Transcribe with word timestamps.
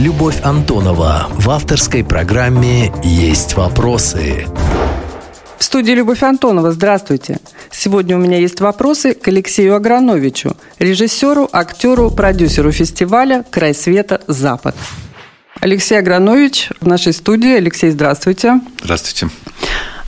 Любовь 0.00 0.40
Антонова 0.42 1.26
в 1.28 1.50
авторской 1.50 2.02
программе 2.02 2.90
«Есть 3.04 3.52
вопросы». 3.52 4.46
В 5.58 5.62
студии 5.62 5.92
Любовь 5.92 6.22
Антонова. 6.22 6.72
Здравствуйте. 6.72 7.38
Сегодня 7.70 8.16
у 8.16 8.18
меня 8.18 8.38
есть 8.38 8.62
вопросы 8.62 9.12
к 9.12 9.28
Алексею 9.28 9.74
Аграновичу, 9.76 10.56
режиссеру, 10.78 11.50
актеру, 11.52 12.10
продюсеру 12.10 12.72
фестиваля 12.72 13.44
«Край 13.50 13.74
света. 13.74 14.22
Запад». 14.26 14.74
Алексей 15.60 15.98
Агранович 15.98 16.70
в 16.80 16.86
нашей 16.86 17.12
студии. 17.12 17.54
Алексей, 17.54 17.90
здравствуйте. 17.90 18.62
Здравствуйте. 18.82 19.28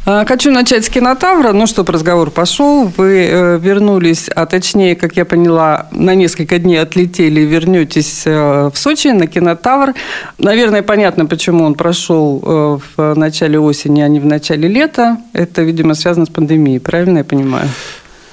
А, 0.04 0.24
хочу 0.26 0.50
начать 0.50 0.84
с 0.84 0.88
кинотавра. 0.88 1.52
Ну, 1.52 1.68
чтобы 1.68 1.92
разговор 1.92 2.32
пошел. 2.32 2.90
Вы 2.96 3.28
э, 3.30 3.58
вернулись, 3.58 4.28
а 4.28 4.46
точнее, 4.46 4.96
как 4.96 5.16
я 5.16 5.24
поняла, 5.24 5.86
на 5.92 6.16
несколько 6.16 6.58
дней 6.58 6.78
отлетели, 6.78 7.42
вернетесь 7.42 8.22
э, 8.24 8.70
в 8.72 8.76
Сочи 8.76 9.08
на 9.08 9.28
кинотавр. 9.28 9.94
Наверное, 10.38 10.82
понятно, 10.82 11.26
почему 11.26 11.64
он 11.64 11.74
прошел 11.74 12.42
э, 12.44 12.78
в 12.96 13.14
начале 13.14 13.60
осени, 13.60 14.00
а 14.00 14.08
не 14.08 14.18
в 14.18 14.26
начале 14.26 14.66
лета. 14.66 15.18
Это, 15.34 15.62
видимо, 15.62 15.94
связано 15.94 16.26
с 16.26 16.30
пандемией, 16.30 16.80
правильно 16.80 17.18
я 17.18 17.24
понимаю? 17.24 17.68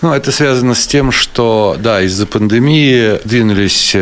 Ну, 0.02 0.12
это 0.12 0.32
связано 0.32 0.74
с 0.74 0.88
тем, 0.88 1.12
что, 1.12 1.76
да, 1.78 2.02
из-за 2.02 2.26
пандемии 2.26 3.20
двинулись 3.26 3.96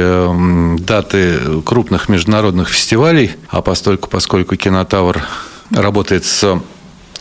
даты 0.86 1.40
крупных 1.66 2.08
международных 2.08 2.70
фестивалей, 2.70 3.32
а 3.50 3.62
постольку, 3.62 4.08
поскольку 4.08 4.56
кинотавр 4.56 5.22
работает 5.72 6.24
с 6.24 6.62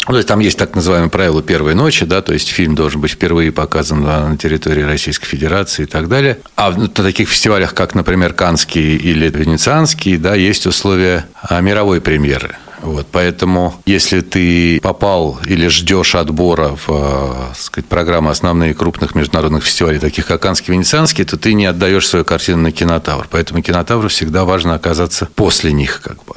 ну, 0.06 0.12
то 0.12 0.16
есть 0.18 0.28
там 0.28 0.40
есть 0.40 0.58
так 0.58 0.74
называемое 0.74 1.08
правило 1.08 1.42
первой 1.42 1.74
ночи, 1.74 2.04
да, 2.04 2.22
то 2.22 2.32
есть 2.32 2.48
фильм 2.48 2.74
должен 2.74 3.00
быть 3.00 3.12
впервые 3.12 3.50
показан 3.50 4.02
на 4.02 4.36
территории 4.36 4.82
Российской 4.82 5.26
Федерации 5.26 5.82
и 5.82 5.86
так 5.86 6.08
далее. 6.08 6.38
А 6.54 6.70
на 6.70 6.88
таких 6.88 7.28
фестивалях, 7.28 7.74
как, 7.74 7.94
например, 7.94 8.32
Канский 8.32 8.96
или 8.96 9.28
Венецианский, 9.28 10.16
да, 10.16 10.34
есть 10.34 10.66
условия 10.66 11.26
а, 11.42 11.60
мировой 11.60 12.00
премьеры. 12.00 12.56
Вот, 12.82 13.06
поэтому, 13.10 13.74
если 13.86 14.20
ты 14.20 14.80
попал 14.80 15.38
или 15.46 15.68
ждешь 15.68 16.14
отбора 16.14 16.76
в 16.86 16.88
э, 16.88 17.54
сказать, 17.56 17.88
программы 17.88 18.30
основные 18.30 18.74
крупных 18.74 19.14
международных 19.14 19.64
фестивалей, 19.64 19.98
таких 19.98 20.26
как 20.26 20.42
Канский, 20.42 20.74
Венецианский, 20.74 21.24
то 21.24 21.36
ты 21.36 21.54
не 21.54 21.66
отдаешь 21.66 22.06
свою 22.06 22.24
картину 22.24 22.62
на 22.62 22.72
кинотавр. 22.72 23.28
Поэтому 23.30 23.62
кинотавру 23.62 24.08
всегда 24.08 24.44
важно 24.44 24.74
оказаться 24.74 25.28
после 25.34 25.72
них. 25.72 26.02
Как 26.02 26.16
бы. 26.24 26.34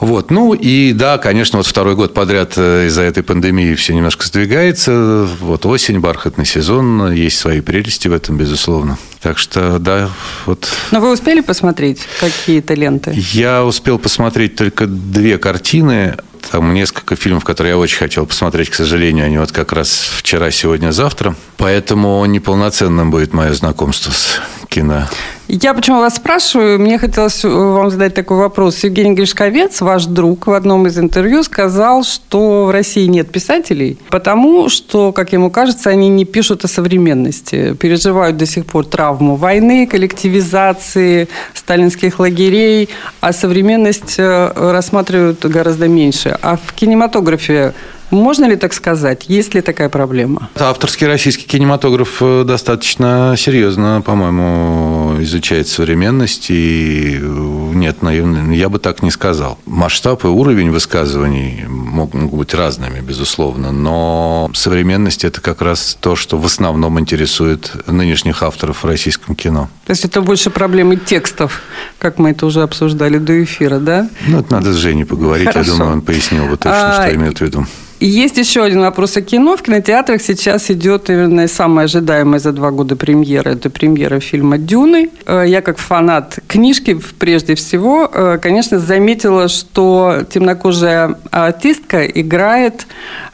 Вот. 0.00 0.30
Ну 0.30 0.54
и 0.54 0.92
да, 0.92 1.18
конечно, 1.18 1.58
вот 1.58 1.66
второй 1.66 1.94
год 1.94 2.14
подряд 2.14 2.54
э, 2.56 2.86
из-за 2.86 3.02
этой 3.02 3.22
пандемии 3.22 3.74
все 3.74 3.94
немножко 3.94 4.26
сдвигается. 4.26 5.26
Вот 5.40 5.66
осень, 5.66 6.00
бархатный 6.00 6.46
сезон, 6.46 7.12
есть 7.12 7.38
свои 7.38 7.60
прелести 7.60 8.08
в 8.08 8.12
этом, 8.12 8.36
безусловно. 8.36 8.98
Так 9.20 9.38
что, 9.38 9.78
да, 9.78 10.10
вот. 10.44 10.68
Но 10.90 11.00
вы 11.00 11.12
успели 11.12 11.40
посмотреть 11.40 12.00
какие-то 12.20 12.74
ленты? 12.74 13.12
Я 13.32 13.64
успел 13.64 13.98
посмотреть 13.98 14.56
только 14.56 14.86
две 14.86 15.38
картины. 15.38 16.16
Там 16.50 16.74
несколько 16.74 17.16
фильмов, 17.16 17.44
которые 17.44 17.72
я 17.72 17.78
очень 17.78 17.98
хотел 17.98 18.24
посмотреть, 18.24 18.70
к 18.70 18.74
сожалению, 18.74 19.26
они 19.26 19.38
вот 19.38 19.50
как 19.50 19.72
раз 19.72 20.08
вчера, 20.16 20.50
сегодня, 20.52 20.92
завтра. 20.92 21.34
Поэтому 21.56 22.24
неполноценным 22.24 23.10
будет 23.10 23.32
мое 23.32 23.52
знакомство 23.52 24.12
с 24.12 24.40
кино. 24.68 25.08
Я 25.48 25.74
почему 25.74 26.00
вас 26.00 26.16
спрашиваю? 26.16 26.80
Мне 26.80 26.98
хотелось 26.98 27.44
э, 27.44 27.48
вам 27.48 27.88
задать 27.90 28.14
такой 28.14 28.36
вопрос. 28.36 28.82
Евгений 28.82 29.14
Гришковец, 29.14 29.80
ваш 29.80 30.06
друг, 30.06 30.48
в 30.48 30.52
одном 30.52 30.88
из 30.88 30.98
интервью 30.98 31.44
сказал, 31.44 32.02
что 32.02 32.64
в 32.64 32.70
России 32.72 33.06
нет 33.06 33.30
писателей, 33.30 33.96
потому 34.10 34.68
что, 34.68 35.12
как 35.12 35.32
ему 35.32 35.50
кажется, 35.50 35.90
они 35.90 36.08
не 36.08 36.24
пишут 36.24 36.64
о 36.64 36.68
современности, 36.68 37.74
переживают 37.74 38.36
до 38.36 38.44
сих 38.44 38.66
пор 38.66 38.86
травму 38.86 39.36
войны, 39.36 39.86
коллективизации, 39.86 41.28
сталинских 41.54 42.18
лагерей, 42.18 42.88
а 43.20 43.32
современность 43.32 44.16
э, 44.18 44.52
рассматривают 44.52 45.44
гораздо 45.46 45.86
меньше. 45.86 46.36
А 46.42 46.56
в 46.56 46.72
кинематографе 46.72 47.72
можно 48.10 48.44
ли 48.44 48.56
так 48.56 48.72
сказать? 48.72 49.24
Есть 49.28 49.54
ли 49.54 49.60
такая 49.60 49.88
проблема? 49.88 50.48
Авторский 50.54 51.06
российский 51.06 51.46
кинематограф 51.46 52.18
э, 52.20 52.44
достаточно 52.44 53.34
серьезно, 53.36 54.02
по-моему, 54.04 55.22
изучает 55.22 55.68
современность. 55.68 56.46
И 56.50 57.18
э, 57.20 57.26
нет, 57.74 58.02
наивно, 58.02 58.52
я 58.52 58.68
бы 58.68 58.78
так 58.78 59.02
не 59.02 59.10
сказал. 59.10 59.58
Масштаб 59.66 60.24
и 60.24 60.28
уровень 60.28 60.70
высказываний 60.70 61.64
могут 61.68 62.30
быть 62.32 62.54
разными, 62.54 63.00
безусловно. 63.00 63.72
Но 63.72 64.50
современность– 64.54 65.24
это 65.24 65.40
как 65.40 65.60
раз 65.62 65.96
то, 66.00 66.14
что 66.16 66.38
в 66.38 66.46
основном 66.46 67.00
интересует 67.00 67.72
нынешних 67.86 68.42
авторов 68.42 68.84
в 68.84 68.86
российском 68.86 69.34
кино. 69.34 69.68
То 69.86 69.90
есть 69.90 70.04
это 70.04 70.20
больше 70.20 70.50
проблемы 70.50 70.96
текстов, 70.96 71.62
как 71.98 72.18
мы 72.18 72.30
это 72.30 72.46
уже 72.46 72.62
обсуждали 72.62 73.18
до 73.18 73.42
эфира, 73.42 73.78
да? 73.78 74.08
Ну, 74.26 74.40
это 74.40 74.52
надо 74.52 74.72
с 74.72 74.76
Женей 74.76 75.04
поговорить. 75.04 75.48
Хорошо. 75.48 75.72
Я 75.72 75.76
думаю, 75.76 75.92
он 75.94 76.02
пояснил 76.02 76.46
бы 76.46 76.56
точно, 76.56 76.98
а, 76.98 77.06
что 77.06 77.14
имеет 77.16 77.38
в 77.38 77.40
виду. 77.40 77.66
И 77.98 78.06
есть 78.06 78.36
еще 78.36 78.62
один 78.62 78.80
вопрос 78.80 79.16
о 79.16 79.22
кино. 79.22 79.56
В 79.56 79.62
кинотеатрах 79.62 80.20
сейчас 80.20 80.70
идет, 80.70 81.08
наверное, 81.08 81.48
самая 81.48 81.86
ожидаемая 81.86 82.38
за 82.38 82.52
два 82.52 82.70
года 82.70 82.94
премьера. 82.94 83.50
Это 83.50 83.70
премьера 83.70 84.20
фильма 84.20 84.58
«Дюны». 84.58 85.10
Э, 85.26 85.44
я, 85.46 85.62
как 85.62 85.78
фанат 85.78 86.38
книжки, 86.46 87.00
прежде 87.18 87.54
всего, 87.54 88.10
э, 88.12 88.38
конечно, 88.40 88.78
заметила, 88.78 89.48
что 89.48 90.24
темнокожая 90.28 91.16
артистка 91.30 92.04
играет 92.04 92.86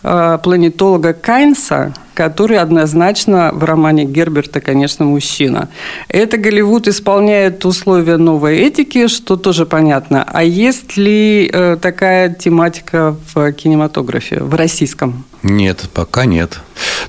э, 0.04 0.38
планетолога 0.42 1.12
Кайнса, 1.12 1.92
который 2.14 2.58
однозначно 2.58 3.50
в 3.52 3.64
романе 3.64 4.04
Герберта, 4.04 4.60
конечно, 4.60 5.04
мужчина. 5.04 5.68
Это 6.08 6.36
Голливуд 6.36 6.88
исполняет 6.88 7.64
условия 7.64 8.16
новой 8.16 8.58
этики, 8.58 9.08
что 9.08 9.36
тоже 9.36 9.66
понятно. 9.66 10.24
А 10.26 10.42
есть 10.42 10.96
ли 10.96 11.50
э, 11.52 11.76
такая 11.80 12.34
тематика 12.34 13.16
в 13.34 13.52
кинематографе, 13.52 14.42
в 14.42 14.54
российском? 14.54 15.24
Нет, 15.42 15.84
пока 15.92 16.24
нет. 16.24 16.60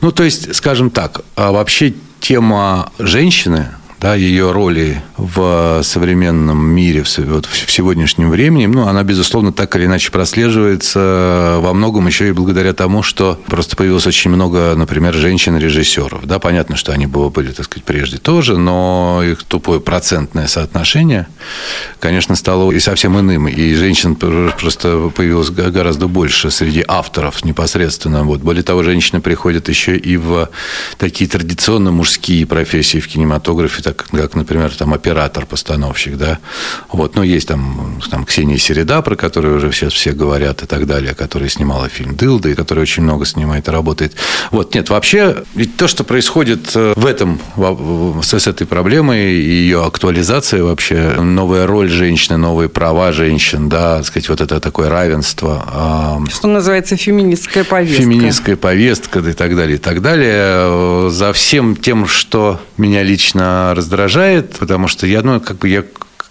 Ну, 0.02 0.12
то 0.12 0.24
есть, 0.24 0.56
скажем 0.56 0.90
так, 0.90 1.22
а 1.35 1.52
вообще 1.52 1.94
тема 2.20 2.91
женщины– 2.97 3.68
да, 4.03 4.16
ее 4.16 4.52
роли 4.52 5.02
в 5.16 5.80
современном 5.81 6.62
мире, 6.62 7.03
в, 7.03 7.18
вот, 7.19 7.46
в 7.46 7.72
сегодняшнем 7.72 8.30
времени, 8.30 8.66
ну, 8.66 8.86
она, 8.86 9.02
безусловно, 9.02 9.53
так 9.53 9.78
или 9.78 9.86
иначе 9.86 10.12
прослеживается 10.12 11.59
во 11.62 11.74
многом 11.74 12.06
еще 12.08 12.28
и 12.28 12.34
благодаря 12.34 12.74
тому, 12.74 13.02
что 13.02 13.40
просто 13.47 13.78
появилось 13.78 14.06
очень 14.06 14.30
много, 14.30 14.75
например, 14.75 15.14
женщин-режиссеров. 15.14 16.25
Да, 16.25 16.40
понятно, 16.40 16.75
что 16.75 16.91
они 16.91 17.08
были, 17.08 17.53
так 17.53 17.64
сказать, 17.64 17.86
прежде 17.86 18.18
тоже, 18.18 18.58
но 18.58 19.22
их 19.24 19.44
тупое 19.44 19.80
процентное 19.80 20.47
соотношение, 20.47 21.28
конечно, 22.02 22.35
стало 22.35 22.74
и 22.74 22.81
совсем 22.81 23.18
иным. 23.18 23.47
И 23.47 23.74
женщин 23.74 24.18
просто 24.18 25.12
появилось 25.16 25.50
гораздо 25.50 26.09
больше 26.09 26.52
среди 26.52 26.84
авторов 26.85 27.46
непосредственно. 27.46 28.25
Вот. 28.25 28.41
Более 28.41 28.64
того, 28.64 28.84
женщины 28.84 29.22
приходят 29.22 29.70
еще 29.70 29.96
и 29.96 30.18
в 30.18 30.50
такие 30.97 31.30
традиционно 31.30 31.91
мужские 31.94 32.46
профессии 32.46 32.97
в 32.97 33.08
кинематографе, 33.08 33.81
как, 33.93 34.09
как 34.09 34.35
например, 34.35 34.71
там, 34.71 34.93
оператор-постановщик, 34.93 36.17
да, 36.17 36.39
вот, 36.89 37.15
ну, 37.15 37.23
есть 37.23 37.47
там, 37.47 38.01
там 38.09 38.25
Ксения 38.25 38.57
Середа, 38.57 39.01
про 39.01 39.15
которую 39.15 39.57
уже 39.57 39.71
сейчас 39.71 39.93
все 39.93 40.11
говорят 40.11 40.63
и 40.63 40.65
так 40.65 40.87
далее, 40.87 41.13
которая 41.13 41.49
снимала 41.49 41.89
фильм 41.89 42.15
«Дылда», 42.15 42.49
и 42.49 42.55
которая 42.55 42.83
очень 42.83 43.03
много 43.03 43.25
снимает 43.25 43.67
и 43.67 43.71
работает. 43.71 44.13
Вот, 44.51 44.73
нет, 44.75 44.89
вообще, 44.89 45.43
ведь 45.55 45.77
то, 45.77 45.87
что 45.87 46.03
происходит 46.03 46.71
э, 46.75 46.93
в 46.95 47.05
этом, 47.05 47.39
с, 48.21 48.33
с 48.33 48.47
этой 48.47 48.67
проблемой, 48.67 49.33
ее 49.33 49.85
актуализация 49.85 50.63
вообще, 50.63 51.15
новая 51.21 51.67
роль 51.67 51.89
женщины, 51.89 52.37
новые 52.37 52.69
права 52.69 53.11
женщин, 53.11 53.69
да, 53.69 53.97
так 53.97 54.07
сказать, 54.07 54.29
вот 54.29 54.41
это 54.41 54.59
такое 54.59 54.89
равенство. 54.89 56.23
Что 56.29 56.47
называется 56.47 56.95
феминистская 56.97 57.63
повестка. 57.63 58.01
Феминистская 58.01 58.55
повестка 58.55 59.19
и 59.19 59.33
так 59.33 59.55
далее, 59.55 59.75
и 59.75 59.79
так 59.79 60.01
далее. 60.01 61.09
За 61.09 61.33
всем 61.33 61.75
тем, 61.75 62.07
что 62.07 62.59
меня 62.77 63.03
лично 63.03 63.72
раздражает, 63.73 64.57
потому 64.59 64.88
что 64.88 65.07
я, 65.07 65.22
ну, 65.22 65.39
как 65.39 65.57
бы 65.57 65.69
я 65.69 65.84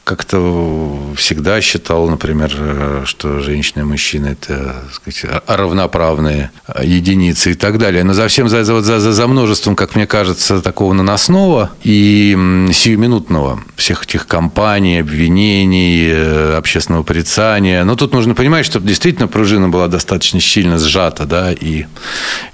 как-то 0.05 0.99
всегда 1.17 1.61
считал, 1.61 2.09
например, 2.09 3.05
что 3.05 3.41
женщины 3.41 3.81
и 3.81 3.85
мужчины– 3.85 4.27
это 4.41 4.77
сказать, 4.93 5.43
равноправные 5.47 6.51
единицы 6.83 7.53
и 7.53 7.55
так 7.55 7.79
далее. 7.79 8.05
Но 8.05 8.13
за 8.13 8.29
всем, 8.29 8.49
за, 8.49 8.65
за, 8.65 8.81
за, 8.81 9.13
за 9.13 9.27
множеством, 9.27 9.77
как 9.77 9.95
мне 9.95 10.07
кажется, 10.07 10.61
такого 10.61 10.93
наносного 10.93 11.71
и 11.85 12.37
сиюминутного 12.73 13.63
всех 13.77 14.05
этих 14.05 14.27
кампаний, 14.27 15.01
обвинений, 15.01 16.09
э, 16.11 16.57
общественного 16.57 17.03
порицания. 17.03 17.85
Но 17.85 17.97
тут 17.97 18.13
нужно 18.13 18.35
понимать, 18.35 18.67
что 18.67 18.81
действительно 18.81 19.29
пружина 19.29 19.69
была 19.69 19.89
достаточно 19.89 20.41
сильно 20.41 20.79
сжата, 20.79 21.25
да, 21.25 21.53
и 21.53 21.87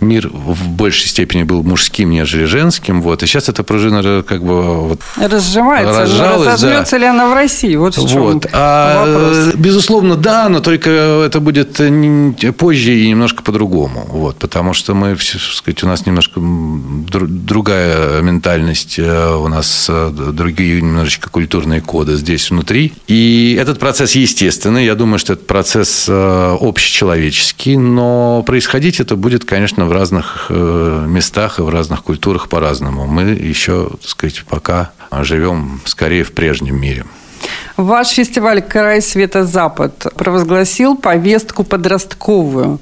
мир 0.00 0.28
в 0.28 0.68
большей 0.68 1.08
степени 1.08 1.44
был 1.44 1.62
мужским, 1.62 2.10
нежели 2.10 2.44
женским. 2.44 3.02
Вот. 3.02 3.22
И 3.22 3.26
сейчас 3.26 3.48
эта 3.48 3.62
пружина 3.62 4.22
как 4.22 4.42
бы 4.42 4.88
вот 4.88 5.00
разжимается. 5.16 6.02
Разжалась, 6.02 6.48
Разожмется 6.48 6.92
да. 6.92 6.98
ли 6.98 7.04
она 7.06 7.30
в 7.30 7.37
России. 7.38 7.76
Вот 7.76 7.96
в 7.96 8.08
чем 8.08 8.22
вот. 8.22 8.46
а, 8.52 9.04
вопрос. 9.06 9.54
Безусловно, 9.54 10.16
да, 10.16 10.48
но 10.48 10.60
только 10.60 10.90
это 10.90 11.40
будет 11.40 11.80
позже 12.56 12.98
и 12.98 13.08
немножко 13.08 13.42
по-другому. 13.42 14.06
Вот, 14.08 14.36
потому 14.36 14.74
что 14.74 14.94
мы, 14.94 15.16
сказать, 15.18 15.82
у 15.82 15.86
нас 15.86 16.06
немножко 16.06 16.40
другая 16.40 18.20
ментальность, 18.22 18.98
э, 18.98 19.34
у 19.34 19.48
нас 19.48 19.86
э, 19.88 20.10
другие 20.32 20.80
немножечко 20.80 21.30
культурные 21.30 21.80
коды 21.80 22.16
здесь 22.16 22.50
внутри. 22.50 22.92
И 23.06 23.56
этот 23.60 23.78
процесс 23.78 24.12
естественный. 24.12 24.84
Я 24.84 24.94
думаю, 24.94 25.18
что 25.18 25.34
этот 25.34 25.46
процесс 25.46 26.06
э, 26.08 26.56
общечеловеческий, 26.60 27.76
но 27.76 28.42
происходить 28.46 29.00
это 29.00 29.16
будет, 29.16 29.44
конечно, 29.44 29.86
в 29.86 29.92
разных 29.92 30.50
местах 30.50 31.58
и 31.58 31.62
в 31.62 31.68
разных 31.68 32.02
культурах 32.02 32.48
по-разному. 32.48 33.06
Мы 33.06 33.22
еще, 33.30 33.90
так 33.90 34.08
сказать, 34.08 34.44
пока 34.48 34.92
живем 35.10 35.80
скорее 35.84 36.24
в 36.24 36.32
прежнем 36.32 36.80
мире. 36.80 37.04
Ваш 37.78 38.08
фестиваль 38.08 38.60
«Край 38.60 39.00
света 39.00 39.44
Запад» 39.44 40.08
провозгласил 40.16 40.96
повестку 40.96 41.62
подростковую. 41.62 42.80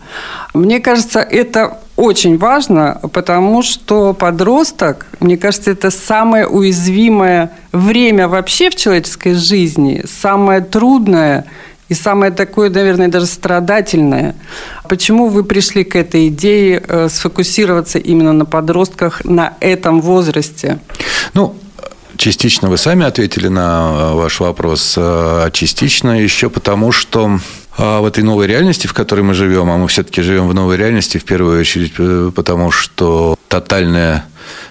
Мне 0.54 0.80
кажется, 0.80 1.20
это 1.20 1.80
очень 1.96 2.38
важно, 2.38 2.98
потому 3.12 3.62
что 3.62 4.14
подросток, 4.14 5.06
мне 5.20 5.36
кажется, 5.36 5.72
это 5.72 5.90
самое 5.90 6.46
уязвимое 6.46 7.50
время 7.72 8.26
вообще 8.26 8.70
в 8.70 8.76
человеческой 8.76 9.34
жизни, 9.34 10.02
самое 10.06 10.62
трудное 10.62 11.44
и 11.90 11.94
самое 11.94 12.32
такое, 12.32 12.70
наверное, 12.70 13.08
даже 13.08 13.26
страдательное. 13.26 14.34
Почему 14.88 15.28
вы 15.28 15.44
пришли 15.44 15.84
к 15.84 15.94
этой 15.94 16.28
идее 16.28 16.82
э, 16.88 17.08
сфокусироваться 17.10 17.98
именно 17.98 18.32
на 18.32 18.46
подростках 18.46 19.26
на 19.26 19.52
этом 19.60 20.00
возрасте? 20.00 20.78
Ну, 21.34 21.54
Частично 22.16 22.68
вы 22.68 22.78
сами 22.78 23.04
ответили 23.04 23.48
на 23.48 23.90
э, 23.90 24.14
ваш 24.14 24.40
вопрос, 24.40 24.94
э, 24.96 25.00
а 25.00 25.50
частично 25.50 26.20
еще 26.20 26.48
потому, 26.50 26.92
что 26.92 27.38
э, 27.76 27.98
в 28.00 28.04
этой 28.04 28.24
новой 28.24 28.46
реальности, 28.46 28.86
в 28.86 28.94
которой 28.94 29.20
мы 29.20 29.34
живем, 29.34 29.70
а 29.70 29.76
мы 29.76 29.88
все-таки 29.88 30.22
живем 30.22 30.48
в 30.48 30.54
новой 30.54 30.76
реальности, 30.76 31.18
в 31.18 31.24
первую 31.24 31.60
очередь, 31.60 31.92
потому 32.34 32.70
что 32.70 33.36
тотальная 33.48 34.26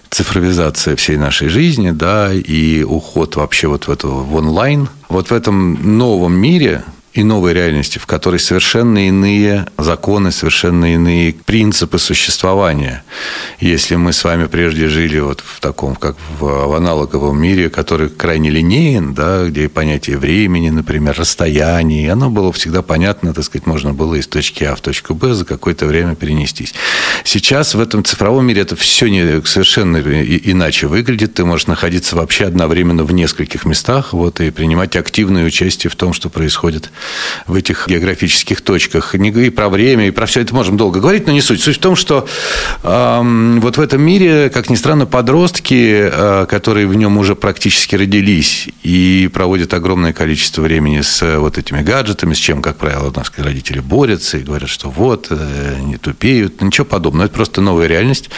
цифровизация 0.10 0.96
всей 0.96 1.18
нашей 1.18 1.50
жизни, 1.50 1.92
да, 1.92 2.34
и 2.34 2.84
уход 2.84 3.36
вообще 3.36 3.68
вот 3.68 3.88
в 3.88 3.92
эту 3.92 4.10
в 4.10 4.36
онлайн. 4.36 4.88
Вот 5.10 5.30
в 5.30 5.34
этом 5.34 5.98
новом 5.98 6.34
мире 6.34 6.84
и 7.16 7.24
новой 7.24 7.54
реальности, 7.54 7.98
в 7.98 8.06
которой 8.06 8.40
совершенно 8.40 9.08
иные 9.08 9.66
законы, 9.78 10.32
совершенно 10.32 10.94
иные 10.94 11.34
принципы 11.34 11.98
существования. 11.98 13.06
Если 13.62 13.96
мы 13.96 14.12
с 14.12 14.22
вами 14.26 14.48
прежде 14.48 14.90
жили 14.90 15.20
вот 15.20 15.40
в 15.40 15.62
таком, 15.62 15.96
как 15.96 16.18
в, 16.38 16.44
в 16.44 16.76
аналоговом 16.76 17.42
мире, 17.42 17.70
который 17.70 18.10
крайне 18.10 18.50
линеен, 18.50 19.14
да, 19.14 19.46
где 19.46 19.70
понятие 19.70 20.18
времени, 20.18 20.70
например, 20.70 21.16
расстояния, 21.18 22.12
оно 22.12 22.30
было 22.30 22.52
всегда 22.52 22.82
понятно, 22.82 23.34
так 23.34 23.46
сказать, 23.46 23.66
можно 23.66 23.94
было 23.94 24.16
из 24.16 24.28
точки 24.28 24.66
А 24.66 24.76
в 24.76 24.82
точку 24.82 25.14
Б 25.14 25.34
за 25.34 25.46
какое-то 25.46 25.86
время 25.86 26.16
перенестись. 26.16 26.74
Сейчас 27.24 27.76
в 27.76 27.80
этом 27.80 28.04
цифровом 28.04 28.46
мире 28.46 28.64
это 28.64 28.76
все 28.76 29.08
не, 29.08 29.42
совершенно 29.46 29.98
иначе 29.98 30.88
выглядит. 30.88 31.34
Ты 31.34 31.46
можешь 31.46 31.68
находиться 31.68 32.18
вообще 32.18 32.44
одновременно 32.46 33.06
в 33.06 33.14
нескольких 33.14 33.64
местах 33.64 34.12
вот, 34.12 34.42
и 34.42 34.52
принимать 34.52 34.98
активное 34.98 35.46
участие 35.46 35.90
в 35.90 35.96
том, 35.96 36.12
что 36.12 36.30
происходит 36.30 36.92
в 37.48 37.56
этих 37.56 37.88
географических 37.88 38.62
точках. 38.62 39.16
И 39.16 39.50
про 39.50 39.70
время, 39.70 40.08
и 40.08 40.12
про 40.12 40.26
все 40.26 40.42
это 40.42 40.54
можем 40.56 40.78
долго 40.78 41.00
говорить, 41.00 41.28
но 41.28 41.34
не 41.34 41.42
суть. 41.42 41.62
Суть 41.62 41.78
в 41.78 41.80
том, 41.80 41.96
что 41.96 42.28
э, 42.84 43.58
вот 43.60 43.78
в 43.78 43.82
этом 43.82 44.02
мире, 44.02 44.50
как 44.50 44.70
ни 44.70 44.76
странно, 44.76 45.06
подростки, 45.06 46.10
э, 46.12 46.46
которые 46.50 46.88
в 46.88 46.96
нем 46.96 47.18
уже 47.18 47.36
практически 47.36 47.96
родились 47.96 48.70
и 48.84 49.30
проводят 49.34 49.74
огромное 49.74 50.14
количество 50.14 50.62
времени 50.62 51.02
с 51.02 51.38
вот 51.38 51.58
этими 51.58 51.82
гаджетами, 51.82 52.34
с 52.34 52.38
чем, 52.38 52.62
как 52.62 52.78
правило, 52.78 53.10
у 53.10 53.18
нас 53.18 53.32
родители 53.38 53.80
борются 53.80 54.38
и 54.38 54.44
говорят, 54.44 54.70
что 54.70 54.90
вот, 54.90 55.28
э, 55.30 55.78
не 55.82 55.98
тупеют, 55.98 56.62
ничего 56.62 56.86
подобного. 56.86 57.26
Это 57.26 57.36
просто 57.36 57.62
новая 57.62 57.88
реальность, 57.88 58.30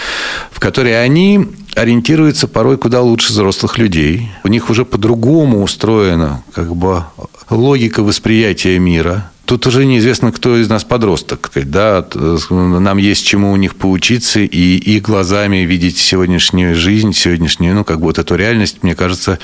в 0.52 0.60
которой 0.60 1.04
они 1.04 1.48
ориентируются 1.78 2.48
порой 2.48 2.78
куда 2.78 3.02
лучше 3.02 3.32
взрослых 3.32 3.78
людей. 3.78 4.30
У 4.44 4.48
них 4.48 4.70
уже 4.70 4.86
по-другому 4.86 5.64
устроена 5.64 6.44
как 6.54 6.76
бы 6.76 7.06
логика 7.50 8.04
восприятия 8.04 8.80
мира– 8.80 9.32
Тут 9.48 9.66
уже 9.66 9.86
неизвестно, 9.86 10.34
кто 10.34 10.58
из 10.58 10.68
нас 10.68 10.84
подросток. 10.84 11.50
Да? 11.56 12.06
Нам 12.50 12.98
есть 12.98 13.26
чему 13.26 13.54
у 13.54 13.56
них 13.56 13.78
поучиться 13.78 14.42
и, 14.42 14.76
и 14.76 15.00
глазами 15.00 15.60
видеть 15.60 15.98
сегодняшнюю 15.98 16.76
жизнь, 16.76 17.14
сегодняшнюю, 17.14 17.74
ну, 17.74 17.86
как 17.86 18.00
бы 18.00 18.08
вот 18.08 18.20
эту 18.20 18.36
реальность, 18.36 18.84
мне 18.84 18.94
кажется, 18.94 19.40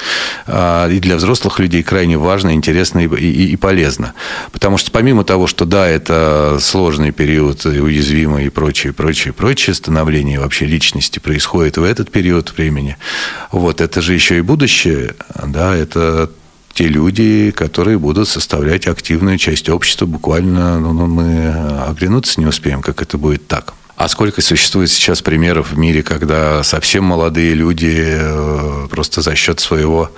а, 0.46 0.90
и 0.90 1.00
для 1.00 1.16
взрослых 1.16 1.58
людей 1.60 1.84
крайне 1.84 2.18
важно, 2.18 2.54
интересно 2.54 3.00
и, 3.00 3.08
и, 3.08 3.54
и 3.54 3.56
полезно. 3.56 4.14
Потому 4.52 4.78
что 4.78 4.92
помимо 4.92 5.24
того, 5.24 5.48
что 5.48 5.64
да, 5.64 5.88
это 5.88 6.58
сложный 6.60 7.12
период, 7.12 7.66
уязвимый 7.66 8.48
и 8.48 8.50
прочее, 8.50 8.92
прочее, 8.92 9.34
прочее, 9.34 9.74
становление 9.74 10.42
вообще 10.42 10.66
личности 10.66 11.20
происходит 11.20 11.78
в 11.78 11.84
этот 11.84 12.12
период 12.12 12.52
времени, 12.58 12.98
вот, 13.54 13.80
это 13.80 14.02
же 14.02 14.14
еще 14.14 14.38
и 14.38 14.42
будущее, 14.42 15.16
да, 15.46 15.74
это 15.74 16.30
те 16.74 16.88
люди, 16.88 17.52
которые 17.52 18.00
будут 18.00 18.28
составлять 18.28 18.88
активную 18.88 19.38
часть 19.38 19.70
общества. 19.70 20.06
Буквально 20.06 20.80
ну, 20.80 20.94
ну, 20.94 21.06
мы 21.08 21.50
оглянуться 21.88 22.40
не 22.40 22.48
успеем, 22.48 22.82
как 22.82 23.02
это 23.02 23.18
будет 23.18 23.48
так. 23.48 23.74
А 23.96 24.08
сколько 24.08 24.42
существует 24.42 24.90
сейчас 24.90 25.22
примеров 25.22 25.72
в 25.72 25.78
мире, 25.78 26.02
когда 26.02 26.64
совсем 26.64 27.04
молодые 27.04 27.54
люди 27.54 27.94
э, 27.96 28.88
просто 28.90 29.22
за 29.22 29.36
счет 29.36 29.60
своего 29.60 30.10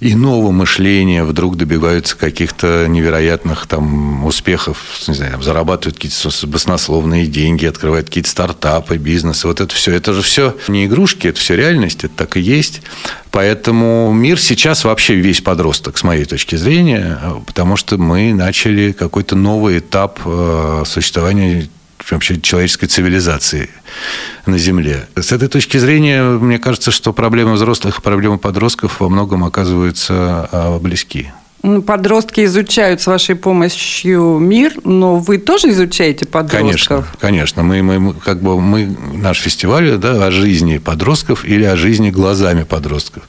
иного 0.00 0.50
мышления 0.50 1.24
вдруг 1.24 1.56
добиваются 1.56 2.14
каких-то 2.14 2.86
невероятных 2.88 3.66
там 3.66 4.26
успехов, 4.26 4.78
не 5.08 5.14
знаю, 5.14 5.40
зарабатывают 5.40 5.96
какие-то 5.96 6.46
баснословные 6.46 7.26
деньги, 7.26 7.64
открывают 7.64 8.08
какие-то 8.08 8.28
стартапы, 8.28 8.98
бизнесы. 8.98 9.46
Вот 9.46 9.62
это 9.62 9.74
все, 9.74 9.92
это 9.92 10.12
же 10.12 10.20
все 10.20 10.54
не 10.68 10.84
игрушки, 10.84 11.28
это 11.28 11.40
все 11.40 11.56
реальность, 11.56 12.04
это 12.04 12.14
так 12.14 12.36
и 12.36 12.40
есть. 12.40 12.82
Поэтому 13.30 14.12
мир 14.12 14.38
сейчас 14.38 14.84
вообще 14.84 15.14
весь 15.14 15.40
подросток, 15.40 15.96
с 15.96 16.02
моей 16.02 16.26
точки 16.26 16.56
зрения, 16.56 17.18
потому 17.46 17.76
что 17.76 17.96
мы 17.96 18.34
начали 18.34 18.92
какой-то 18.92 19.36
новый 19.36 19.78
этап 19.78 20.20
э, 20.26 20.82
существования 20.84 21.70
вообще 22.10 22.40
человеческой 22.40 22.86
цивилизации 22.86 23.70
на 24.46 24.58
Земле. 24.58 25.06
С 25.14 25.32
этой 25.32 25.48
точки 25.48 25.76
зрения, 25.76 26.22
мне 26.22 26.58
кажется, 26.58 26.90
что 26.90 27.12
проблемы 27.12 27.54
взрослых 27.54 27.98
и 27.98 28.02
проблемы 28.02 28.38
подростков 28.38 29.00
во 29.00 29.08
многом 29.08 29.44
оказываются 29.44 30.48
а, 30.50 30.78
близки. 30.78 31.30
Ну, 31.62 31.80
подростки 31.80 32.44
изучают 32.44 33.00
с 33.00 33.06
вашей 33.06 33.36
помощью 33.36 34.38
мир, 34.40 34.72
но 34.82 35.18
вы 35.18 35.38
тоже 35.38 35.70
изучаете 35.70 36.26
подростков? 36.26 37.06
Конечно, 37.20 37.62
конечно. 37.62 37.62
Мы, 37.62 37.82
мы, 37.82 38.14
как 38.14 38.42
бы, 38.42 38.60
мы, 38.60 38.96
наш 39.12 39.38
фестиваль 39.38 39.96
да, 39.96 40.26
о 40.26 40.30
жизни 40.32 40.78
подростков 40.78 41.44
или 41.44 41.62
о 41.62 41.76
жизни 41.76 42.10
глазами 42.10 42.64
подростков. 42.64 43.22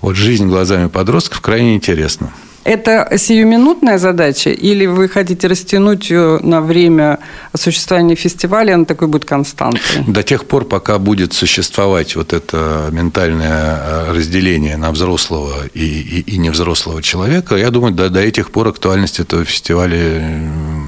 Вот 0.00 0.16
жизнь 0.16 0.46
глазами 0.46 0.88
подростков 0.88 1.42
крайне 1.42 1.76
интересна. 1.76 2.32
Это 2.66 3.16
сиюминутная 3.16 3.96
задача 3.96 4.50
или 4.50 4.86
вы 4.86 5.08
хотите 5.08 5.46
растянуть 5.46 6.10
ее 6.10 6.40
на 6.42 6.60
время 6.60 7.20
существования 7.54 8.16
фестиваля, 8.16 8.74
она 8.74 8.84
такой 8.84 9.06
будет 9.06 9.24
константой? 9.24 10.02
До 10.08 10.24
тех 10.24 10.46
пор, 10.46 10.64
пока 10.64 10.98
будет 10.98 11.32
существовать 11.32 12.16
вот 12.16 12.32
это 12.32 12.88
ментальное 12.90 13.78
э, 13.78 14.12
разделение 14.12 14.76
на 14.76 14.90
взрослого 14.90 15.54
и, 15.74 15.84
и, 15.84 16.34
и 16.34 16.38
невзрослого 16.38 17.02
человека, 17.02 17.54
я 17.54 17.70
думаю, 17.70 17.94
до, 17.94 18.10
до 18.10 18.18
этих 18.18 18.50
пор 18.50 18.66
актуальность 18.66 19.20
этого 19.20 19.44
фестиваля 19.44 20.20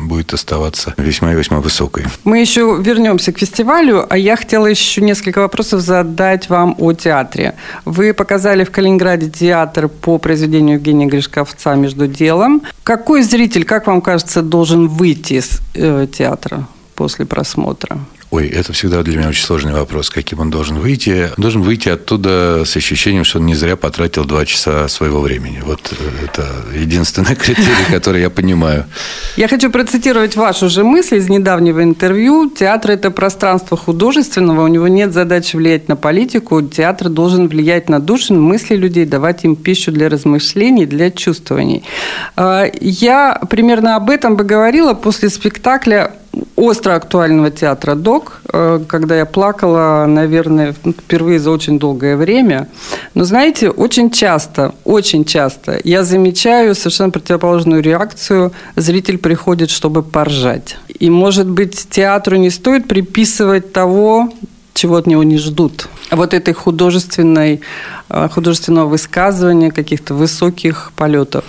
будет 0.08 0.32
оставаться 0.32 0.94
весьма 0.96 1.32
и 1.32 1.36
весьма 1.36 1.60
высокой. 1.60 2.04
Мы 2.24 2.40
еще 2.40 2.78
вернемся 2.80 3.32
к 3.32 3.38
фестивалю, 3.38 4.06
а 4.08 4.16
я 4.16 4.36
хотела 4.36 4.66
еще 4.66 5.00
несколько 5.00 5.40
вопросов 5.40 5.80
задать 5.80 6.48
вам 6.48 6.74
о 6.78 6.92
театре. 6.92 7.54
Вы 7.84 8.14
показали 8.14 8.64
в 8.64 8.70
Калининграде 8.70 9.30
театр 9.30 9.88
по 9.88 10.18
произведению 10.18 10.76
Евгения 10.76 11.06
Гришковца 11.06 11.74
между 11.74 12.06
делом. 12.06 12.62
Какой 12.82 13.22
зритель, 13.22 13.64
как 13.64 13.86
вам 13.86 14.00
кажется, 14.00 14.42
должен 14.42 14.88
выйти 14.88 15.34
из 15.34 15.60
э, 15.74 16.06
театра 16.10 16.66
после 16.94 17.26
просмотра? 17.26 17.98
Ой, 18.30 18.46
это 18.48 18.74
всегда 18.74 19.02
для 19.02 19.16
меня 19.16 19.28
очень 19.28 19.44
сложный 19.44 19.72
вопрос, 19.72 20.10
каким 20.10 20.40
он 20.40 20.50
должен 20.50 20.78
выйти. 20.78 21.30
Он 21.38 21.42
должен 21.42 21.62
выйти 21.62 21.88
оттуда 21.88 22.64
с 22.66 22.76
ощущением, 22.76 23.24
что 23.24 23.38
он 23.38 23.46
не 23.46 23.54
зря 23.54 23.74
потратил 23.74 24.26
два 24.26 24.44
часа 24.44 24.86
своего 24.88 25.20
времени. 25.20 25.62
Вот 25.64 25.80
э, 25.92 26.24
это 26.26 26.46
единственный 26.78 27.34
критерий, 27.42 27.90
который 27.90 28.20
я 28.20 28.28
понимаю. 28.28 28.84
Я 29.38 29.48
хочу 29.48 29.70
процитировать 29.70 30.36
вашу 30.36 30.68
же 30.68 30.84
мысль 30.84 31.16
из 31.16 31.30
недавнего 31.30 31.82
интервью. 31.82 32.50
Театр– 32.50 32.90
это 32.92 33.10
пространство 33.10 33.78
художественного, 33.78 34.64
у 34.64 34.68
него 34.68 34.88
нет 34.88 35.14
задачи 35.14 35.56
влиять 35.56 35.88
на 35.88 35.96
политику. 35.96 36.60
Театр 36.60 37.08
должен 37.08 37.48
влиять 37.48 37.88
на 37.88 37.98
души, 37.98 38.34
мысли 38.34 38.76
людей, 38.76 39.06
давать 39.06 39.44
им 39.44 39.56
пищу 39.56 39.90
для 39.90 40.10
размышлений, 40.10 40.84
для 40.84 41.10
чувствований. 41.10 41.82
А, 42.36 42.66
я 42.78 43.40
примерно 43.48 43.96
об 43.96 44.10
этом 44.10 44.36
бы 44.36 44.44
говорила 44.44 44.92
после 44.92 45.30
спектакля 45.30 46.12
остро 46.56 46.94
актуального 46.94 47.50
театра 47.50 47.94
«Док», 47.94 48.40
э, 48.52 48.80
когда 48.86 49.16
я 49.16 49.26
плакала, 49.26 50.06
наверное, 50.06 50.72
впервые 50.72 51.38
за 51.38 51.50
очень 51.50 51.78
долгое 51.78 52.16
время. 52.16 52.68
Но, 53.14 53.24
знаете, 53.24 53.70
очень 53.70 54.10
часто, 54.10 54.74
очень 54.84 55.24
часто 55.24 55.78
я 55.84 56.04
замечаю 56.04 56.74
совершенно 56.74 57.10
противоположную 57.10 57.82
реакцию. 57.82 58.52
Зритель 58.76 59.18
приходит, 59.18 59.70
чтобы 59.70 60.02
поржать. 60.02 60.76
И, 60.98 61.10
может 61.10 61.48
быть, 61.48 61.88
театру 61.90 62.36
не 62.36 62.50
стоит 62.50 62.88
приписывать 62.88 63.72
того, 63.72 64.30
чего 64.78 64.96
от 64.96 65.06
него 65.06 65.24
не 65.24 65.38
ждут. 65.38 65.88
Вот 66.10 66.34
этой 66.34 66.54
художественной, 66.54 67.60
э, 68.08 68.28
художественного 68.28 68.86
высказывания, 68.86 69.70
каких-то 69.72 70.14
высоких 70.14 70.92
полетов. 70.96 71.44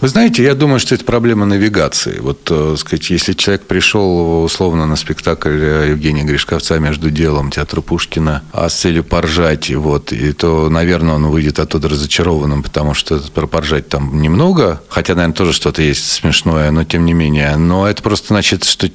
Вы 0.00 0.08
знаете, 0.08 0.42
я 0.42 0.54
думаю, 0.54 0.78
что 0.80 0.94
это 0.94 1.04
проблема 1.04 1.46
навигации. 1.46 2.18
Вот, 2.20 2.46
э, 2.50 2.76
сказать, 2.78 3.10
если 3.10 3.32
человек 3.32 3.62
пришел 3.62 4.44
условно 4.44 4.86
на 4.86 4.96
спектакль 4.96 5.64
Евгения 5.88 6.24
Гришковца 6.24 6.78
«Между 6.78 7.10
делом» 7.10 7.50
театра 7.50 7.80
Пушкина, 7.80 8.42
а 8.52 8.68
с 8.68 8.74
целью 8.74 9.02
поржать, 9.02 9.70
вот, 9.74 10.12
и 10.12 10.32
то, 10.32 10.68
наверное, 10.68 11.14
он 11.14 11.26
выйдет 11.28 11.58
оттуда 11.58 11.88
разочарованным, 11.88 12.62
потому 12.62 12.94
что 12.94 13.18
про 13.34 13.46
поржать 13.46 13.88
там 13.88 14.20
немного, 14.20 14.82
хотя, 14.88 15.14
наверное, 15.14 15.34
тоже 15.34 15.52
что-то 15.54 15.80
есть 15.80 16.10
смешное, 16.10 16.70
но 16.70 16.84
тем 16.84 17.06
не 17.06 17.14
менее. 17.14 17.56
Но 17.56 17.88
это 17.88 18.02
просто 18.02 18.28
значит, 18.28 18.64
что 18.64 18.90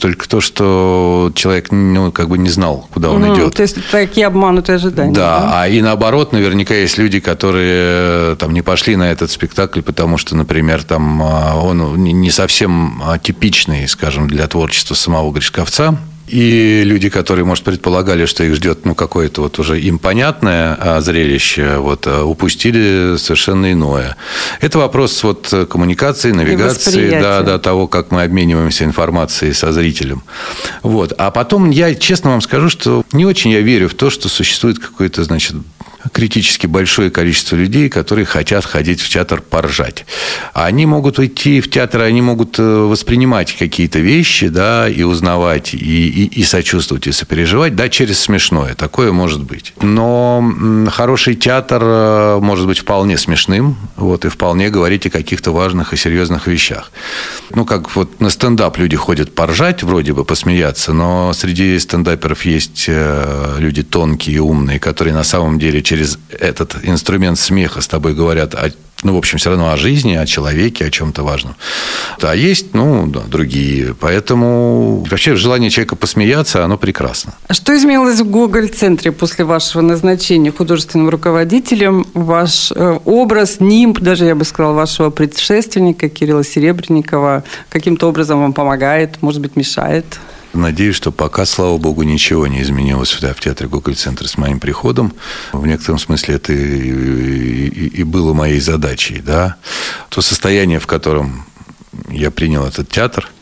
только 0.00 0.28
то, 0.28 0.40
что 0.40 1.30
человек 1.34 1.70
ну, 1.70 2.12
как 2.12 2.28
бы 2.28 2.38
не 2.38 2.48
знал, 2.48 2.88
куда 2.92 3.10
он 3.10 3.24
mm, 3.24 3.34
идет. 3.34 3.54
То 3.54 3.62
есть 3.62 3.76
такие 3.90 4.26
обманутые 4.26 4.76
ожидания. 4.76 5.12
Да, 5.12 5.40
да, 5.40 5.62
а 5.62 5.68
и 5.68 5.80
наоборот, 5.80 6.32
наверняка 6.32 6.74
есть 6.74 6.98
люди, 6.98 7.20
которые 7.20 8.32
э, 8.32 8.36
там 8.38 8.52
не 8.52 8.62
пошли 8.62 8.96
на 8.96 9.10
этот 9.10 9.30
спектакль, 9.30 9.82
потому 9.82 10.18
что, 10.18 10.36
например, 10.36 10.82
там 10.82 11.22
а, 11.22 11.56
он 11.56 11.96
не 12.02 12.30
совсем 12.30 13.02
типичный, 13.22 13.86
скажем, 13.88 14.28
для 14.28 14.46
творчества 14.46 14.94
самого 14.94 15.32
Гришковца. 15.32 15.98
И 16.26 16.82
люди, 16.84 17.08
которые, 17.08 17.44
может, 17.44 17.64
предполагали, 17.64 18.26
что 18.26 18.42
их 18.42 18.54
ждет 18.56 18.84
ну, 18.84 18.94
какое-то 18.94 19.42
вот 19.42 19.58
уже 19.58 19.80
им 19.80 19.98
понятное 19.98 20.76
а, 20.78 21.00
зрелище, 21.00 21.76
вот, 21.78 22.06
а, 22.06 22.24
упустили 22.24 23.16
совершенно 23.16 23.72
иное. 23.72 24.16
Это 24.60 24.78
вопрос 24.78 25.22
вот 25.22 25.52
коммуникации, 25.70 26.32
навигации, 26.32 27.10
да, 27.10 27.42
да, 27.42 27.58
того, 27.58 27.86
как 27.86 28.10
мы 28.10 28.22
обмениваемся 28.22 28.84
информацией 28.84 29.52
со 29.52 29.72
зрителем. 29.72 30.22
Вот. 30.82 31.12
А 31.16 31.30
потом 31.30 31.70
я 31.70 31.94
честно 31.94 32.30
вам 32.30 32.40
скажу, 32.40 32.68
что 32.68 33.04
не 33.12 33.24
очень 33.24 33.52
я 33.52 33.60
верю 33.60 33.88
в 33.88 33.94
то, 33.94 34.10
что 34.10 34.28
существует 34.28 34.78
какой-то, 34.78 35.22
значит, 35.22 35.54
критически 36.12 36.66
большое 36.66 37.10
количество 37.10 37.56
людей, 37.56 37.88
которые 37.88 38.24
хотят 38.24 38.64
ходить 38.64 39.00
в 39.00 39.08
театр 39.08 39.40
поржать. 39.40 40.06
Они 40.52 40.86
могут 40.86 41.18
идти 41.18 41.60
в 41.60 41.70
театр, 41.70 42.02
они 42.02 42.22
могут 42.22 42.58
э, 42.58 42.62
воспринимать 42.62 43.56
какие-то 43.56 43.98
вещи, 43.98 44.48
да, 44.48 44.88
и 44.88 45.02
узнавать, 45.02 45.74
и, 45.74 45.78
и, 45.78 46.40
и 46.40 46.44
сочувствовать, 46.44 47.06
и 47.06 47.12
сопереживать, 47.12 47.74
да, 47.74 47.88
через 47.88 48.20
смешное. 48.20 48.74
Такое 48.74 49.12
может 49.12 49.42
быть. 49.42 49.72
Но 49.80 50.44
хороший 50.90 51.34
театр 51.34 51.82
э, 51.84 52.38
может 52.40 52.66
быть 52.66 52.78
вполне 52.78 53.18
смешным, 53.18 53.76
вот, 53.96 54.24
и 54.24 54.28
вполне 54.28 54.70
говорить 54.70 55.06
о 55.06 55.10
каких-то 55.10 55.52
важных 55.52 55.92
и 55.92 55.96
серьезных 55.96 56.46
вещах. 56.46 56.92
Ну, 57.54 57.64
как 57.64 57.94
вот 57.96 58.20
на 58.20 58.30
стендап 58.30 58.78
люди 58.78 58.96
ходят 58.96 59.34
поржать, 59.34 59.82
вроде 59.82 60.12
бы 60.12 60.24
посмеяться, 60.24 60.92
но 60.92 61.32
среди 61.32 61.78
стендаперов 61.78 62.44
есть 62.44 62.84
э, 62.88 63.56
люди 63.58 63.82
тонкие 63.82 64.36
и 64.36 64.38
умные, 64.38 64.78
которые 64.78 65.14
на 65.14 65.24
самом 65.24 65.58
деле 65.58 65.82
через 65.82 65.95
через 65.96 66.18
этот 66.30 66.76
инструмент 66.82 67.38
смеха 67.38 67.80
с 67.80 67.88
тобой 67.88 68.14
говорят 68.14 68.54
о 68.54 68.70
ну, 69.02 69.14
в 69.14 69.18
общем, 69.18 69.36
все 69.36 69.50
равно 69.50 69.70
о 69.70 69.76
жизни, 69.76 70.14
о 70.14 70.24
человеке, 70.24 70.86
о 70.86 70.90
чем-то 70.90 71.22
важном. 71.22 71.54
А 72.22 72.34
есть, 72.34 72.74
ну, 72.74 73.06
да, 73.06 73.20
другие. 73.20 73.94
Поэтому 73.94 75.04
вообще 75.10 75.36
желание 75.36 75.68
человека 75.68 75.96
посмеяться, 75.96 76.64
оно 76.64 76.78
прекрасно. 76.78 77.34
А 77.46 77.52
что 77.52 77.76
изменилось 77.76 78.20
в 78.20 78.30
Гоголь-центре 78.30 79.12
после 79.12 79.44
вашего 79.44 79.82
назначения 79.82 80.50
художественным 80.50 81.10
руководителем? 81.10 82.06
Ваш 82.14 82.72
э, 82.74 82.98
образ, 83.04 83.60
нимб, 83.60 84.00
даже 84.00 84.24
я 84.24 84.34
бы 84.34 84.46
сказала, 84.46 84.72
вашего 84.72 85.10
предшественника 85.10 86.08
Кирилла 86.08 86.42
Серебренникова 86.42 87.44
каким-то 87.68 88.08
образом 88.08 88.40
вам 88.40 88.54
помогает, 88.54 89.20
может 89.20 89.42
быть, 89.42 89.56
мешает? 89.56 90.06
Надеюсь, 90.56 90.96
что 90.96 91.12
пока, 91.12 91.44
слава 91.44 91.76
богу, 91.78 92.02
ничего 92.02 92.46
не 92.46 92.62
изменилось 92.62 93.12
в 93.12 93.40
театре 93.40 93.68
Гоголь-центр 93.68 94.26
с 94.26 94.38
моим 94.38 94.60
приходом. 94.60 95.12
В 95.52 95.66
некотором 95.66 95.98
смысле 95.98 96.36
это 96.36 96.52
и, 96.52 97.68
и, 97.68 97.86
и 98.00 98.02
было 98.02 98.32
моей 98.32 98.60
задачей. 98.60 99.20
Да? 99.20 99.56
То 100.08 100.22
состояние, 100.22 100.78
в 100.78 100.86
котором 100.86 101.46
я 102.08 102.30
принял 102.30 102.64
этот 102.64 102.88
театр– 102.88 103.30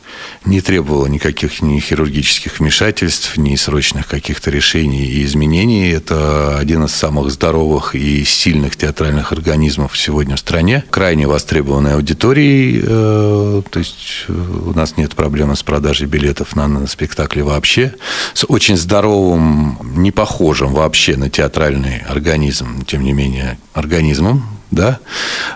не 0.45 0.61
требовала 0.61 1.07
никаких 1.07 1.63
ни 1.63 1.81
хирургических 1.81 2.59
вмешательств, 2.59 3.37
ни 3.37 3.57
срочных 3.57 4.07
каких-то 4.07 4.51
решений 4.51 5.05
и 5.05 5.25
изменений. 5.25 5.91
Это 5.91 6.59
один 6.59 6.85
из 6.85 6.93
самых 6.93 7.31
здоровых 7.31 7.95
и 7.95 8.25
сильных 8.25 8.77
театральных 8.77 9.33
организмов 9.33 9.97
сегодня 9.97 10.37
в 10.37 10.41
стране. 10.41 10.85
Крайне 10.91 11.27
востребованной 11.27 11.95
аудиторией. 11.95 12.83
Э, 12.85 13.63
то 13.69 13.79
есть 13.79 14.27
э, 14.29 14.33
у 14.33 14.73
нас 14.75 14.97
нет 14.97 15.15
проблемы 15.15 15.57
с 15.57 15.63
продажей 15.63 16.07
билетов 16.07 16.57
на 16.57 16.87
спектакли 16.87 17.41
вообще. 17.41 17.95
С 18.35 18.45
очень 18.49 18.77
здоровым, 18.77 19.79
не 19.97 20.11
похожим 20.11 20.73
вообще 20.75 21.17
на 21.17 21.31
театральный 21.31 21.99
организм, 22.09 22.85
тем 22.85 23.03
не 23.03 23.13
менее, 23.13 23.59
организмом, 23.73 24.45
да, 24.75 25.01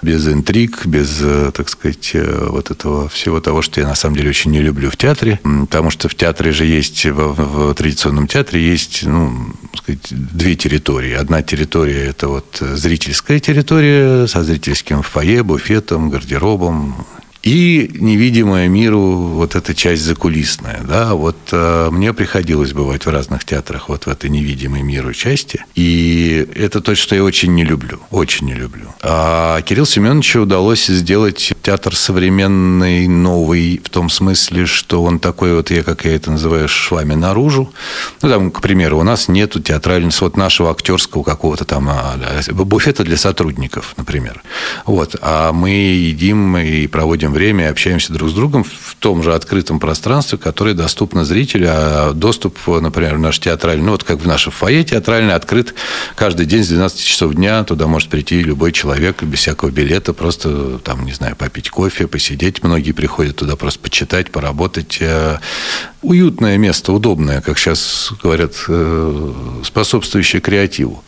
без 0.03 0.27
интриг, 0.29 0.87
без, 0.87 1.19
э, 1.21 1.51
так 1.55 1.69
сказать, 1.69 2.11
э, 2.15 2.47
вот 2.49 2.71
этого 2.71 3.09
всего 3.09 3.41
того, 3.41 3.63
что 3.63 3.81
я 3.81 3.87
на 3.87 3.95
самом 3.95 4.17
деле 4.17 4.31
очень 4.31 4.51
не 4.51 4.61
люблю 4.61 4.91
в 4.91 4.97
театре, 4.97 5.41
потому 5.43 5.91
что 5.91 6.09
в 6.09 6.15
театре 6.15 6.53
же 6.53 6.65
есть, 6.65 7.05
в, 7.05 7.13
в 7.13 7.75
традиционном 7.75 8.27
театре 8.27 8.63
есть, 8.63 9.05
ну, 9.05 9.53
сказать, 9.77 10.07
две 10.11 10.55
территории. 10.55 11.13
Одна 11.13 11.43
территория– 11.43 12.05
это 12.09 12.29
вот 12.29 12.59
зрительская 12.61 13.41
территория 13.41 14.27
со 14.27 14.43
зрительским 14.43 15.03
фойе, 15.03 15.43
буфетом, 15.43 16.11
гардеробом, 16.11 17.07
и 17.49 17.91
невидимая 17.95 18.69
миру 18.69 19.01
вот 19.01 19.55
эта 19.55 19.75
часть 19.75 20.03
закулисная. 20.03 20.81
Да? 20.87 21.15
Вот 21.15 21.37
э, 21.51 21.89
мне 21.91 22.13
приходилось 22.13 22.75
бывать 22.75 23.07
в 23.07 23.11
разных 23.11 23.47
театрах 23.47 23.89
вот 23.89 24.05
в 24.05 24.09
этой 24.09 24.29
невидимой 24.29 24.83
миру 24.83 25.15
части. 25.15 25.65
И 25.75 26.47
это 26.55 26.83
то, 26.83 26.95
что 26.95 27.15
я 27.15 27.25
очень 27.25 27.55
не 27.55 27.65
люблю. 27.65 28.01
Очень 28.11 28.49
не 28.49 28.55
люблю. 28.55 28.89
А 29.01 29.63
Кирилл 29.63 29.87
Семеновичу 29.87 30.43
удалось 30.43 30.89
сделать 30.89 31.55
театр 31.63 31.97
современный, 31.97 33.09
новый, 33.09 33.81
в 33.83 33.89
том 33.89 34.11
смысле, 34.11 34.67
что 34.67 35.03
он 35.03 35.19
такой 35.19 35.55
вот, 35.55 35.71
я, 35.71 35.83
как 35.83 36.05
я 36.05 36.17
это 36.17 36.31
называю, 36.31 36.69
швами 36.69 37.15
наружу. 37.15 37.73
Ну, 38.21 38.29
там, 38.29 38.51
к 38.51 38.61
примеру, 38.61 38.99
у 38.99 39.05
нас 39.05 39.29
нету 39.29 39.61
театрального, 39.61 40.13
вот 40.21 40.37
нашего 40.37 40.71
актерского 40.71 41.23
какого-то 41.23 41.65
там 41.65 41.89
а, 41.89 42.17
буфета 42.51 43.05
для 43.05 43.17
сотрудников, 43.17 43.95
например. 43.97 44.43
Вот. 44.85 45.17
А 45.23 45.53
мы 45.53 45.71
едим 45.71 46.59
и 46.59 46.87
проводим 46.87 47.38
время 47.39 47.67
и 47.67 47.69
общаемся 47.69 48.13
друг 48.13 48.31
с 48.31 48.33
другом 48.33 48.65
в 48.65 48.97
том 48.99 49.23
же 49.23 49.33
открытом 49.33 49.79
пространстве, 49.79 50.39
которое 50.39 50.75
доступно 50.75 51.25
зрителю. 51.25 51.69
А 51.71 52.13
доступ, 52.13 52.59
например, 52.67 53.15
в 53.15 53.21
наш 53.21 53.39
театральный, 53.39 53.85
ну 53.85 53.93
вот 53.93 54.03
как 54.03 54.19
в 54.19 54.27
наше 54.27 54.51
фойе 54.51 54.83
театральный, 54.83 55.35
открыт 55.35 55.75
каждый 56.17 56.47
день 56.47 56.65
с 56.65 56.69
12 56.69 57.01
часов 57.01 57.35
дня. 57.35 57.63
Туда 57.63 57.87
может 57.87 58.09
прийти 58.09 58.43
любой 58.43 58.73
человек 58.73 59.23
без 59.23 59.39
всякого 59.39 59.71
билета, 59.71 60.13
просто 60.13 60.79
там, 60.79 61.05
не 61.05 61.13
знаю, 61.13 61.37
попить 61.37 61.71
кофе, 61.71 62.09
посидеть. 62.09 62.65
Многие 62.65 62.93
приходят 62.93 63.37
туда 63.37 63.55
просто 63.55 63.79
почитать, 63.79 64.33
поработать. 64.33 65.01
Уютное 66.01 66.59
место, 66.59 66.93
удобное, 66.93 67.41
как 67.41 67.59
сейчас 67.59 68.13
говорят, 68.23 68.53
э, 68.69 69.33
способствующее 69.65 70.41
креативу. 70.41 71.03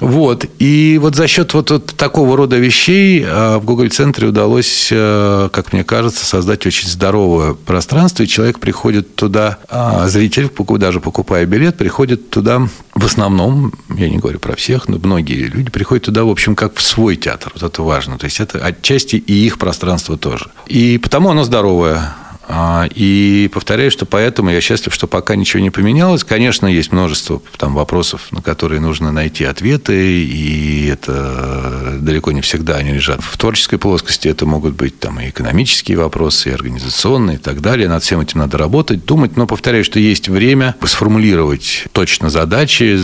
Вот. 0.00 0.46
И 0.58 0.98
вот 1.02 1.14
за 1.14 1.26
счет 1.28 1.52
вот, 1.52 1.70
вот 1.70 1.86
такого 1.96 2.36
рода 2.36 2.56
вещей 2.56 3.22
э, 3.22 3.58
в 3.58 3.64
Google-центре 3.66 4.28
удалось, 4.28 4.88
э, 4.90 5.50
как 5.52 5.74
мне 5.74 5.84
кажется, 5.84 6.24
создать 6.24 6.66
очень 6.66 6.88
здоровое 6.88 7.52
пространство, 7.52 8.22
и 8.22 8.26
человек 8.26 8.58
приходит 8.58 9.14
туда, 9.16 9.58
а 9.68 10.08
зритель, 10.08 10.50
даже 10.78 11.00
покупая 11.00 11.44
билет, 11.44 11.76
приходит 11.76 12.30
туда 12.30 12.68
в 12.94 13.04
основном, 13.04 13.72
я 13.96 14.08
не 14.08 14.18
говорю 14.18 14.38
про 14.38 14.56
всех, 14.56 14.88
но 14.88 14.98
многие 14.98 15.44
люди 15.44 15.70
приходят 15.70 16.04
туда, 16.04 16.24
в 16.24 16.30
общем, 16.30 16.54
как 16.56 16.76
в 16.76 16.82
свой 16.82 17.16
театр. 17.16 17.52
Вот 17.54 17.62
это 17.62 17.82
важно. 17.82 18.18
То 18.18 18.24
есть 18.24 18.40
это 18.40 18.58
отчасти 18.58 19.16
и 19.16 19.32
их 19.46 19.58
пространство 19.58 20.16
тоже. 20.16 20.50
И 20.66 20.98
потому 20.98 21.30
оно 21.30 21.44
здоровое. 21.44 22.14
А, 22.48 22.88
и 22.94 23.48
повторяю, 23.52 23.90
что 23.90 24.04
поэтому 24.04 24.50
я 24.50 24.60
счастлив, 24.60 24.92
что 24.92 25.06
пока 25.06 25.36
ничего 25.36 25.62
не 25.62 25.70
поменялось. 25.70 26.24
Конечно, 26.24 26.66
есть 26.66 26.92
множество 26.92 27.40
там, 27.56 27.74
вопросов, 27.74 28.28
на 28.30 28.42
которые 28.42 28.80
нужно 28.80 29.12
найти 29.12 29.44
ответы, 29.44 30.24
и 30.24 30.86
это 30.88 31.98
далеко 32.00 32.32
не 32.32 32.40
всегда 32.40 32.76
они 32.76 32.92
лежат 32.92 33.20
в 33.22 33.36
творческой 33.36 33.78
плоскости. 33.78 34.28
Это 34.28 34.46
могут 34.46 34.74
быть 34.74 34.98
там, 34.98 35.20
и 35.20 35.28
экономические 35.28 35.98
вопросы, 35.98 36.50
и 36.50 36.52
организационные, 36.52 37.36
и 37.36 37.40
так 37.40 37.60
далее. 37.60 37.88
Над 37.88 38.02
всем 38.02 38.20
этим 38.20 38.40
надо 38.40 38.58
работать, 38.58 39.04
думать. 39.04 39.36
Но 39.36 39.46
повторяю, 39.46 39.84
что 39.84 39.98
есть 39.98 40.28
время 40.28 40.74
сформулировать 40.84 41.86
точно 41.92 42.28
задачи, 42.30 42.98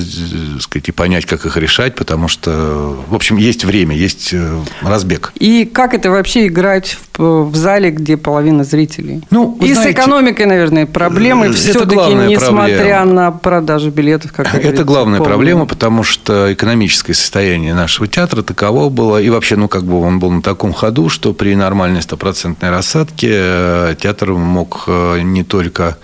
сказать, 0.61 0.89
и 0.89 0.93
понять, 0.93 1.27
как 1.27 1.47
их 1.47 1.57
решать, 1.57 1.95
потому 1.95 2.29
что, 2.29 2.99
в 3.09 3.15
общем, 3.15 3.37
есть 3.37 3.65
время, 3.65 3.97
есть 3.97 4.31
э, 4.33 4.61
разбег. 4.83 5.33
И 5.39 5.65
как 5.65 5.95
это 5.95 6.11
вообще 6.11 6.49
играть 6.49 6.97
в, 7.17 7.51
в 7.51 7.57
зале, 7.57 7.91
где 7.91 8.17
половина 8.17 8.65
зрителей? 8.65 9.23
Ну, 9.31 9.59
и 9.61 9.73
знаете, 9.75 9.93
с 9.93 9.95
экономикой, 9.95 10.47
наверное, 10.47 10.87
проблемы 10.87 11.53
все-таки, 11.53 12.15
несмотря 12.15 12.77
проблема. 12.79 13.13
на 13.13 13.31
продажу 13.31 13.91
билетов, 13.91 14.33
как 14.33 14.55
Это 14.55 14.85
главная 14.85 15.19
полная. 15.19 15.35
проблема, 15.35 15.67
потому 15.67 16.03
что 16.03 16.53
экономическое 16.53 17.15
состояние 17.15 17.75
нашего 17.75 18.07
театра 18.07 18.43
таково 18.43 18.89
было, 18.89 19.21
и 19.21 19.29
вообще, 19.29 19.57
ну, 19.57 19.69
как 19.69 19.85
бы 19.85 20.01
он 20.01 20.19
был 20.19 20.31
на 20.31 20.43
таком 20.43 20.73
ходу, 20.73 21.09
что 21.09 21.35
при 21.35 21.55
нормальной 21.55 22.01
стопроцентной 22.03 22.71
рассадке 22.71 23.29
э, 23.31 23.95
театр 24.01 24.33
мог 24.33 24.85
э, 24.87 25.21
не 25.21 25.45
только 25.45 25.99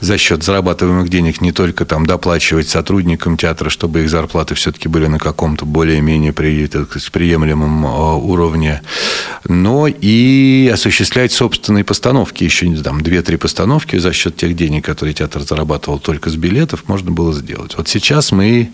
за 0.00 0.18
счет 0.18 0.42
зарабатываемых 0.42 1.08
денег 1.08 1.40
не 1.40 1.52
только 1.52 1.84
там 1.84 2.06
доплачивать 2.06 2.68
сотрудникам 2.68 3.36
театра, 3.36 3.70
чтобы 3.70 4.02
их 4.02 4.10
зарплаты 4.10 4.54
все-таки 4.54 4.88
были 4.88 5.06
на 5.06 5.18
каком-то 5.18 5.64
более-менее 5.64 6.32
приемлемом 6.32 7.86
э, 7.86 8.14
уровне, 8.16 8.82
но 9.46 9.88
и 9.88 10.70
осуществлять 10.72 11.32
собственные 11.32 11.84
постановки. 11.84 12.44
Еще 12.44 12.68
там 12.82 13.00
две-три 13.00 13.36
постановки 13.36 13.96
за 13.96 14.12
счет 14.12 14.36
тех 14.36 14.54
денег, 14.54 14.84
которые 14.84 15.14
театр 15.14 15.42
зарабатывал 15.42 15.98
только 15.98 16.30
с 16.30 16.36
билетов, 16.36 16.84
можно 16.86 17.10
было 17.10 17.32
сделать. 17.32 17.76
Вот 17.76 17.88
сейчас 17.88 18.32
мы 18.32 18.70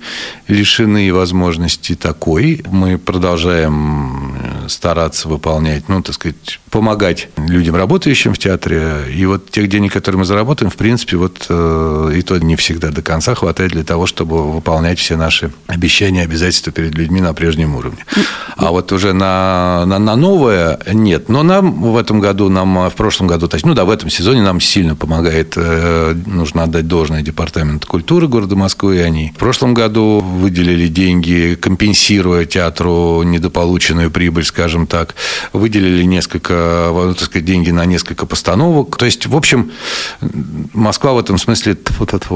лишены 0.49 1.13
возможности 1.13 1.95
такой. 1.95 2.63
Мы 2.71 2.99
продолжаем 2.99 4.37
э, 4.65 4.69
стараться 4.69 5.29
выполнять, 5.29 5.89
ну, 5.89 6.03
так 6.03 6.15
сказать, 6.15 6.61
помогать 6.71 7.29
людям, 7.37 7.77
работающим 7.77 8.35
в 8.35 8.39
театре. 8.39 9.07
И 9.15 9.25
вот 9.27 9.51
тех 9.51 9.69
денег, 9.69 9.93
которые 9.93 10.19
мы 10.19 10.25
заработаем, 10.25 10.71
в 10.71 10.77
принципе, 10.77 11.14
вот 11.15 11.47
э, 11.49 12.13
и 12.17 12.23
то 12.23 12.39
не 12.39 12.57
всегда 12.57 12.91
до 12.91 13.03
конца 13.03 13.35
хватает 13.35 13.73
для 13.73 13.85
того, 13.85 14.07
чтобы 14.07 14.53
выполнять 14.53 14.99
все 14.99 15.17
наши 15.17 15.53
обещания, 15.67 16.23
обязательства 16.23 16.73
перед 16.73 16.95
людьми 16.95 17.21
на 17.21 17.35
прежнем 17.35 17.75
уровне. 17.75 18.05
А 18.57 18.71
вот 18.71 18.93
уже 18.93 19.13
на, 19.13 19.85
на, 19.87 19.99
на 19.99 20.17
новое 20.17 20.79
нет. 20.93 21.29
Но 21.29 21.43
нам 21.43 21.83
в 21.83 21.97
этом 21.97 22.21
году, 22.21 22.49
нам 22.49 22.89
в 22.89 22.95
прошлом 22.95 23.27
году, 23.27 23.49
точнее, 23.49 23.71
ну 23.71 23.75
да, 23.75 23.85
в 23.85 23.91
этом 23.91 24.11
сезоне 24.11 24.43
нам 24.43 24.61
сильно 24.61 24.97
помогает, 24.97 25.55
э, 25.57 26.15
нужно 26.27 26.65
отдать 26.65 26.87
должное 26.87 27.23
департамент 27.23 27.87
культуры 27.87 28.29
города 28.29 28.57
Москвы. 28.57 29.03
Они 29.03 29.33
в 29.35 29.39
прошлом 29.39 29.75
году 29.75 30.21
выделили 30.21 30.89
деньги, 30.89 31.57
компенсируя 31.61 32.45
театру 32.45 33.23
недополученную 33.23 34.11
прибыль, 34.11 34.45
скажем 34.45 34.87
так. 34.87 35.15
Выделили 35.53 36.05
несколько 36.05 36.75
Э, 36.95 37.15
так 37.17 37.27
сказать, 37.27 37.45
деньги 37.45 37.71
на 37.71 37.85
несколько 37.85 38.27
постановок. 38.27 38.97
То 38.97 39.07
есть, 39.07 39.27
в 39.27 39.37
общем, 39.37 39.73
Москва 40.73 41.04
в 41.13 41.19
этом 41.19 41.39
смысле 41.39 41.77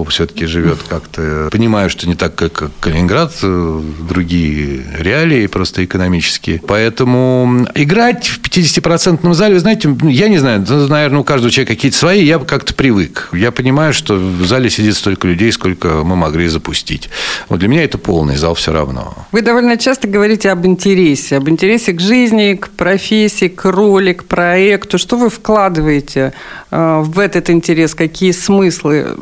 все-таки 0.08 0.46
живет 0.46 0.78
как-то. 0.88 1.48
Понимаю, 1.50 1.90
что 1.90 2.08
не 2.08 2.14
так, 2.14 2.34
как 2.34 2.70
Калининград, 2.80 3.32
э, 3.42 3.80
другие 4.08 4.84
реалии 4.98 5.46
просто 5.46 5.84
экономические. 5.84 6.60
Поэтому 6.66 7.66
играть 7.74 8.26
в 8.26 8.40
50-процентном 8.40 9.34
зале, 9.34 9.54
вы 9.54 9.60
знаете, 9.60 9.94
я 10.04 10.28
не 10.28 10.38
знаю, 10.38 10.64
наверное, 10.68 11.20
у 11.20 11.24
каждого 11.24 11.50
человека 11.50 11.74
какие-то 11.74 11.96
свои, 11.96 12.24
я 12.24 12.38
как-то 12.38 12.74
привык. 12.74 13.30
Я 13.32 13.50
понимаю, 13.50 13.92
что 13.92 14.14
в 14.14 14.44
зале 14.44 14.70
сидит 14.70 14.96
столько 14.96 15.28
людей, 15.28 15.52
сколько 15.52 16.02
мы 16.04 16.16
могли 16.16 16.48
запустить. 16.48 17.08
Вот 17.48 17.60
для 17.60 17.68
меня 17.68 17.84
это 17.84 17.98
полный 17.98 18.36
зал 18.36 18.54
все 18.54 18.72
равно. 18.72 19.14
Вы 19.32 19.42
довольно 19.42 19.76
часто 19.76 20.08
говорите 20.08 20.50
об 20.50 20.66
интересе, 20.66 21.36
об 21.36 21.48
интересе 21.48 21.92
к 21.92 22.00
жизни, 22.00 22.54
к 22.54 22.68
профессии, 22.70 23.48
к 23.48 23.64
роли, 23.70 24.12
к 24.12 24.24
проекту? 24.24 24.98
Что 24.98 25.16
вы 25.16 25.30
вкладываете 25.30 26.32
э, 26.70 27.00
в 27.04 27.18
этот 27.18 27.50
интерес? 27.50 27.94
Какие 27.94 28.32
смыслы? 28.32 28.57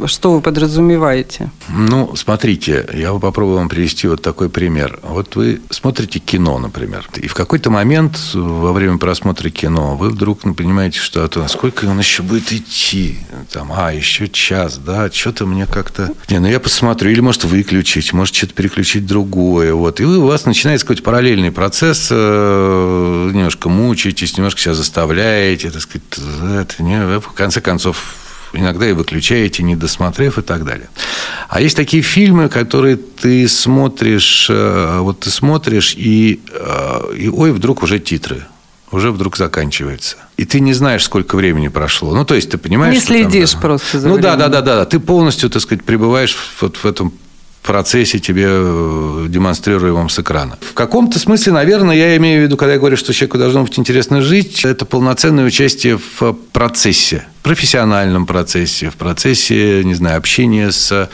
Что 0.06 0.32
вы 0.32 0.40
подразумеваете? 0.40 1.50
Ну, 1.68 2.14
смотрите, 2.16 2.88
я 2.94 3.12
попробую 3.12 3.58
вам 3.58 3.68
привести 3.68 4.08
вот 4.08 4.22
такой 4.22 4.48
пример. 4.48 4.98
Вот 5.02 5.36
вы 5.36 5.60
смотрите 5.70 6.18
кино, 6.18 6.58
например, 6.58 7.08
и 7.16 7.28
в 7.28 7.34
какой-то 7.34 7.70
момент 7.70 8.18
во 8.34 8.72
время 8.72 8.98
просмотра 8.98 9.50
кино 9.50 9.96
вы 9.96 10.10
вдруг 10.10 10.40
понимаете, 10.56 10.98
что 11.00 11.24
а 11.24 11.28
то 11.28 11.46
сколько 11.48 11.84
он 11.86 11.98
еще 11.98 12.22
будет 12.22 12.52
идти? 12.52 13.18
Там, 13.52 13.72
а, 13.72 13.92
еще 13.92 14.28
час, 14.28 14.78
да, 14.78 15.10
что-то 15.10 15.46
мне 15.46 15.66
как-то... 15.66 16.12
Не, 16.30 16.38
ну 16.38 16.48
я 16.48 16.60
посмотрю, 16.60 17.10
или 17.10 17.20
может 17.20 17.44
выключить, 17.44 18.12
может 18.12 18.34
что-то 18.34 18.54
переключить 18.54 19.06
другое. 19.06 19.74
Вот. 19.74 20.00
И 20.00 20.04
у 20.04 20.26
вас 20.26 20.44
начинается 20.46 20.86
какой-то 20.86 21.02
параллельный 21.02 21.52
процесс, 21.52 22.08
э, 22.10 23.30
немножко 23.32 23.68
мучаетесь, 23.68 24.36
немножко 24.36 24.60
себя 24.60 24.74
заставляете, 24.74 25.70
так 25.70 25.82
сказать, 25.82 26.02
это 26.16 26.82
не, 26.82 27.18
в 27.20 27.32
конце 27.32 27.60
концов, 27.60 28.14
иногда 28.52 28.88
и 28.88 28.92
выключаете, 28.92 29.62
не 29.62 29.76
досмотрев 29.76 30.38
и 30.38 30.42
так 30.42 30.64
далее. 30.64 30.88
А 31.48 31.60
есть 31.60 31.76
такие 31.76 32.02
фильмы, 32.02 32.48
которые 32.48 32.96
ты 32.96 33.48
смотришь, 33.48 34.48
э, 34.50 34.98
вот 35.00 35.20
ты 35.20 35.30
смотришь, 35.30 35.94
и, 35.96 36.40
э, 36.52 37.14
и 37.16 37.28
ой, 37.28 37.52
вдруг 37.52 37.82
уже 37.82 37.98
титры 37.98 38.46
уже 38.92 39.10
вдруг 39.10 39.36
заканчивается. 39.36 40.16
И 40.36 40.44
ты 40.44 40.60
не 40.60 40.72
знаешь, 40.72 41.04
сколько 41.04 41.36
времени 41.36 41.68
прошло. 41.68 42.14
Ну, 42.14 42.24
то 42.24 42.34
есть, 42.34 42.50
ты 42.50 42.58
понимаешь... 42.58 42.94
Не 42.94 43.00
следишь 43.00 43.52
там, 43.52 43.60
да, 43.60 43.66
просто 43.66 44.00
за 44.00 44.08
Ну, 44.08 44.18
да, 44.18 44.36
да, 44.36 44.48
да, 44.48 44.62
да. 44.62 44.84
Ты 44.84 45.00
полностью, 45.00 45.50
так 45.50 45.62
сказать, 45.62 45.84
пребываешь 45.84 46.36
вот 46.60 46.76
в 46.76 46.84
этом 46.84 47.12
процессе 47.66 48.18
тебе 48.18 48.46
э, 48.48 49.26
демонстрируемом 49.28 50.08
с 50.08 50.18
экрана. 50.18 50.56
В 50.60 50.72
каком-то 50.72 51.18
смысле, 51.18 51.52
наверное, 51.52 51.94
я 51.94 52.16
имею 52.16 52.40
в 52.40 52.44
виду, 52.44 52.56
когда 52.56 52.74
я 52.74 52.78
говорю, 52.78 52.96
что 52.96 53.12
человеку 53.12 53.38
должно 53.38 53.64
быть 53.64 53.78
интересно 53.78 54.22
жить, 54.22 54.64
это 54.64 54.86
полноценное 54.86 55.44
участие 55.44 55.98
в 55.98 56.32
процессе, 56.52 57.26
профессиональном 57.42 58.24
процессе, 58.24 58.88
в 58.88 58.94
процессе, 58.94 59.84
не 59.84 59.94
знаю, 59.94 60.16
общения 60.16 60.70
с 60.70 61.10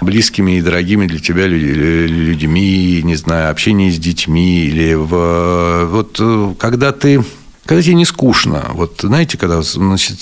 близкими 0.00 0.58
и 0.58 0.62
дорогими 0.62 1.06
для 1.06 1.18
тебя 1.18 1.46
людьми, 1.46 3.02
не 3.02 3.16
знаю, 3.16 3.50
общения 3.50 3.90
с 3.90 3.98
детьми 3.98 4.64
или 4.64 4.94
в... 4.94 5.86
Вот 5.90 6.16
э, 6.20 6.54
когда 6.58 6.92
ты 6.92 7.22
когда 7.68 7.82
тебе 7.82 7.96
не 7.96 8.06
скучно. 8.06 8.64
Вот 8.72 9.00
знаете, 9.02 9.36
когда 9.36 9.60
значит, 9.60 10.16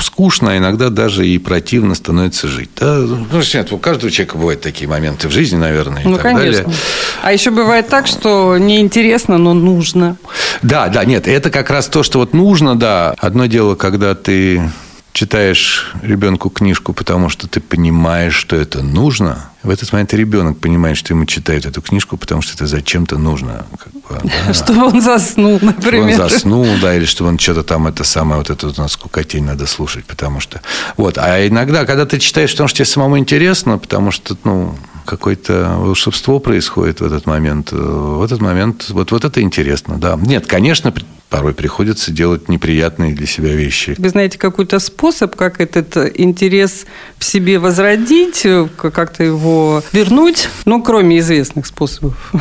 скучно, 0.00 0.50
а 0.50 0.56
иногда 0.58 0.90
даже 0.90 1.24
и 1.24 1.38
противно 1.38 1.94
становится 1.94 2.48
жить. 2.48 2.70
Да? 2.74 2.96
Ну, 2.96 3.24
нет, 3.54 3.70
у 3.70 3.78
каждого 3.78 4.10
человека 4.10 4.36
бывают 4.36 4.62
такие 4.62 4.90
моменты 4.90 5.28
в 5.28 5.30
жизни, 5.30 5.56
наверное. 5.56 6.02
ну, 6.04 6.18
конечно. 6.18 6.64
Далее. 6.64 6.78
А 7.22 7.32
еще 7.32 7.52
бывает 7.52 7.86
так, 7.86 8.08
что 8.08 8.58
неинтересно, 8.58 9.38
но 9.38 9.54
нужно. 9.54 10.16
Да, 10.62 10.88
да, 10.88 11.04
нет, 11.04 11.28
это 11.28 11.50
как 11.50 11.70
раз 11.70 11.86
то, 11.86 12.02
что 12.02 12.18
вот 12.18 12.34
нужно, 12.34 12.76
да. 12.76 13.14
Одно 13.18 13.46
дело, 13.46 13.76
когда 13.76 14.16
ты 14.16 14.68
читаешь 15.12 15.92
ребенку 16.02 16.50
книжку, 16.50 16.92
потому 16.92 17.28
что 17.28 17.48
ты 17.48 17.60
понимаешь, 17.60 18.34
что 18.34 18.56
это 18.56 18.82
нужно, 18.82 19.50
в 19.62 19.70
этот 19.70 19.92
момент 19.92 20.14
ребенок 20.14 20.58
понимает, 20.58 20.96
что 20.96 21.14
ему 21.14 21.24
читают 21.24 21.66
эту 21.66 21.82
книжку, 21.82 22.16
потому 22.16 22.42
что 22.42 22.54
это 22.54 22.66
зачем-то 22.66 23.18
нужно. 23.18 23.66
Как 23.78 23.92
бы, 23.92 24.30
да. 24.46 24.54
Чтобы 24.54 24.86
он 24.86 25.00
заснул, 25.00 25.58
например. 25.60 26.12
Чтобы 26.12 26.24
он 26.24 26.30
заснул, 26.30 26.66
да, 26.80 26.94
или 26.94 27.04
чтобы 27.04 27.30
он 27.30 27.38
что-то 27.38 27.64
там, 27.64 27.86
это 27.88 28.04
самое, 28.04 28.38
вот 28.38 28.50
эту 28.50 28.68
у 28.68 28.80
нас 28.80 28.92
скукотень 28.92 29.44
надо 29.44 29.66
слушать, 29.66 30.04
потому 30.04 30.40
что... 30.40 30.60
Вот, 30.96 31.18
а 31.18 31.46
иногда, 31.46 31.84
когда 31.86 32.06
ты 32.06 32.18
читаешь, 32.18 32.52
потому 32.52 32.68
что 32.68 32.78
тебе 32.78 32.86
самому 32.86 33.18
интересно, 33.18 33.78
потому 33.78 34.12
что, 34.12 34.36
ну, 34.44 34.76
какое-то 35.08 35.74
волшебство 35.78 36.38
происходит 36.38 37.00
в 37.00 37.04
этот 37.04 37.24
момент. 37.24 37.72
В 37.72 38.22
этот 38.22 38.40
момент, 38.42 38.90
вот, 38.90 39.10
вот 39.10 39.24
это 39.24 39.40
интересно, 39.40 39.96
да. 39.98 40.18
Нет, 40.20 40.46
конечно, 40.46 40.92
порой 41.30 41.54
приходится 41.54 42.10
делать 42.10 42.48
неприятные 42.48 43.14
для 43.14 43.26
себя 43.26 43.54
вещи. 43.54 43.94
Вы 43.98 44.08
знаете 44.10 44.38
какой-то 44.38 44.78
способ, 44.78 45.34
как 45.34 45.60
этот 45.60 45.96
интерес 46.18 46.86
в 47.18 47.24
себе 47.24 47.58
возродить, 47.58 48.46
как-то 48.76 49.24
его 49.24 49.47
вернуть, 49.92 50.48
ну, 50.64 50.82
кроме 50.82 51.18
известных 51.18 51.66
способов? 51.66 52.32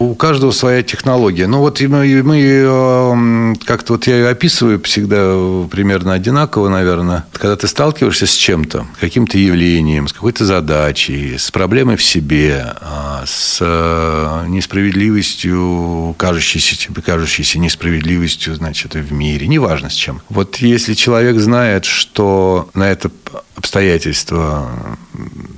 У 0.00 0.14
каждого 0.14 0.50
своя 0.50 0.82
технология. 0.82 1.46
Ну, 1.46 1.58
вот 1.58 1.78
мы, 1.82 2.22
мы 2.22 2.40
эм, 2.40 3.56
как-то 3.66 3.92
вот 3.92 4.06
я 4.06 4.16
ее 4.16 4.28
описываю 4.30 4.80
всегда 4.82 5.66
примерно 5.70 6.14
одинаково, 6.14 6.70
наверное. 6.70 7.26
Когда 7.32 7.54
ты 7.54 7.68
сталкиваешься 7.68 8.26
с 8.26 8.32
чем-то, 8.32 8.86
каким-то 8.98 9.36
явлением, 9.36 10.08
с 10.08 10.14
какой-то 10.14 10.46
задачей, 10.46 11.36
с 11.36 11.50
проблемой 11.50 11.96
в 11.96 12.02
себе, 12.02 12.72
а, 12.80 13.24
с 13.26 13.58
э, 13.60 14.46
несправедливостью, 14.48 16.14
кажущейся 16.16 16.78
тебе, 16.78 17.02
кажущейся 17.02 17.58
несправедливостью, 17.58 18.54
значит, 18.54 18.94
в 18.94 19.12
мире, 19.12 19.48
неважно 19.48 19.90
с 19.90 19.94
чем. 19.94 20.22
Вот 20.30 20.56
если 20.56 20.94
человек 20.94 21.36
знает, 21.38 21.84
что 21.84 22.70
на 22.72 22.90
это 22.90 23.10
обстоятельство, 23.60 24.96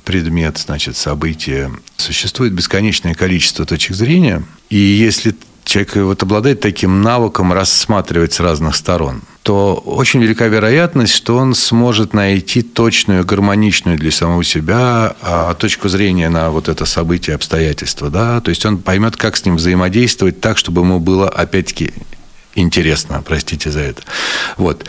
предмет, 0.04 0.58
значит, 0.58 0.96
событие, 0.96 1.70
существует 1.96 2.52
бесконечное 2.52 3.14
количество 3.14 3.64
точек 3.64 3.94
зрения, 3.94 4.42
и 4.70 4.76
если 4.76 5.36
человек 5.64 5.94
вот 5.96 6.22
обладает 6.24 6.60
таким 6.60 7.02
навыком 7.02 7.52
рассматривать 7.52 8.32
с 8.32 8.40
разных 8.40 8.74
сторон, 8.74 9.22
то 9.44 9.74
очень 9.74 10.20
велика 10.20 10.48
вероятность, 10.48 11.14
что 11.14 11.36
он 11.36 11.54
сможет 11.54 12.12
найти 12.12 12.62
точную, 12.62 13.24
гармоничную 13.24 13.96
для 13.96 14.10
самого 14.10 14.42
себя 14.42 15.14
а, 15.22 15.54
точку 15.54 15.88
зрения 15.88 16.28
на 16.28 16.50
вот 16.50 16.68
это 16.68 16.84
событие, 16.84 17.36
обстоятельство. 17.36 18.10
Да? 18.10 18.40
То 18.40 18.48
есть 18.48 18.66
он 18.66 18.78
поймет, 18.78 19.16
как 19.16 19.36
с 19.36 19.44
ним 19.44 19.56
взаимодействовать 19.56 20.40
так, 20.40 20.58
чтобы 20.58 20.82
ему 20.82 20.98
было, 20.98 21.28
опять-таки, 21.28 21.92
интересно, 22.56 23.22
простите 23.24 23.70
за 23.70 23.80
это. 23.80 24.02
Вот. 24.56 24.84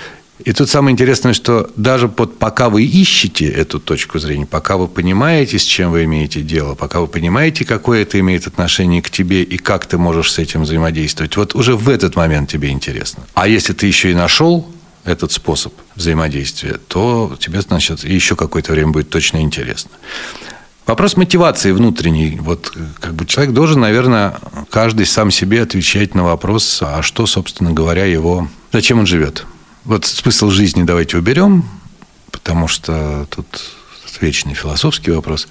И 0.46 0.52
тут 0.52 0.70
самое 0.70 0.94
интересное, 0.94 1.34
что 1.34 1.70
даже 1.78 2.10
под, 2.10 2.38
пока 2.38 2.70
вы 2.70 2.84
ищете 2.84 3.48
эту 3.48 3.80
точку 3.80 4.20
зрения, 4.20 4.46
пока 4.46 4.76
вы 4.76 4.88
понимаете, 4.88 5.58
с 5.58 5.64
чем 5.64 5.92
вы 5.92 6.04
имеете 6.04 6.42
дело, 6.42 6.76
пока 6.76 7.00
вы 7.00 7.08
понимаете, 7.08 7.64
какое 7.64 8.02
это 8.02 8.20
имеет 8.20 8.46
отношение 8.46 9.02
к 9.02 9.10
тебе 9.10 9.44
и 9.44 9.58
как 9.58 9.86
ты 9.86 9.98
можешь 9.98 10.32
с 10.32 10.40
этим 10.40 10.64
взаимодействовать, 10.64 11.38
вот 11.38 11.56
уже 11.56 11.76
в 11.76 11.88
этот 11.88 12.18
момент 12.18 12.50
тебе 12.50 12.70
интересно. 12.70 13.24
А 13.36 13.48
если 13.48 13.72
ты 13.72 13.88
еще 13.88 14.12
и 14.12 14.16
нашел 14.16 14.68
этот 15.06 15.32
способ 15.32 15.74
взаимодействия, 15.96 16.78
то 16.88 17.38
тебе, 17.40 17.62
значит, 17.62 18.04
еще 18.04 18.36
какое-то 18.36 18.74
время 18.74 18.92
будет 18.92 19.10
точно 19.10 19.42
интересно. 19.42 19.92
Вопрос 20.86 21.16
мотивации 21.16 21.72
внутренней. 21.72 22.38
Вот 22.42 22.74
как 23.00 23.14
бы 23.14 23.26
человек 23.26 23.54
должен, 23.54 23.80
наверное, 23.80 24.36
каждый 24.70 25.06
сам 25.06 25.32
себе 25.32 25.62
отвечать 25.62 26.14
на 26.16 26.26
вопрос, 26.26 26.80
а 26.82 27.02
что, 27.02 27.26
собственно 27.26 27.72
говоря, 27.72 28.04
его... 28.04 28.50
Зачем 28.74 29.00
он 29.00 29.06
живет? 29.06 29.46
Вот 29.86 30.06
смысл 30.06 30.50
жизни 30.50 30.84
давайте 30.84 31.18
уберем, 31.18 31.66
потому 32.32 32.70
что 32.70 33.28
тут 33.30 33.46
вечный 34.22 34.54
философский 34.54 35.12
вопрос. 35.12 35.48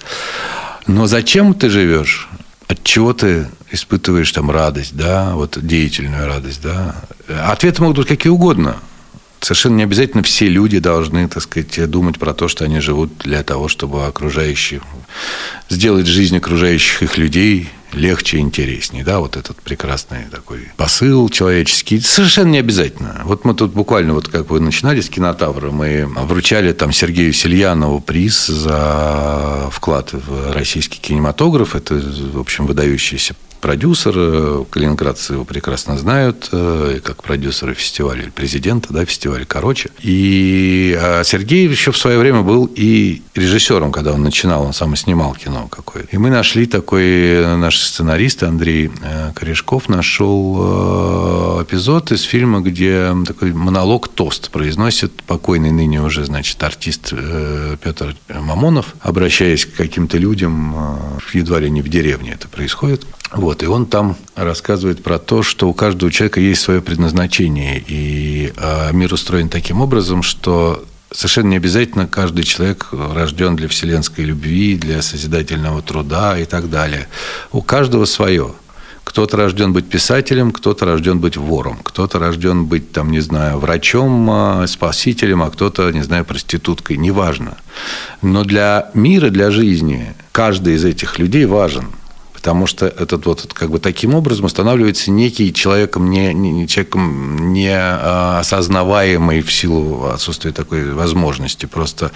Но 0.87 1.05
зачем 1.05 1.53
ты 1.53 1.69
живешь? 1.69 2.27
От 2.67 2.83
чего 2.83 3.13
ты 3.13 3.47
испытываешь 3.71 4.31
там 4.31 4.49
радость, 4.49 4.95
да, 4.95 5.35
вот 5.35 5.59
деятельную 5.61 6.25
радость, 6.25 6.61
да? 6.63 6.95
Ответы 7.47 7.83
могут 7.83 7.97
быть 7.97 8.07
какие 8.07 8.31
угодно. 8.31 8.77
Совершенно 9.39 9.75
не 9.75 9.83
обязательно 9.83 10.23
все 10.23 10.47
люди 10.47 10.79
должны, 10.79 11.27
так 11.27 11.43
сказать, 11.43 11.89
думать 11.89 12.17
про 12.17 12.33
то, 12.33 12.47
что 12.47 12.65
они 12.65 12.79
живут 12.79 13.17
для 13.19 13.43
того, 13.43 13.67
чтобы 13.67 14.07
окружающие 14.07 14.81
сделать 15.69 16.07
жизнь 16.07 16.37
окружающих 16.37 17.03
их 17.03 17.17
людей 17.17 17.69
легче 17.93 18.37
и 18.37 18.39
интереснее. 18.39 19.03
Да, 19.03 19.19
вот 19.19 19.37
этот 19.37 19.61
прекрасный 19.61 20.25
такой 20.31 20.71
посыл 20.77 21.29
человеческий. 21.29 21.99
Совершенно 21.99 22.49
не 22.49 22.59
обязательно. 22.59 23.21
Вот 23.25 23.45
мы 23.45 23.53
тут 23.53 23.73
буквально, 23.73 24.13
вот 24.13 24.27
как 24.27 24.49
вы 24.49 24.59
начинали 24.59 25.01
с 25.01 25.09
кинотавра, 25.09 25.71
мы 25.71 26.05
вручали 26.05 26.73
там 26.73 26.91
Сергею 26.91 27.33
Сельянову 27.33 27.99
приз 27.99 28.47
за 28.47 29.69
вклад 29.71 30.13
в 30.13 30.51
российский 30.51 30.99
кинематограф. 30.99 31.75
Это, 31.75 31.95
в 31.95 32.39
общем, 32.39 32.65
выдающийся 32.65 33.35
продюсер, 33.63 34.13
э, 34.13 34.65
калининградцы 34.69 35.33
его 35.33 35.45
прекрасно 35.45 35.97
знают, 35.97 36.49
э, 36.51 36.99
как 37.01 37.23
продюсера 37.23 37.73
фестиваля, 37.73 38.29
президента 38.35 38.91
да, 38.91 39.05
фестиваля, 39.05 39.45
короче. 39.45 39.89
И 40.01 40.99
а 41.01 41.23
Сергей 41.23 41.69
еще 41.69 41.93
в 41.93 41.97
свое 41.97 42.19
время 42.19 42.41
был 42.41 42.69
и 42.75 43.21
режиссером, 43.35 43.93
когда 43.93 44.11
он 44.11 44.21
начинал, 44.21 44.65
он 44.65 44.73
сам 44.73 44.95
и 44.95 44.97
снимал 44.97 45.33
кино 45.33 45.69
какое-то. 45.69 46.09
И 46.11 46.17
мы 46.17 46.29
нашли 46.29 46.65
такой, 46.65 47.05
э, 47.05 47.55
наш 47.55 47.79
сценарист 47.79 48.43
Андрей 48.43 48.91
Корешков 49.33 49.87
нашел 49.87 51.63
эпизод 51.63 52.11
из 52.11 52.23
фильма, 52.23 52.59
где 52.59 53.15
такой 53.25 53.53
монолог 53.53 54.09
«Тост» 54.09 54.51
произносит 54.51 55.23
покойный 55.23 55.71
ныне 55.71 56.01
уже, 56.01 56.25
значит, 56.25 56.61
артист 56.61 57.13
Петр 57.81 58.15
Мамонов, 58.27 58.95
обращаясь 58.99 59.65
к 59.65 59.75
каким-то 59.75 60.17
людям, 60.17 60.75
едва 61.33 61.59
ли 61.59 61.69
не 61.69 61.81
в 61.81 61.87
деревне 61.87 62.33
это 62.33 62.49
происходит. 62.49 63.05
Вот, 63.35 63.52
и 63.61 63.67
он 63.67 63.85
там 63.85 64.15
рассказывает 64.35 65.03
про 65.03 65.19
то, 65.19 65.43
что 65.43 65.69
у 65.69 65.73
каждого 65.73 66.11
человека 66.11 66.39
есть 66.39 66.61
свое 66.61 66.81
предназначение, 66.81 67.83
и 67.85 68.53
а, 68.57 68.91
мир 68.91 69.13
устроен 69.13 69.49
таким 69.49 69.81
образом, 69.81 70.23
что 70.23 70.83
совершенно 71.11 71.49
не 71.49 71.57
обязательно 71.57 72.07
каждый 72.07 72.43
человек 72.43 72.87
рожден 72.91 73.55
для 73.55 73.67
вселенской 73.67 74.25
любви, 74.25 74.77
для 74.77 75.01
созидательного 75.01 75.81
труда 75.81 76.39
и 76.39 76.45
так 76.45 76.69
далее. 76.69 77.07
У 77.51 77.61
каждого 77.61 78.05
свое. 78.05 78.53
Кто-то 79.03 79.35
рожден 79.35 79.73
быть 79.73 79.89
писателем, 79.89 80.51
кто-то 80.51 80.85
рожден 80.85 81.19
быть 81.19 81.35
вором, 81.35 81.77
кто-то 81.83 82.19
рожден 82.19 82.65
быть, 82.65 82.93
там, 82.93 83.11
не 83.11 83.19
знаю, 83.19 83.59
врачом, 83.59 84.29
а, 84.31 84.65
спасителем, 84.65 85.43
а 85.43 85.51
кто-то, 85.51 85.91
не 85.91 86.01
знаю, 86.01 86.23
проституткой, 86.23 86.97
неважно. 86.97 87.57
Но 88.21 88.43
для 88.45 88.89
мира, 88.93 89.29
для 89.29 89.51
жизни 89.51 90.15
каждый 90.31 90.75
из 90.75 90.85
этих 90.85 91.19
людей 91.19 91.45
важен– 91.45 91.89
потому 92.43 92.67
что 92.67 92.87
этот 92.87 93.25
вот 93.25 93.53
как 93.53 93.69
бы 93.69 93.79
таким 93.79 94.13
образом 94.13 94.47
устанавливается 94.47 95.11
некий 95.11 95.53
человеком 95.53 96.09
не, 96.09 96.33
не 96.33 96.67
человеком 96.67 97.53
не 97.53 97.71
а, 97.73 98.39
осознаваемый 98.41 99.41
в 99.41 99.49
силу 99.49 100.07
отсутствия 100.07 100.51
такой 100.51 100.91
возможности. 100.91 101.67
Просто 101.67 102.11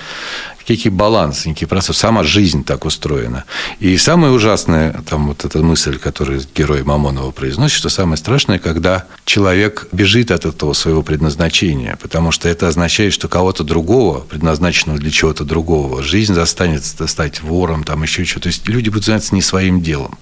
некий 0.69 0.89
баланс, 0.89 1.45
некий 1.45 1.65
процесс. 1.65 1.97
Сама 1.97 2.23
жизнь 2.23 2.63
так 2.63 2.85
устроена. 2.85 3.45
И 3.79 3.97
самое 3.97 4.33
ужасное, 4.33 5.01
там 5.09 5.27
вот 5.27 5.45
эта 5.45 5.59
мысль, 5.59 5.97
которую 5.97 6.41
герой 6.55 6.83
Мамонова 6.83 7.31
произносит, 7.31 7.77
что 7.77 7.89
самое 7.89 8.17
страшное, 8.17 8.59
когда 8.59 9.05
человек 9.25 9.87
бежит 9.91 10.31
от 10.31 10.45
этого 10.45 10.73
своего 10.73 11.01
предназначения, 11.03 11.97
потому 12.01 12.31
что 12.31 12.49
это 12.49 12.67
означает, 12.67 13.13
что 13.13 13.27
кого-то 13.27 13.63
другого, 13.63 14.19
предназначенного 14.19 14.99
для 14.99 15.11
чего-то 15.11 15.43
другого, 15.43 16.03
жизнь 16.03 16.33
застанет 16.33 16.85
стать 16.85 17.41
вором, 17.41 17.83
там 17.83 18.03
еще 18.03 18.25
что-то. 18.25 18.43
То 18.43 18.47
есть 18.47 18.67
люди 18.67 18.89
будут 18.89 19.05
заниматься 19.05 19.35
не 19.35 19.41
своим 19.41 19.81
делом. 19.81 20.17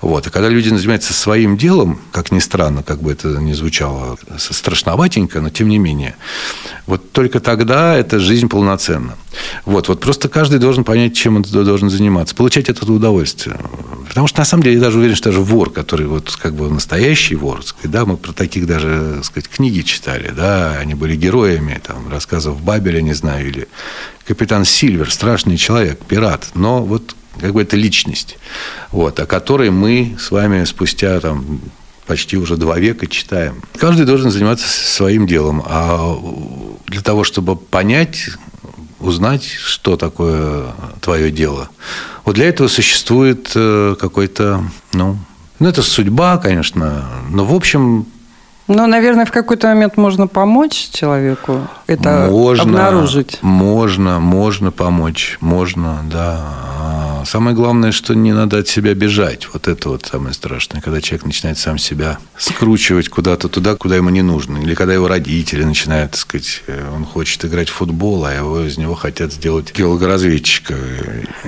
Вот. 0.00 0.26
И 0.26 0.30
когда 0.30 0.48
люди 0.48 0.68
занимаются 0.68 1.12
своим 1.12 1.56
делом, 1.56 2.00
как 2.12 2.32
ни 2.32 2.38
странно, 2.38 2.82
как 2.82 3.02
бы 3.02 3.12
это 3.12 3.28
ни 3.28 3.52
звучало 3.52 4.18
страшноватенько, 4.38 5.40
но 5.40 5.50
тем 5.50 5.68
не 5.68 5.78
менее, 5.78 6.16
вот 6.86 7.12
только 7.12 7.40
тогда 7.40 7.96
эта 7.96 8.18
жизнь 8.18 8.48
полноценна. 8.48 9.16
Вот, 9.64 9.88
вот 9.88 10.00
просто 10.00 10.28
каждый 10.28 10.58
должен 10.58 10.84
понять, 10.84 11.14
чем 11.14 11.36
он 11.36 11.42
должен 11.42 11.90
заниматься, 11.90 12.34
получать 12.34 12.68
этого 12.68 12.92
удовольствие. 12.92 13.58
Потому 14.08 14.26
что, 14.26 14.40
на 14.40 14.44
самом 14.44 14.64
деле, 14.64 14.76
я 14.76 14.80
даже 14.80 14.98
уверен, 14.98 15.14
что 15.14 15.30
даже 15.30 15.40
вор, 15.40 15.70
который 15.70 16.06
вот 16.06 16.36
как 16.40 16.54
бы 16.54 16.68
настоящий 16.68 17.36
вор, 17.36 17.62
да, 17.84 18.06
мы 18.06 18.16
про 18.16 18.32
таких 18.32 18.66
даже, 18.66 19.20
сказать, 19.22 19.48
книги 19.48 19.82
читали, 19.82 20.32
да, 20.34 20.76
они 20.78 20.94
были 20.94 21.14
героями, 21.14 21.80
там, 21.86 22.08
рассказов 22.10 22.60
Бабеля, 22.60 23.02
не 23.02 23.12
знаю, 23.12 23.48
или 23.48 23.68
капитан 24.26 24.64
Сильвер, 24.64 25.10
страшный 25.12 25.56
человек, 25.56 26.00
пират, 26.04 26.48
но 26.54 26.82
вот 26.82 27.14
как 27.38 27.52
бы 27.52 27.62
это 27.62 27.76
личность, 27.76 28.38
вот, 28.90 29.18
о 29.20 29.26
которой 29.26 29.70
мы 29.70 30.16
с 30.18 30.30
вами 30.30 30.64
спустя 30.64 31.20
там, 31.20 31.60
почти 32.06 32.36
уже 32.36 32.56
два 32.56 32.78
века 32.78 33.06
читаем. 33.06 33.62
Каждый 33.78 34.06
должен 34.06 34.30
заниматься 34.30 34.66
своим 34.68 35.26
делом, 35.26 35.62
а 35.64 36.18
для 36.86 37.02
того, 37.02 37.24
чтобы 37.24 37.56
понять, 37.56 38.30
узнать, 38.98 39.44
что 39.44 39.96
такое 39.96 40.66
твое 41.00 41.30
дело, 41.30 41.68
вот 42.24 42.34
для 42.34 42.48
этого 42.48 42.68
существует 42.68 43.52
э, 43.54 43.94
какой-то, 43.98 44.64
ну, 44.92 45.16
ну, 45.58 45.68
это 45.68 45.82
судьба, 45.82 46.38
конечно, 46.38 47.04
но, 47.28 47.44
в 47.44 47.54
общем, 47.54 48.06
ну, 48.66 48.86
наверное, 48.86 49.24
в 49.24 49.32
какой-то 49.32 49.66
момент 49.66 49.96
можно 49.96 50.28
помочь 50.28 50.90
человеку 50.92 51.66
это 51.88 52.28
можно, 52.30 52.62
обнаружить. 52.62 53.38
Можно, 53.42 54.20
можно 54.20 54.70
помочь, 54.70 55.38
можно, 55.40 55.98
да. 56.04 56.44
Самое 57.24 57.54
главное, 57.54 57.92
что 57.92 58.14
не 58.14 58.32
надо 58.32 58.58
от 58.58 58.68
себя 58.68 58.94
бежать. 58.94 59.48
Вот 59.52 59.68
это 59.68 59.90
вот 59.90 60.06
самое 60.06 60.34
страшное, 60.34 60.80
когда 60.80 61.00
человек 61.00 61.26
начинает 61.26 61.58
сам 61.58 61.78
себя 61.78 62.18
скручивать 62.36 63.08
куда-то 63.08 63.48
туда, 63.48 63.74
куда 63.74 63.96
ему 63.96 64.10
не 64.10 64.22
нужно. 64.22 64.58
Или 64.58 64.74
когда 64.74 64.94
его 64.94 65.08
родители 65.08 65.64
начинают, 65.64 66.12
так 66.12 66.20
сказать, 66.20 66.62
э, 66.66 66.90
он 66.94 67.04
хочет 67.04 67.44
играть 67.44 67.68
в 67.68 67.74
футбол, 67.74 68.24
а 68.24 68.32
его 68.32 68.60
из 68.60 68.78
него 68.78 68.94
хотят 68.94 69.32
сделать 69.32 69.72
геологоразведчика. 69.76 70.74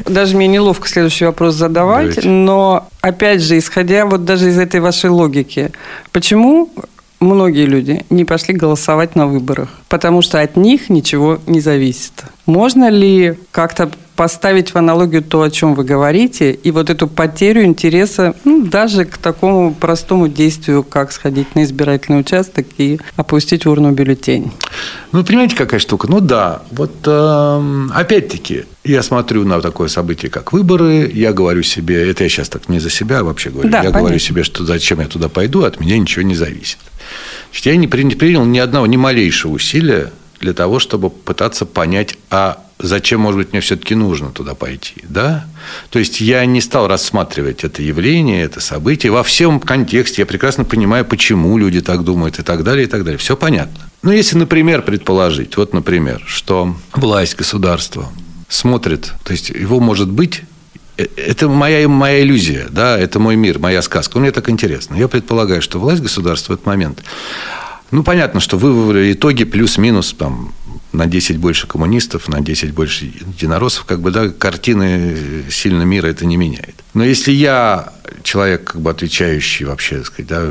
Даже 0.06 0.36
мне 0.36 0.48
неловко 0.48 0.88
следующий 0.88 1.24
вопрос 1.24 1.54
задавать, 1.54 2.16
Давайте. 2.16 2.28
но 2.28 2.88
опять 3.00 3.42
же, 3.42 3.58
исходя 3.58 4.06
вот 4.06 4.24
даже 4.24 4.48
из 4.48 4.58
этой 4.58 4.80
вашей 4.80 5.10
логики, 5.10 5.72
почему 6.12 6.72
многие 7.22 7.66
люди 7.66 8.04
не 8.10 8.24
пошли 8.24 8.54
голосовать 8.54 9.16
на 9.16 9.26
выборах, 9.26 9.70
потому 9.88 10.22
что 10.22 10.40
от 10.40 10.56
них 10.56 10.90
ничего 10.90 11.38
не 11.46 11.60
зависит. 11.60 12.12
Можно 12.46 12.90
ли 12.90 13.38
как-то 13.52 13.90
поставить 14.16 14.74
в 14.74 14.76
аналогию 14.76 15.22
то, 15.22 15.42
о 15.42 15.50
чем 15.50 15.74
вы 15.74 15.84
говорите, 15.84 16.52
и 16.52 16.70
вот 16.70 16.90
эту 16.90 17.08
потерю 17.08 17.64
интереса 17.64 18.34
ну, 18.44 18.64
даже 18.64 19.04
к 19.04 19.16
такому 19.16 19.74
простому 19.74 20.28
действию, 20.28 20.82
как 20.82 21.12
сходить 21.12 21.54
на 21.54 21.64
избирательный 21.64 22.20
участок 22.20 22.66
и 22.78 23.00
опустить 23.16 23.64
в 23.64 23.70
урну 23.70 23.92
бюллетень? 23.92 24.52
Ну, 25.12 25.24
понимаете, 25.24 25.56
какая 25.56 25.80
штука? 25.80 26.08
Ну 26.08 26.20
да, 26.20 26.62
вот 26.70 26.92
э, 27.06 27.86
опять-таки, 27.94 28.64
я 28.84 29.02
смотрю 29.02 29.44
на 29.44 29.60
такое 29.60 29.88
событие, 29.88 30.30
как 30.30 30.52
выборы, 30.52 31.10
я 31.12 31.32
говорю 31.32 31.62
себе, 31.62 32.08
это 32.10 32.24
я 32.24 32.28
сейчас 32.28 32.48
так 32.48 32.68
не 32.68 32.80
за 32.80 32.90
себя 32.90 33.24
вообще 33.24 33.50
говорю, 33.50 33.70
да, 33.70 33.78
я 33.78 33.84
понятно. 33.84 34.00
говорю 34.00 34.18
себе, 34.18 34.44
что 34.44 34.64
зачем 34.64 35.00
я 35.00 35.06
туда 35.06 35.28
пойду, 35.28 35.62
от 35.62 35.80
меня 35.80 35.98
ничего 35.98 36.22
не 36.22 36.34
зависит. 36.34 36.78
Значит, 37.50 37.66
я 37.66 37.76
не 37.76 37.86
принял 37.88 38.44
ни 38.44 38.58
одного, 38.58 38.86
ни 38.86 38.96
малейшего 38.96 39.52
усилия 39.52 40.12
для 40.42 40.52
того, 40.52 40.80
чтобы 40.80 41.08
пытаться 41.08 41.64
понять, 41.64 42.18
а 42.28 42.58
зачем, 42.78 43.20
может 43.20 43.38
быть, 43.38 43.52
мне 43.52 43.60
все-таки 43.60 43.94
нужно 43.94 44.30
туда 44.30 44.54
пойти, 44.54 44.96
да? 45.04 45.46
То 45.90 46.00
есть 46.00 46.20
я 46.20 46.44
не 46.44 46.60
стал 46.60 46.88
рассматривать 46.88 47.62
это 47.62 47.80
явление, 47.80 48.42
это 48.42 48.60
событие 48.60 49.12
во 49.12 49.22
всем 49.22 49.60
контексте. 49.60 50.22
Я 50.22 50.26
прекрасно 50.26 50.64
понимаю, 50.64 51.04
почему 51.04 51.56
люди 51.56 51.80
так 51.80 52.02
думают 52.02 52.40
и 52.40 52.42
так 52.42 52.64
далее, 52.64 52.86
и 52.86 52.88
так 52.88 53.04
далее. 53.04 53.18
Все 53.18 53.36
понятно. 53.36 53.88
Но 54.02 54.12
если, 54.12 54.36
например, 54.36 54.82
предположить, 54.82 55.56
вот, 55.56 55.72
например, 55.72 56.22
что 56.26 56.74
власть 56.92 57.36
государства 57.36 58.08
смотрит, 58.48 59.12
то 59.24 59.32
есть 59.32 59.50
его 59.50 59.78
может 59.78 60.10
быть 60.10 60.42
э, 60.98 61.06
это 61.16 61.48
моя, 61.48 61.88
моя 61.88 62.20
иллюзия, 62.20 62.66
да, 62.68 62.98
это 62.98 63.20
мой 63.20 63.36
мир, 63.36 63.60
моя 63.60 63.80
сказка. 63.80 64.18
Мне 64.18 64.32
так 64.32 64.50
интересно. 64.50 64.96
Я 64.96 65.06
предполагаю, 65.06 65.62
что 65.62 65.78
власть 65.78 66.02
государства 66.02 66.52
в 66.52 66.54
этот 66.56 66.66
момент 66.66 67.04
Ну, 67.92 68.02
понятно, 68.02 68.40
что 68.40 68.56
вы 68.56 69.12
итоги 69.12 69.44
плюс-минус 69.44 70.14
там 70.18 70.54
на 70.92 71.06
10 71.06 71.36
больше 71.36 71.66
коммунистов, 71.66 72.26
на 72.26 72.40
10 72.40 72.72
больше 72.72 73.04
единороссов, 73.04 73.84
как 73.84 74.00
бы, 74.00 74.10
да, 74.10 74.30
картины 74.30 75.44
сильно 75.50 75.82
мира 75.82 76.06
это 76.06 76.24
не 76.24 76.38
меняет. 76.38 76.74
Но 76.94 77.04
если 77.04 77.32
я 77.32 77.92
человек, 78.22 78.64
как 78.72 78.80
бы 78.80 78.90
отвечающий 78.90 79.66
вообще, 79.66 79.98
так 79.98 80.06
сказать, 80.06 80.26
да, 80.26 80.48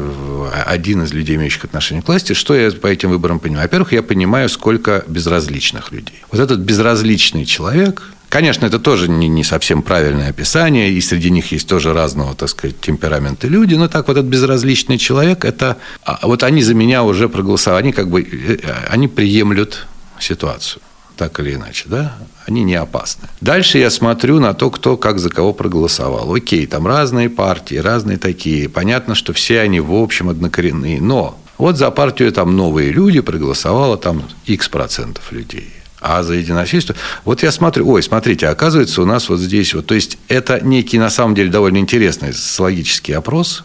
один 0.65 1.01
из 1.03 1.13
людей, 1.13 1.35
имеющих 1.35 1.65
отношение 1.65 2.03
к 2.03 2.07
власти, 2.07 2.33
что 2.33 2.53
я 2.53 2.71
по 2.71 2.87
этим 2.87 3.09
выборам 3.09 3.39
понимаю? 3.39 3.63
Во-первых, 3.63 3.91
я 3.93 4.03
понимаю, 4.03 4.47
сколько 4.47 5.03
безразличных 5.07 5.91
людей. 5.91 6.23
Вот 6.31 6.39
этот 6.39 6.59
безразличный 6.59 7.45
человек, 7.45 8.03
Конечно, 8.31 8.65
это 8.65 8.79
тоже 8.79 9.09
не, 9.09 9.27
не 9.27 9.43
совсем 9.43 9.81
правильное 9.81 10.29
описание, 10.29 10.89
и 10.89 11.01
среди 11.01 11.29
них 11.29 11.51
есть 11.51 11.67
тоже 11.67 11.91
разного, 11.91 12.33
так 12.33 12.47
сказать, 12.47 12.79
темперамента 12.79 13.45
люди, 13.45 13.75
но 13.75 13.89
так 13.89 14.07
вот 14.07 14.15
этот 14.15 14.29
безразличный 14.29 14.97
человек, 14.97 15.43
это 15.43 15.75
а, 16.05 16.17
вот 16.23 16.41
они 16.43 16.63
за 16.63 16.73
меня 16.73 17.03
уже 17.03 17.27
проголосовали, 17.27 17.83
они 17.83 17.91
как 17.91 18.09
бы, 18.09 18.21
э, 18.21 18.57
они 18.87 19.09
приемлют 19.09 19.85
ситуацию 20.17 20.81
так 21.17 21.41
или 21.41 21.55
иначе, 21.55 21.83
да, 21.87 22.15
они 22.47 22.63
не 22.63 22.75
опасны. 22.75 23.27
Дальше 23.41 23.79
я 23.79 23.89
смотрю 23.89 24.39
на 24.39 24.53
то, 24.53 24.71
кто 24.71 24.95
как 24.95 25.19
за 25.19 25.29
кого 25.29 25.51
проголосовал. 25.51 26.33
Окей, 26.33 26.65
там 26.67 26.87
разные 26.87 27.29
партии, 27.29 27.75
разные 27.75 28.17
такие. 28.17 28.69
Понятно, 28.69 29.13
что 29.13 29.33
все 29.33 29.59
они 29.59 29.81
в 29.81 29.93
общем 29.93 30.29
однокоренные. 30.29 31.01
Но 31.01 31.37
вот 31.57 31.77
за 31.77 31.91
партию 31.91 32.31
там 32.31 32.55
новые 32.55 32.91
люди 32.91 33.19
проголосовало 33.19 33.97
там 33.97 34.23
X 34.45 34.69
процентов 34.69 35.33
людей. 35.33 35.80
А 36.01 36.23
за 36.23 36.33
единосельство... 36.33 36.95
Вот 37.25 37.43
я 37.43 37.51
смотрю, 37.51 37.87
ой, 37.87 38.01
смотрите, 38.01 38.47
оказывается, 38.47 39.01
у 39.01 39.05
нас 39.05 39.29
вот 39.29 39.39
здесь 39.39 39.73
вот... 39.73 39.85
То 39.85 39.93
есть, 39.93 40.17
это 40.27 40.59
некий, 40.59 40.97
на 40.97 41.11
самом 41.11 41.35
деле, 41.35 41.51
довольно 41.51 41.77
интересный 41.77 42.33
социологический 42.33 43.15
опрос, 43.15 43.63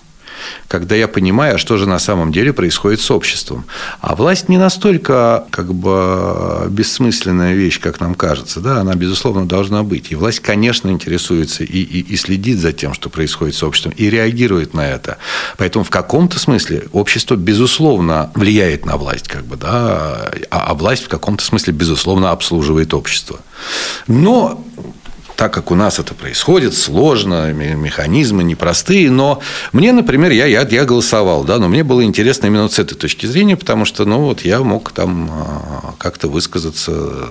когда 0.69 0.95
я 0.95 1.09
понимаю, 1.09 1.55
а 1.55 1.59
что 1.59 1.77
же 1.77 1.87
на 1.87 1.99
самом 1.99 2.33
деле 2.33 2.53
происходит 2.53 3.01
с 3.01 3.11
обществом. 3.11 3.65
А 4.01 4.15
власть 4.15 4.49
не 4.49 4.59
настолько 4.59 5.47
как 5.51 5.73
бы 5.73 6.67
бессмысленная 6.69 7.55
вещь, 7.55 7.81
как 7.81 8.01
нам 8.01 8.15
кажется. 8.15 8.61
Да? 8.61 8.81
Она, 8.81 8.95
безусловно, 8.95 9.47
должна 9.47 9.83
быть. 9.83 10.13
И 10.13 10.15
власть, 10.15 10.41
конечно, 10.41 10.91
интересуется 10.91 11.65
и, 11.65 11.79
и, 11.79 12.01
и 12.01 12.17
следит 12.17 12.59
за 12.59 12.73
тем, 12.73 12.95
что 12.95 13.09
происходит 13.09 13.55
с 13.55 13.63
обществом, 13.63 13.93
и 13.97 14.11
реагирует 14.11 14.75
на 14.75 14.87
это. 14.87 15.19
Поэтому 15.57 15.85
в 15.85 15.91
каком-то 15.91 16.39
смысле 16.39 16.89
общество, 16.93 17.37
безусловно, 17.37 18.31
влияет 18.35 18.87
на 18.87 18.97
власть, 18.97 19.29
как 19.29 19.45
бы, 19.45 19.57
да? 19.57 20.31
а, 20.51 20.71
а 20.71 20.75
власть 20.75 21.05
в 21.05 21.09
каком-то 21.09 21.45
смысле, 21.45 21.73
безусловно, 21.73 22.31
обслуживает 22.31 22.95
общество. 22.95 23.41
Но 24.07 24.65
так 25.37 25.53
как 25.53 25.71
у 25.71 25.75
нас 25.75 25.99
это 25.99 26.15
происходит, 26.15 26.75
сложно, 26.75 27.53
механизмы 27.53 28.43
непростые, 28.43 29.11
но 29.11 29.41
мне, 29.73 29.93
например, 29.93 30.33
я, 30.33 30.47
я, 30.47 30.63
я 30.63 30.85
голосовал, 30.85 31.45
да, 31.45 31.59
но 31.59 31.69
мне 31.69 31.85
было 31.85 32.03
интересно 32.03 32.47
именно 32.47 32.69
с 32.69 32.79
этой 32.79 32.95
точки 32.95 33.27
зрения, 33.27 33.57
потому 33.57 33.85
что, 33.85 34.05
ну, 34.07 34.21
вот 34.21 34.41
я 34.41 34.63
мог 34.63 34.93
там 34.93 35.31
а, 35.31 35.95
как-то 35.99 36.29
высказаться 36.29 37.29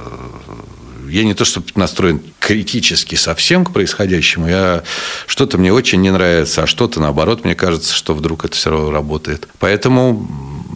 я 1.10 1.24
не 1.24 1.34
то, 1.34 1.46
чтобы 1.46 1.68
настроен 1.76 2.22
критически 2.40 3.16
совсем 3.16 3.66
к 3.66 3.72
происходящему, 3.72 4.48
я 4.48 4.84
что-то 5.28 5.58
мне 5.58 5.74
очень 5.74 6.02
не 6.02 6.12
нравится, 6.12 6.64
а 6.64 6.68
что-то 6.68 7.00
наоборот, 7.00 7.44
мне 7.44 7.56
кажется, 7.56 7.94
что 7.94 8.14
вдруг 8.14 8.46
это 8.46 8.56
все 8.56 8.72
равно 8.72 8.92
работает. 8.92 9.48
Поэтому 9.60 10.28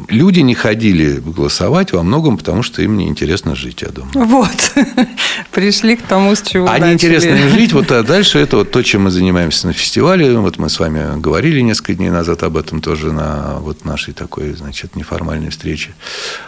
люди 0.10 0.40
не 0.42 0.56
ходили 0.56 1.20
голосовать 1.20 1.94
во 1.94 2.04
многом, 2.04 2.38
потому 2.38 2.64
что 2.64 2.82
им 2.82 2.98
неинтересно 2.98 3.56
жить, 3.56 3.82
я 3.82 3.90
думаю. 3.90 4.28
Вот. 4.28 4.74
Пришли 5.52 5.96
к 5.96 6.02
тому, 6.04 6.36
с 6.36 6.42
чего 6.42 6.70
А 6.70 6.80
неинтересно 6.80 7.30
им 7.30 7.50
жить, 7.50 7.74
вот 7.74 7.92
а 7.92 8.04
дальше 8.04 8.40
это 8.40 8.58
вот 8.58 8.72
то, 8.72 8.82
чем 8.84 9.04
мы 9.04 9.12
занимаемся 9.12 9.68
на 9.68 9.74
фестивале. 9.74 10.38
Вот 10.38 10.58
мы 10.58 10.70
с 10.70 10.80
вами 10.80 11.20
говорили 11.20 11.62
несколько 11.62 11.94
дней 11.94 12.10
назад 12.10 12.44
об 12.44 12.58
этом 12.58 12.82
тоже 12.82 13.12
на 13.12 13.58
вот 13.60 13.86
нашей 13.86 14.14
такой, 14.14 14.54
значит, 14.54 14.96
неформальной 14.96 15.50
встрече. 15.50 15.94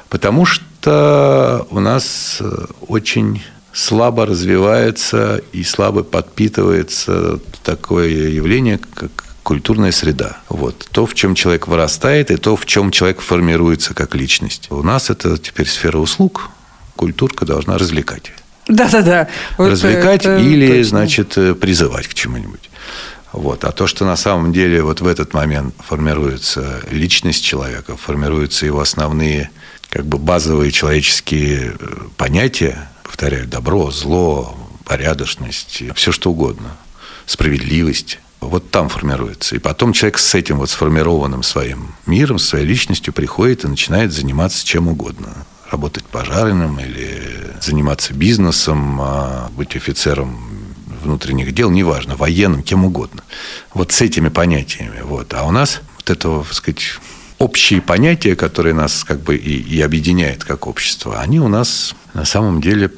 Потому 0.10 0.46
что 0.46 1.68
у 1.70 1.80
нас 1.80 2.38
э, 2.40 2.66
очень 2.88 3.42
слабо 3.74 4.26
развивается 4.26 5.42
и 5.54 5.64
слабо 5.64 6.04
подпитывается 6.04 7.40
такое 7.64 8.10
явление, 8.30 8.80
как 8.94 9.12
культурная 9.44 9.92
среда. 9.92 10.38
Вот. 10.50 10.88
То, 10.92 11.06
в 11.06 11.14
чем 11.14 11.36
человек 11.36 11.68
вырастает, 11.68 12.32
и 12.32 12.38
то, 12.38 12.56
в 12.56 12.66
чем 12.66 12.92
человек 12.92 13.22
формируется 13.22 13.94
как 13.94 14.16
личность. 14.16 14.68
У 14.70 14.84
нас 14.84 15.10
это 15.10 15.38
теперь 15.38 15.68
сфера 15.68 15.98
услуг. 15.98 16.50
Культурка 16.96 17.46
должна 17.46 17.78
развлекать. 17.78 18.32
Да-да-да. 18.68 19.28
Вот 19.58 19.72
развлекать 19.72 20.26
или, 20.26 20.68
точно. 20.68 20.84
значит, 20.84 21.60
призывать 21.60 22.08
к 22.08 22.14
чему-нибудь. 22.14 22.70
Вот. 23.34 23.64
А 23.64 23.72
то, 23.72 23.88
что 23.88 24.06
на 24.06 24.16
самом 24.16 24.54
деле 24.54 24.84
вот 24.84 25.02
в 25.02 25.08
этот 25.08 25.34
момент 25.34 25.74
формируется 25.80 26.82
личность 26.92 27.44
человека, 27.44 27.96
формируются 27.98 28.66
его 28.66 28.82
основные 28.82 29.50
как 29.90 30.06
бы 30.06 30.18
базовые 30.18 30.72
человеческие 30.72 31.74
э, 31.78 31.98
понятия, 32.16 32.90
повторяю, 33.12 33.46
добро, 33.46 33.92
зло, 33.92 34.58
порядочность, 34.86 35.84
все 35.96 36.12
что 36.14 36.32
угодно, 36.32 36.78
справедливость, 37.26 38.20
вот 38.40 38.72
там 38.72 38.88
формируется. 38.88 39.58
И 39.58 39.60
потом 39.60 39.92
человек 39.92 40.18
с 40.18 40.34
этим 40.34 40.60
вот 40.60 40.70
сформированным 40.70 41.44
своим 41.44 41.94
миром, 42.06 42.40
своей 42.40 42.66
личностью 42.66 43.14
приходит 43.14 43.66
и 43.66 43.68
начинает 43.68 44.14
заниматься 44.14 44.66
чем 44.66 44.88
угодно. 44.88 45.46
Работать 45.70 46.06
пожарным 46.06 46.80
или 46.80 47.22
заниматься 47.62 48.14
бизнесом, 48.14 49.00
а 49.02 49.50
быть 49.58 49.76
офицером 49.76 50.74
внутренних 51.04 51.54
дел, 51.54 51.70
неважно, 51.70 52.16
военным, 52.16 52.64
кем 52.64 52.86
угодно. 52.86 53.24
Вот 53.74 53.92
с 53.92 54.00
этими 54.02 54.30
понятиями. 54.30 55.02
Вот. 55.04 55.34
А 55.34 55.44
у 55.44 55.52
нас 55.52 55.82
вот 55.98 56.10
это, 56.10 56.44
так 56.44 56.54
сказать, 56.54 56.98
общие 57.42 57.82
понятия, 57.82 58.36
которые 58.36 58.74
нас 58.74 59.04
как 59.04 59.22
бы 59.22 59.36
и, 59.36 59.60
и 59.60 59.82
объединяют 59.82 60.44
как 60.44 60.68
общество, 60.68 61.20
они 61.20 61.40
у 61.40 61.48
нас 61.48 61.96
на 62.14 62.24
самом 62.24 62.62
деле 62.62 62.92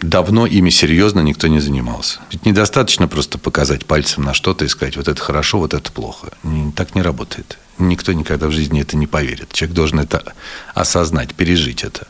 давно 0.00 0.46
ими 0.46 0.70
серьезно 0.70 1.20
никто 1.20 1.48
не 1.48 1.58
занимался. 1.58 2.20
Ведь 2.30 2.46
недостаточно 2.46 3.08
просто 3.08 3.38
показать 3.38 3.84
пальцем 3.84 4.22
на 4.22 4.34
что-то 4.34 4.64
и 4.64 4.68
сказать, 4.68 4.96
вот 4.96 5.08
это 5.08 5.20
хорошо, 5.20 5.58
вот 5.58 5.74
это 5.74 5.90
плохо. 5.90 6.28
Так 6.76 6.94
не 6.94 7.02
работает. 7.02 7.58
Никто 7.78 8.12
никогда 8.12 8.46
в 8.46 8.52
жизни 8.52 8.80
это 8.80 8.96
не 8.96 9.08
поверит. 9.08 9.52
Человек 9.52 9.74
должен 9.74 10.00
это 10.00 10.22
осознать, 10.74 11.34
пережить 11.34 11.82
это. 11.82 12.06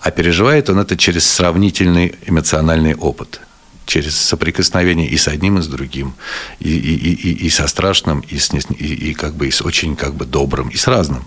А 0.00 0.10
переживает 0.10 0.68
он 0.70 0.80
это 0.80 0.96
через 0.96 1.24
сравнительный 1.30 2.16
эмоциональный 2.26 2.94
опыт– 2.94 3.40
через 3.88 4.16
соприкосновение 4.16 5.08
и 5.08 5.16
с 5.16 5.26
одним, 5.28 5.58
и 5.58 5.62
с 5.62 5.66
другим, 5.66 6.14
и, 6.60 6.68
и, 6.68 6.94
и, 7.14 7.46
и 7.46 7.50
со 7.50 7.66
страшным, 7.66 8.20
и, 8.20 8.38
с, 8.38 8.52
и, 8.54 9.10
и 9.10 9.14
как 9.14 9.34
бы 9.34 9.48
и 9.48 9.50
с 9.50 9.62
очень 9.62 9.96
как 9.96 10.14
бы 10.14 10.26
добрым, 10.26 10.68
и 10.68 10.76
с 10.76 10.86
разным. 10.86 11.24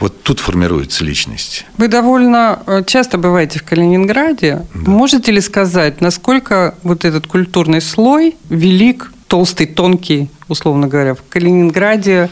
Вот 0.00 0.22
тут 0.22 0.40
формируется 0.40 1.04
личность. 1.04 1.66
Вы 1.76 1.88
довольно 1.88 2.62
э, 2.66 2.82
часто 2.86 3.18
бываете 3.18 3.58
в 3.60 3.62
Калининграде. 3.62 4.66
Да. 4.74 4.90
Можете 4.90 5.32
ли 5.32 5.40
сказать, 5.40 6.00
насколько 6.00 6.74
вот 6.82 7.04
этот 7.04 7.26
культурный 7.26 7.80
слой 7.80 8.36
велик, 8.48 9.12
толстый, 9.28 9.66
тонкий, 9.66 10.30
условно 10.48 10.88
говоря, 10.88 11.14
в 11.14 11.22
Калининграде 11.28 12.30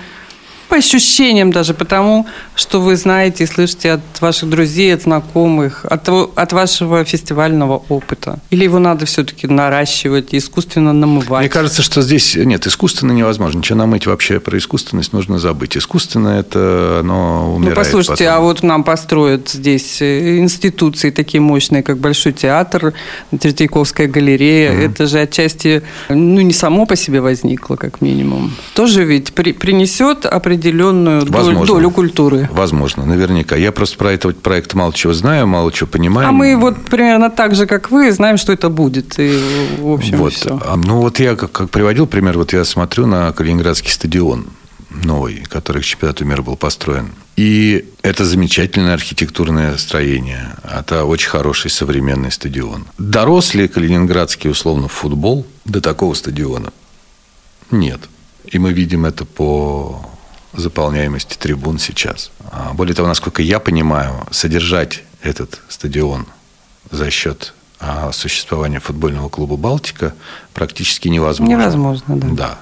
по 0.68 0.76
ощущениям 0.76 1.52
даже, 1.52 1.74
потому 1.74 2.26
что 2.54 2.80
вы 2.80 2.96
знаете 2.96 3.44
и 3.44 3.46
слышите 3.46 3.92
от 3.92 4.20
ваших 4.20 4.48
друзей, 4.48 4.94
от 4.94 5.02
знакомых, 5.02 5.84
от, 5.84 6.08
от 6.08 6.52
вашего 6.52 7.04
фестивального 7.04 7.82
опыта? 7.88 8.38
Или 8.50 8.64
его 8.64 8.78
надо 8.78 9.06
все-таки 9.06 9.46
наращивать, 9.46 10.34
искусственно 10.34 10.92
намывать? 10.92 11.40
Мне 11.40 11.48
кажется, 11.48 11.82
что 11.82 12.02
здесь 12.02 12.34
нет, 12.36 12.66
искусственно 12.66 13.12
невозможно. 13.12 13.58
Ничего 13.58 13.78
намыть 13.78 14.06
вообще 14.06 14.40
про 14.40 14.58
искусственность 14.58 15.12
нужно 15.12 15.38
забыть. 15.38 15.76
Искусственно 15.76 16.28
это 16.28 16.98
оно 17.00 17.54
умирает. 17.54 17.76
Ну, 17.76 17.82
послушайте, 17.82 18.24
потом. 18.24 18.38
а 18.38 18.40
вот 18.40 18.62
нам 18.62 18.84
построят 18.84 19.48
здесь 19.48 20.02
э, 20.02 20.38
институции 20.38 21.10
такие 21.10 21.40
мощные, 21.40 21.82
как 21.82 21.98
Большой 21.98 22.32
театр, 22.32 22.92
Третьяковская 23.38 24.08
галерея. 24.08 24.72
Mm-hmm. 24.72 24.90
Это 24.90 25.06
же 25.06 25.20
отчасти, 25.20 25.82
ну, 26.08 26.40
не 26.40 26.52
само 26.52 26.86
по 26.86 26.96
себе 26.96 27.20
возникло, 27.20 27.76
как 27.76 28.00
минимум. 28.00 28.52
Тоже 28.74 29.04
ведь 29.04 29.32
при, 29.32 29.52
принесет 29.52 30.26
определенные 30.26 30.55
определенную 30.56 31.26
Возможно. 31.26 31.66
долю 31.66 31.90
культуры. 31.90 32.48
Возможно, 32.52 33.04
наверняка. 33.04 33.56
Я 33.56 33.72
просто 33.72 33.96
про 33.98 34.12
этот 34.12 34.40
проект 34.40 34.74
мало 34.74 34.92
чего 34.92 35.12
знаю, 35.12 35.46
мало 35.46 35.70
чего 35.72 35.86
понимаю. 35.86 36.28
А 36.28 36.32
мы 36.32 36.56
вот 36.56 36.84
примерно 36.84 37.30
так 37.30 37.54
же, 37.54 37.66
как 37.66 37.90
вы, 37.90 38.12
знаем, 38.12 38.38
что 38.38 38.52
это 38.52 38.68
будет. 38.68 39.18
И, 39.18 39.38
в 39.78 39.92
общем, 39.92 40.18
вот. 40.18 40.32
все. 40.32 40.58
А, 40.64 40.76
ну, 40.76 41.00
вот 41.00 41.20
я 41.20 41.36
как, 41.36 41.52
как 41.52 41.70
приводил 41.70 42.06
пример, 42.06 42.38
вот 42.38 42.52
я 42.52 42.64
смотрю 42.64 43.06
на 43.06 43.32
Калининградский 43.32 43.90
стадион 43.90 44.46
новый, 44.90 45.44
который 45.48 45.82
к 45.82 45.84
чемпионату 45.84 46.24
мира 46.24 46.42
был 46.42 46.56
построен. 46.56 47.10
И 47.36 47.84
это 48.00 48.24
замечательное 48.24 48.94
архитектурное 48.94 49.76
строение. 49.76 50.56
Это 50.64 51.04
очень 51.04 51.28
хороший 51.28 51.70
современный 51.70 52.32
стадион. 52.32 52.86
Дорос 52.96 53.52
ли 53.52 53.68
калининградский, 53.68 54.48
условно, 54.48 54.88
футбол 54.88 55.46
до 55.66 55.82
такого 55.82 56.14
стадиона? 56.14 56.72
Нет. 57.70 58.00
И 58.46 58.58
мы 58.58 58.72
видим 58.72 59.04
это 59.04 59.26
по 59.26 60.00
заполняемости 60.56 61.36
трибун 61.36 61.78
сейчас. 61.78 62.30
А, 62.50 62.72
более 62.74 62.94
того, 62.94 63.08
насколько 63.08 63.42
я 63.42 63.60
понимаю, 63.60 64.26
содержать 64.30 65.02
этот 65.22 65.60
стадион 65.68 66.26
за 66.90 67.10
счет 67.10 67.54
а, 67.80 68.12
существования 68.12 68.80
футбольного 68.80 69.28
клуба 69.28 69.56
«Балтика» 69.56 70.14
практически 70.54 71.08
невозможно. 71.08 71.52
Невозможно, 71.52 72.16
да. 72.16 72.28
Да. 72.28 72.58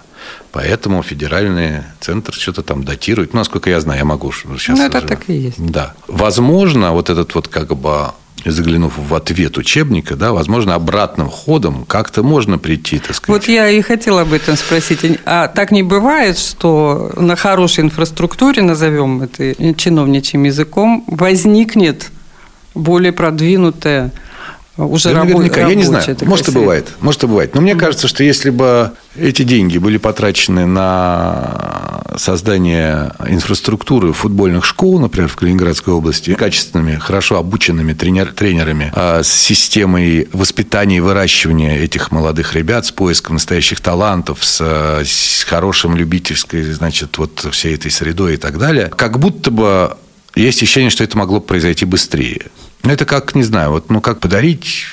Поэтому 0.53 1.03
федеральный 1.03 1.83
центр 2.01 2.33
что-то 2.33 2.63
там 2.63 2.85
датирует. 2.85 3.33
Ну, 3.35 3.41
насколько 3.41 3.71
я 3.71 3.81
знаю, 3.81 3.99
я 3.99 4.05
могу 4.05 4.33
сейчас... 4.33 4.79
Ну, 4.79 4.85
это 4.85 4.99
уже... 4.99 5.07
так 5.07 5.29
и 5.29 5.35
есть. 5.35 5.65
Да. 5.65 5.95
Возможно, 6.09 6.93
вот 6.93 7.11
этот 7.11 7.35
вот 7.35 7.49
как 7.49 7.77
бы 7.77 8.13
заглянув 8.51 8.95
в 8.99 9.15
ответ 9.15 9.57
учебника, 9.59 10.17
да, 10.17 10.33
возможно, 10.33 10.75
обратным 10.75 11.29
ходом 11.29 11.85
как-то 11.85 12.23
можно 12.23 12.59
прийти, 12.59 12.99
так 12.99 13.17
сказать. 13.17 13.29
Вот 13.29 13.49
я 13.49 13.69
и 13.69 13.81
хотела 13.81 14.23
об 14.23 14.33
этом 14.33 14.57
спросить. 14.57 15.01
А 15.25 15.49
так 15.49 15.71
не 15.71 15.83
бывает, 15.83 16.39
что 16.39 17.13
на 17.17 17.37
хорошей 17.37 17.85
инфраструктуре, 17.85 18.63
назовем 18.63 19.23
это 19.23 19.55
чиновничьим 19.75 20.45
языком, 20.45 21.05
возникнет 21.07 22.11
более 22.75 23.13
продвинутая 23.13 24.13
уже 24.77 25.11
да, 25.11 25.21
рабо- 25.21 25.25
наверняка, 25.25 25.69
я 25.69 25.75
не 25.75 25.85
знаю, 25.85 26.17
может 26.23 26.49
и 26.49 26.53
бывает, 26.53 26.89
может 27.01 27.23
и 27.23 27.27
бывает. 27.27 27.55
Но 27.55 27.61
мне 27.61 27.77
кажется, 27.77 28.09
что 28.09 28.25
если 28.25 28.51
бы 28.51 28.93
эти 29.17 29.43
деньги 29.43 29.79
были 29.79 29.99
потрачены 29.99 30.67
на 30.67 32.03
создание 32.17 33.13
инфраструктуры 33.27 34.13
футбольных 34.13 34.65
школ, 34.65 34.99
например, 34.99 35.29
в 35.29 35.37
Калининградской 35.37 35.95
области, 35.95 36.35
качественными, 36.35 36.97
хорошо 36.97 37.39
обученными 37.39 37.93
тренер, 37.93 38.33
тренерами, 38.33 38.93
а 38.95 39.23
с 39.23 39.33
системой 39.33 40.29
воспитания 40.33 40.97
и 40.97 41.01
выращивания 41.01 41.77
этих 41.79 42.11
молодых 42.11 42.55
ребят, 42.55 42.87
с 42.87 42.93
поиском 42.93 43.35
настоящих 43.35 43.81
талантов, 43.81 44.45
с, 44.45 44.61
с 45.05 45.45
хорошим 45.45 45.97
любительской, 45.97 46.65
значит, 46.65 47.17
вот 47.19 47.47
всей 47.53 47.75
этой 47.75 47.91
средой 47.91 48.35
и 48.35 48.37
так 48.37 48.59
далее, 48.59 48.91
как 48.97 49.19
будто 49.19 49.51
бы 49.51 49.97
есть 50.35 50.63
ощущение, 50.63 50.91
что 50.91 51.05
это 51.05 51.17
могло 51.17 51.41
произойти 51.41 51.85
быстрее. 51.85 52.47
Ну, 52.83 52.91
это 52.91 53.05
как, 53.05 53.35
не 53.35 53.43
знаю, 53.43 53.71
вот, 53.71 53.91
ну, 53.91 54.01
как 54.01 54.21
подарить 54.21 54.85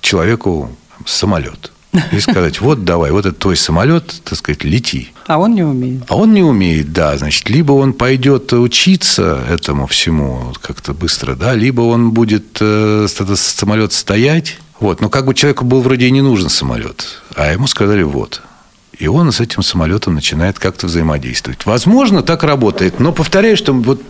человеку 0.00 0.70
самолет. 1.06 1.72
И 2.10 2.20
сказать, 2.20 2.60
вот 2.60 2.84
давай, 2.84 3.10
вот 3.10 3.26
это 3.26 3.38
твой 3.38 3.56
самолет, 3.56 4.22
так 4.24 4.38
сказать, 4.38 4.64
лети. 4.64 5.12
А 5.26 5.38
он 5.38 5.54
не 5.54 5.62
умеет. 5.62 6.04
А 6.08 6.16
он 6.16 6.32
не 6.32 6.42
умеет, 6.42 6.92
да. 6.92 7.18
Значит, 7.18 7.50
либо 7.50 7.72
он 7.72 7.92
пойдет 7.92 8.52
учиться 8.54 9.44
этому 9.48 9.86
всему 9.86 10.54
как-то 10.62 10.94
быстро, 10.94 11.34
да, 11.34 11.54
либо 11.54 11.82
он 11.82 12.12
будет 12.12 12.58
э, 12.60 13.06
этот 13.06 13.38
самолет 13.38 13.92
стоять. 13.92 14.58
Вот. 14.80 15.00
Но 15.00 15.10
как 15.10 15.26
бы 15.26 15.34
человеку 15.34 15.64
был 15.64 15.82
вроде 15.82 16.06
и 16.06 16.10
не 16.10 16.22
нужен 16.22 16.48
самолет, 16.48 17.20
а 17.36 17.52
ему 17.52 17.66
сказали, 17.66 18.02
вот, 18.02 18.40
и 19.02 19.08
он 19.08 19.32
с 19.32 19.40
этим 19.40 19.64
самолетом 19.64 20.14
начинает 20.14 20.60
как-то 20.60 20.86
взаимодействовать. 20.86 21.66
Возможно, 21.66 22.22
так 22.22 22.44
работает. 22.44 23.00
Но 23.00 23.10
повторяю, 23.12 23.56
что 23.56 23.72
вот 23.72 24.00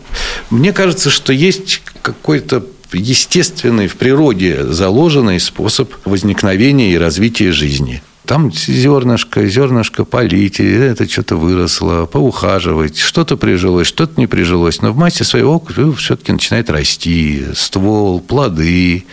мне 0.51 0.75
кажется, 0.75 1.09
что 1.09 1.33
есть 1.33 1.83
какой-то 2.03 2.67
естественный, 2.93 3.89
в 3.89 3.97
природе 3.97 4.67
заложенный 4.67 5.41
способ 5.41 5.95
возникновения 6.05 6.93
и 6.93 6.99
развития 6.99 7.53
жизни. 7.53 8.03
Там 8.27 8.53
зернышко, 8.53 9.47
зернышко 9.47 10.05
полить, 10.05 10.61
это 10.61 11.09
что-то 11.09 11.37
выросло, 11.37 12.05
поухаживать, 12.05 12.99
что-то 12.99 13.39
прижилось, 13.39 13.87
что-то 13.87 14.21
не 14.21 14.27
прижилось. 14.27 14.83
Но 14.83 14.93
в 14.93 14.99
массе 14.99 15.25
своего 15.25 15.59
все-таки 15.97 16.33
начинает 16.33 16.69
расти 16.69 17.47
ствол, 17.55 18.21
плоды, 18.21 19.07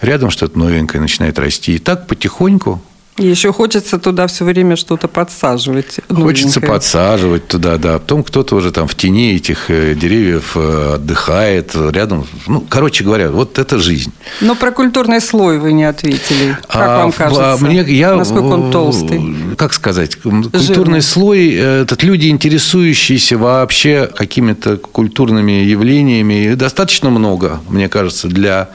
рядом 0.00 0.30
что-то 0.30 0.58
новенькое 0.58 1.02
начинает 1.02 1.38
расти. 1.38 1.74
И 1.74 1.78
так 1.78 2.06
потихоньку 2.06 2.80
еще 3.18 3.52
хочется 3.52 3.98
туда 3.98 4.26
все 4.26 4.44
время 4.44 4.76
что-то 4.76 5.08
подсаживать. 5.08 6.00
Хочется 6.08 6.60
новенькое. 6.60 6.72
подсаживать 6.72 7.48
туда, 7.48 7.78
да. 7.78 7.98
Потом 7.98 8.22
кто-то 8.22 8.56
уже 8.56 8.72
там 8.72 8.86
в 8.86 8.94
тени 8.94 9.34
этих 9.34 9.70
э, 9.70 9.94
деревьев 9.94 10.52
э, 10.54 10.94
отдыхает 10.94 11.74
рядом. 11.74 12.26
Ну, 12.46 12.64
короче 12.68 13.04
говоря, 13.04 13.30
вот 13.30 13.58
это 13.58 13.78
жизнь. 13.78 14.12
Но 14.40 14.54
про 14.54 14.70
культурный 14.70 15.20
слой 15.20 15.58
вы 15.58 15.72
не 15.72 15.84
ответили. 15.84 16.58
Как 16.68 16.88
а, 16.88 16.98
вам 16.98 17.12
кажется? 17.12 17.52
А 17.52 17.56
мне, 17.58 17.82
я, 17.82 18.14
Насколько 18.14 18.54
он 18.54 18.70
толстый? 18.70 19.34
Как 19.56 19.72
сказать? 19.72 20.16
Культурный 20.16 20.60
Жирный. 20.60 21.02
слой 21.02 21.54
э,– 21.54 21.82
это 21.82 21.96
люди, 22.04 22.28
интересующиеся 22.28 23.38
вообще 23.38 24.10
какими-то 24.14 24.76
культурными 24.76 25.52
явлениями. 25.52 26.54
Достаточно 26.54 27.10
много, 27.10 27.60
мне 27.68 27.88
кажется, 27.88 28.28
для 28.28 28.70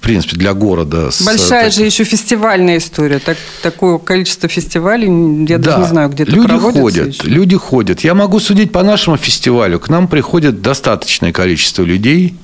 в 0.00 0.02
принципе, 0.02 0.36
для 0.36 0.54
города. 0.54 1.10
Большая 1.26 1.70
с, 1.70 1.74
же 1.74 1.84
еще 1.84 2.04
фестивальная 2.04 2.78
история. 2.78 3.18
Так, 3.18 3.36
такое 3.62 3.98
количество 3.98 4.48
фестивалей, 4.48 5.44
я 5.46 5.58
да. 5.58 5.72
даже 5.72 5.82
не 5.82 5.88
знаю, 5.88 6.08
где-то 6.08 6.30
люди 6.30 6.58
ходят, 6.58 7.08
еще. 7.08 7.28
люди 7.28 7.56
ходят. 7.56 8.00
Я 8.00 8.14
могу 8.14 8.40
судить 8.40 8.72
по 8.72 8.82
нашему 8.82 9.18
фестивалю. 9.18 9.78
К 9.78 9.90
нам 9.90 10.08
приходит 10.08 10.62
достаточное 10.62 11.32
количество 11.32 11.82
людей, 11.82 12.34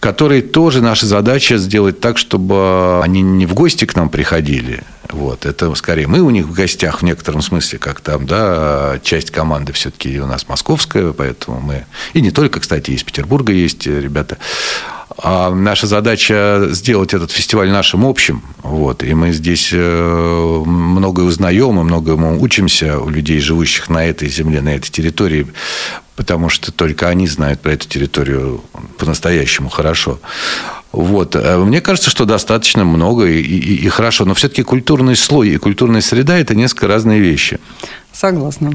которые 0.00 0.42
тоже 0.42 0.82
наша 0.82 1.06
задача 1.06 1.56
сделать 1.58 2.00
так, 2.00 2.18
чтобы 2.18 3.00
они 3.04 3.22
не 3.22 3.46
в 3.46 3.54
гости 3.54 3.84
к 3.84 3.94
нам 3.94 4.08
приходили. 4.08 4.82
Вот, 5.10 5.46
это 5.46 5.74
скорее 5.74 6.06
мы 6.06 6.20
у 6.20 6.30
них 6.30 6.46
в 6.46 6.52
гостях 6.52 7.00
в 7.00 7.04
некотором 7.04 7.40
смысле, 7.40 7.78
как 7.78 8.00
там, 8.00 8.26
да, 8.26 9.00
часть 9.02 9.30
команды 9.30 9.72
все-таки 9.72 10.20
у 10.20 10.26
нас 10.26 10.48
московская, 10.48 11.12
поэтому 11.12 11.60
мы... 11.60 11.86
И 12.12 12.20
не 12.20 12.30
только, 12.30 12.60
кстати, 12.60 12.90
из 12.90 13.02
Петербурга 13.02 13.52
есть 13.52 13.86
ребята. 13.86 14.38
А 15.20 15.50
наша 15.50 15.86
задача 15.86 16.68
сделать 16.70 17.12
этот 17.12 17.32
фестиваль 17.32 17.70
нашим 17.70 18.04
общим. 18.04 18.42
Вот. 18.62 19.02
И 19.02 19.14
мы 19.14 19.32
здесь 19.32 19.70
э, 19.72 20.62
многое 20.64 21.26
узнаем 21.26 21.80
и 21.80 21.82
многому 21.82 22.40
учимся 22.40 23.00
у 23.00 23.08
людей, 23.08 23.40
живущих 23.40 23.88
на 23.88 24.04
этой 24.04 24.28
земле, 24.28 24.60
на 24.60 24.74
этой 24.74 24.90
территории, 24.90 25.48
потому 26.14 26.48
что 26.48 26.70
только 26.70 27.08
они 27.08 27.26
знают 27.26 27.60
про 27.60 27.72
эту 27.72 27.88
территорию 27.88 28.62
по-настоящему 28.98 29.70
хорошо. 29.70 30.20
Вот. 30.92 31.36
Э, 31.36 31.58
мне 31.58 31.80
кажется, 31.80 32.10
что 32.10 32.24
достаточно 32.24 32.84
много 32.84 33.26
и, 33.26 33.40
и, 33.40 33.84
и 33.84 33.88
хорошо. 33.88 34.24
Но 34.24 34.34
все-таки 34.34 34.62
культурный 34.62 35.16
слой 35.16 35.50
и 35.50 35.56
культурная 35.56 36.00
среда– 36.00 36.38
это 36.40 36.54
несколько 36.54 36.86
разные 36.86 37.20
вещи. 37.20 37.58
Согласна. 38.12 38.72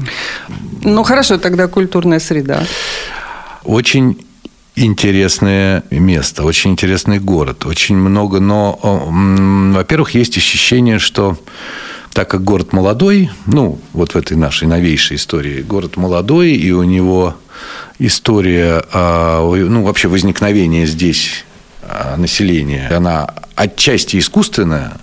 Ну, 0.82 1.02
хорошо, 1.02 1.38
тогда 1.38 1.66
культурная 1.68 2.20
среда. 2.20 2.64
Очень 3.64 4.18
интересное 4.76 5.84
место, 5.90 6.44
очень 6.44 6.72
интересный 6.72 7.18
город, 7.18 7.64
очень 7.64 7.96
много, 7.96 8.40
но, 8.40 8.78
во-первых, 8.80 10.14
есть 10.14 10.36
ощущение, 10.36 10.98
что 10.98 11.38
так 12.12 12.28
как 12.28 12.44
город 12.44 12.72
молодой, 12.72 13.30
ну, 13.46 13.78
вот 13.92 14.14
в 14.14 14.16
этой 14.16 14.36
нашей 14.36 14.66
новейшей 14.68 15.16
истории, 15.16 15.62
город 15.62 15.96
молодой, 15.96 16.52
и 16.52 16.70
у 16.70 16.82
него 16.82 17.34
история, 17.98 18.84
а, 18.92 19.40
ну, 19.42 19.82
вообще 19.82 20.08
возникновение 20.08 20.86
здесь 20.86 21.44
населения, 22.16 22.88
она 22.88 23.28
отчасти 23.54 24.18
искусственная, 24.18 24.94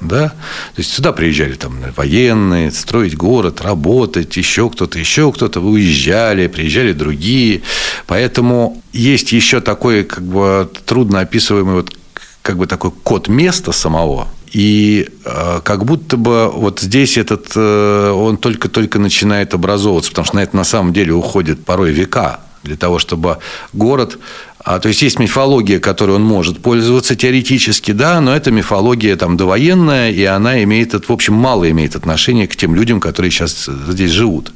да, 0.00 0.28
то 0.28 0.78
есть 0.78 0.92
сюда 0.92 1.12
приезжали 1.12 1.54
там 1.54 1.76
военные, 1.96 2.70
строить 2.70 3.16
город, 3.16 3.60
работать, 3.62 4.36
еще 4.36 4.68
кто-то, 4.68 4.98
еще 4.98 5.32
кто-то, 5.32 5.60
уезжали, 5.60 6.46
приезжали 6.46 6.92
другие, 6.92 7.62
поэтому 8.06 8.82
есть 8.92 9.32
еще 9.32 9.60
такой 9.60 10.04
как 10.04 10.24
бы 10.24 10.70
трудно 10.84 11.20
описываемый 11.20 11.74
вот 11.76 11.96
как 12.42 12.58
бы 12.58 12.66
такой 12.66 12.90
код 12.90 13.28
места 13.28 13.72
самого, 13.72 14.28
и 14.52 15.08
э, 15.24 15.60
как 15.64 15.84
будто 15.84 16.16
бы 16.16 16.48
вот 16.48 16.80
здесь 16.80 17.16
этот, 17.16 17.52
э, 17.56 18.10
он 18.10 18.36
только-только 18.36 18.98
начинает 18.98 19.54
образовываться, 19.54 20.10
потому 20.10 20.26
что 20.26 20.36
на 20.36 20.42
это 20.42 20.56
на 20.56 20.64
самом 20.64 20.92
деле 20.92 21.12
уходит 21.12 21.64
порой 21.64 21.90
века 21.90 22.40
для 22.62 22.76
того, 22.76 22.98
чтобы 22.98 23.38
город 23.72 24.18
а, 24.64 24.78
то 24.78 24.88
есть 24.88 25.02
есть 25.02 25.18
мифология, 25.18 25.78
которой 25.78 26.12
он 26.12 26.22
может 26.22 26.62
пользоваться 26.62 27.14
теоретически, 27.14 27.90
да, 27.90 28.20
но 28.22 28.34
это 28.34 28.50
мифология 28.50 29.14
там 29.16 29.36
довоенная, 29.36 30.10
и 30.10 30.24
она 30.24 30.62
имеет, 30.64 30.94
в 30.94 31.12
общем, 31.12 31.34
мало 31.34 31.70
имеет 31.70 31.96
отношения 31.96 32.48
к 32.48 32.56
тем 32.56 32.74
людям, 32.74 32.98
которые 32.98 33.30
сейчас 33.30 33.68
здесь 33.88 34.10
живут. 34.10 34.52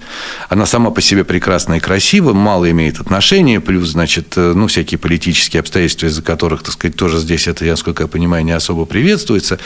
Она 0.48 0.64
сама 0.64 0.90
по 0.90 1.02
себе 1.02 1.24
прекрасна 1.24 1.74
и 1.74 1.80
красива, 1.80 2.32
мало 2.32 2.70
имеет 2.70 3.00
отношения, 3.00 3.60
плюс, 3.60 3.90
значит, 3.90 4.34
ну, 4.36 4.66
всякие 4.66 4.98
политические 4.98 5.60
обстоятельства, 5.60 6.06
из-за 6.06 6.22
которых, 6.22 6.62
так 6.62 6.72
сказать, 6.72 6.96
тоже 6.96 7.18
здесь 7.18 7.46
это, 7.46 7.66
насколько 7.66 8.04
я 8.04 8.06
понимаю, 8.08 8.44
не 8.44 8.52
особо 8.52 8.86
приветствуется. 8.86 9.58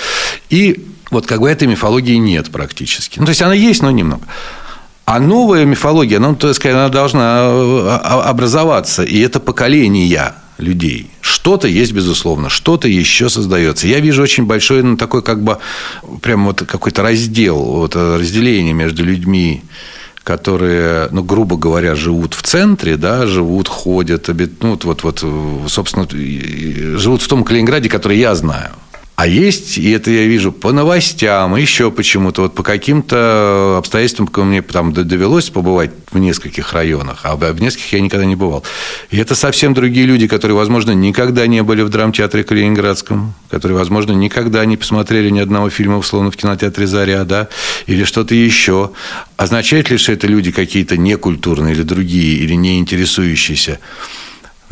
И 0.50 0.84
вот 1.12 1.26
как 1.26 1.40
бы 1.40 1.48
этой 1.48 1.68
мифологии 1.68 2.16
нет 2.16 2.50
практически. 2.50 3.18
Ну, 3.20 3.26
то 3.26 3.30
есть 3.30 3.42
она 3.42 3.54
есть, 3.54 3.82
но 3.82 3.90
немного. 3.90 4.26
А 5.04 5.18
новая 5.18 5.64
мифология, 5.64 6.20
ну, 6.20 6.34
то 6.36 6.48
есть, 6.48 6.64
она 6.64 6.88
должна 6.88 7.42
э, 7.44 7.88
образоваться, 8.24 9.02
и 9.02 9.18
это 9.20 9.40
поколение 9.40 10.32
людей. 10.58 11.10
Что-то 11.20 11.66
есть, 11.66 11.92
безусловно, 11.92 12.48
что-то 12.48 12.86
еще 12.86 13.28
создается. 13.28 13.88
Я 13.88 13.98
вижу 14.00 14.22
очень 14.22 14.46
большой, 14.46 14.82
ну, 14.82 14.96
такой 14.96 15.22
как 15.22 15.42
бы, 15.42 15.58
прям 16.22 16.46
вот 16.46 16.62
какой-то 16.62 17.02
раздел, 17.02 17.56
вот 17.56 17.96
э, 17.96 18.16
разделение 18.16 18.72
между 18.72 19.04
людьми, 19.04 19.64
которые, 20.22 21.08
ну, 21.10 21.24
грубо 21.24 21.56
говоря, 21.56 21.96
живут 21.96 22.34
в 22.34 22.42
центре, 22.42 22.96
да, 22.96 23.26
живут, 23.26 23.66
ходят, 23.66 24.28
ну, 24.60 24.78
вот, 24.84 24.84
вот, 24.84 25.02
вот, 25.02 25.24
собственно, 25.68 26.06
живут 26.08 27.22
в 27.22 27.28
том 27.28 27.42
Калининграде, 27.42 27.88
который 27.88 28.18
я 28.18 28.34
знаю. 28.36 28.70
А 29.14 29.26
есть, 29.26 29.76
и 29.76 29.90
это 29.90 30.10
я 30.10 30.24
вижу 30.24 30.52
по 30.52 30.72
новостям, 30.72 31.54
еще 31.56 31.90
почему-то, 31.90 32.42
вот 32.42 32.54
по 32.54 32.62
каким-то 32.62 33.76
обстоятельствам, 33.78 34.28
мне 34.36 34.62
там 34.62 34.92
довелось 34.94 35.50
побывать 35.50 35.90
в 36.10 36.18
нескольких 36.18 36.72
районах, 36.72 37.20
а 37.24 37.36
в 37.36 37.60
нескольких 37.60 37.92
я 37.92 38.00
никогда 38.00 38.24
не 38.24 38.36
бывал. 38.36 38.64
И 39.10 39.18
это 39.18 39.34
совсем 39.34 39.74
другие 39.74 40.06
люди, 40.06 40.26
которые, 40.26 40.56
возможно, 40.56 40.92
никогда 40.92 41.46
не 41.46 41.62
были 41.62 41.82
в 41.82 41.90
драмтеатре 41.90 42.42
Калининградском, 42.42 43.34
которые, 43.50 43.76
возможно, 43.76 44.12
никогда 44.12 44.64
не 44.64 44.78
посмотрели 44.78 45.28
ни 45.28 45.40
одного 45.40 45.68
фильма, 45.68 45.98
условно, 45.98 46.30
в 46.30 46.36
кинотеатре 46.36 46.86
«Заря», 46.86 47.24
да, 47.24 47.48
или 47.86 48.04
что-то 48.04 48.34
еще. 48.34 48.92
Означает 49.36 49.90
ли, 49.90 49.98
что 49.98 50.12
это 50.12 50.26
люди 50.26 50.52
какие-то 50.52 50.96
некультурные 50.96 51.74
или 51.74 51.82
другие, 51.82 52.38
или 52.38 52.54
не 52.54 52.78
интересующиеся? 52.78 53.78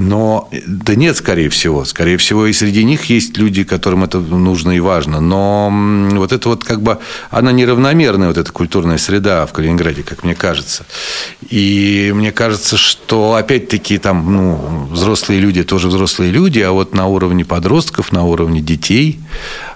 Но 0.01 0.49
да 0.67 0.95
нет, 0.95 1.17
скорее 1.17 1.51
всего. 1.51 1.85
Скорее 1.85 2.17
всего, 2.17 2.47
и 2.47 2.53
среди 2.53 2.85
них 2.85 3.05
есть 3.05 3.37
люди, 3.37 3.65
которым 3.65 4.05
это 4.05 4.19
нужно 4.19 4.73
и 4.73 4.81
важно. 4.81 5.21
Но 5.21 5.71
вот 6.13 6.33
это 6.33 6.49
вот 6.49 6.65
как 6.65 6.81
бы, 6.83 6.99
она 7.31 7.53
неравномерная, 7.53 8.29
вот 8.29 8.39
эта 8.39 8.51
культурная 8.51 8.99
среда 8.99 9.45
в 9.47 9.53
Калининграде, 9.53 10.03
как 10.03 10.25
мне 10.25 10.35
кажется. 10.35 10.87
И 11.51 12.13
мне 12.15 12.33
кажется, 12.33 12.77
что 12.77 13.35
опять-таки 13.35 13.99
там, 13.99 14.33
ну, 14.33 14.89
взрослые 14.91 15.41
люди 15.41 15.63
тоже 15.65 15.89
взрослые 15.89 16.33
люди, 16.33 16.61
а 16.61 16.73
вот 16.73 16.95
на 16.95 17.07
уровне 17.07 17.45
подростков, 17.45 18.11
на 18.11 18.25
уровне 18.25 18.61
детей 18.61 19.21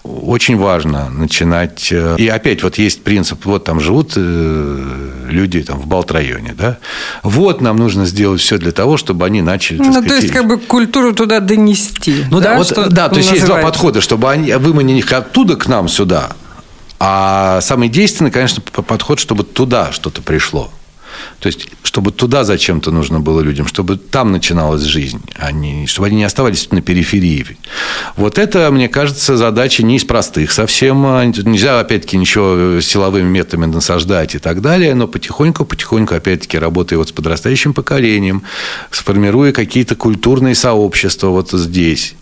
очень 0.05 0.57
важно 0.57 1.09
начинать. 1.11 1.89
Э, 1.91 2.17
и 2.19 2.29
опять 2.29 2.63
вот 2.63 2.77
есть 2.79 3.03
принцип, 3.03 3.45
вот 3.47 3.65
там 3.65 3.81
живут 3.81 4.13
э, 4.17 5.25
люди 5.29 5.63
там 5.63 5.79
в 5.79 5.87
Балт-районе, 5.87 6.55
да, 6.57 6.79
вот 7.23 7.61
нам 7.61 7.77
нужно 7.77 8.05
сделать 8.05 8.41
все 8.41 8.59
для 8.59 8.73
того, 8.73 8.97
чтобы 8.97 9.25
они 9.25 9.41
начали, 9.41 9.79
так 9.79 9.87
ну, 9.87 9.93
сказать, 9.93 10.14
то 10.17 10.23
есть, 10.23 10.33
как 10.33 10.47
бы 10.47 10.59
культуру 10.59 11.15
туда 11.15 11.41
донести. 11.41 12.25
Ну 12.31 12.41
да, 12.41 12.53
да, 12.53 12.59
вот, 12.59 12.89
да 12.93 13.09
то 13.09 13.17
есть 13.17 13.31
есть 13.33 13.47
два 13.47 13.59
подхода, 13.59 14.01
чтобы 14.01 14.31
они, 14.31 14.53
выманили 14.53 14.99
их 14.99 15.13
оттуда 15.13 15.57
к 15.57 15.67
нам 15.67 15.89
сюда, 15.89 16.31
а 17.01 17.61
самый 17.61 17.89
действенный, 17.89 18.31
конечно, 18.31 18.63
подход, 18.63 19.19
чтобы 19.19 19.45
туда 19.45 19.93
что-то 19.93 20.23
пришло. 20.23 20.71
То 21.41 21.47
есть, 21.47 21.69
чтобы 21.83 22.13
туда 22.13 22.45
зачем-то 22.45 22.91
нужно 22.91 23.21
было 23.21 23.41
людям, 23.41 23.67
чтобы 23.67 23.97
там 23.97 24.33
начиналась 24.33 24.83
жизнь, 24.83 25.21
а 25.37 25.53
не, 25.53 25.87
чтобы 25.87 26.09
они 26.09 26.17
не 26.17 26.25
оставались 26.25 26.71
на 26.71 26.81
периферии. 26.81 27.35
Вот 28.17 28.39
это, 28.39 28.71
мне 28.71 28.89
кажется, 28.89 29.37
задача 29.37 29.83
не 29.83 29.97
из 29.97 30.05
простых 30.05 30.53
совсем. 30.53 31.03
Нельзя, 31.31 31.81
опять-таки, 31.81 32.17
ничего 32.17 32.81
силовыми 32.81 33.29
методами 33.29 33.67
насаждать 33.67 34.35
и 34.35 34.39
так 34.39 34.61
далее, 34.61 34.95
но 34.95 35.07
потихоньку-потихоньку, 35.07 36.15
опять-таки, 36.15 36.59
работая 36.59 36.97
вот 36.97 37.09
с 37.09 37.13
подрастающим 37.13 37.75
поколением, 37.75 38.43
сформируя 38.91 39.53
какие-то 39.53 39.97
культурные 39.97 40.55
сообщества 40.55 41.29
вот 41.29 41.51
здесь, 41.51 42.15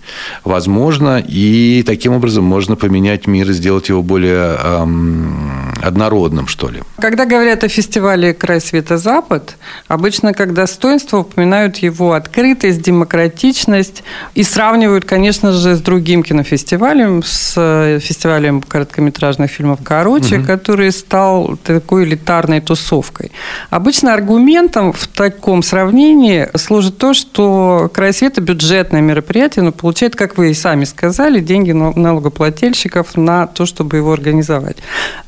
возможно, 0.45 1.23
и 1.27 1.83
таким 1.87 2.13
образом 2.13 2.45
можно 2.45 2.77
поменять 2.77 3.27
мир 3.27 3.51
и 3.51 3.53
сделать 3.53 3.89
его 3.89 4.03
более 4.03 4.57
эм, 4.63 5.73
однородным, 5.83 6.49
что 6.49 6.69
ли. 6.69 6.83
Когда 7.01 7.25
говорят 7.25 7.65
о 7.65 7.69
фестивале 7.69 8.35
«Край 8.35 8.61
света 8.61 8.99
Запад», 8.99 9.57
обычно 9.89 10.33
как 10.33 10.55
достоинство 10.55 11.19
упоминают 11.19 11.79
его 11.79 12.13
открытость, 12.13 12.83
демократичность 12.83 14.03
и 14.35 14.43
сравнивают, 14.43 15.05
конечно 15.05 15.53
же, 15.53 15.77
с 15.77 15.81
другим 15.81 16.23
кинофестивалем, 16.23 17.23
с 17.25 17.55
э, 17.57 17.99
фестивалем 18.01 18.63
короткометражных 18.63 19.51
фильмов 19.51 19.81
«Короче», 19.83 20.39
угу. 20.39 20.47
который 20.47 20.93
стал 20.93 21.57
такой 21.63 22.05
элитарной 22.05 22.61
тусовкой. 22.61 23.33
Обычно 23.71 24.15
аргументом 24.15 24.93
в 24.93 25.07
таком 25.09 25.63
сравнении 25.63 26.49
служит 26.57 26.99
то, 26.99 27.15
что 27.15 27.91
«Край 27.93 28.13
света» 28.13 28.41
бюджетное 28.41 29.01
мероприятие, 29.01 29.65
но 29.65 29.73
получает, 30.03 30.17
как 30.17 30.39
вы 30.39 30.51
и 30.51 30.55
сами 30.55 30.85
сказали, 30.85 31.41
деньги 31.41 31.73
налогоплательщиков 31.73 33.17
на 33.17 33.47
то, 33.47 33.67
чтобы 33.67 33.99
его 33.99 34.13
организовать. 34.13 34.79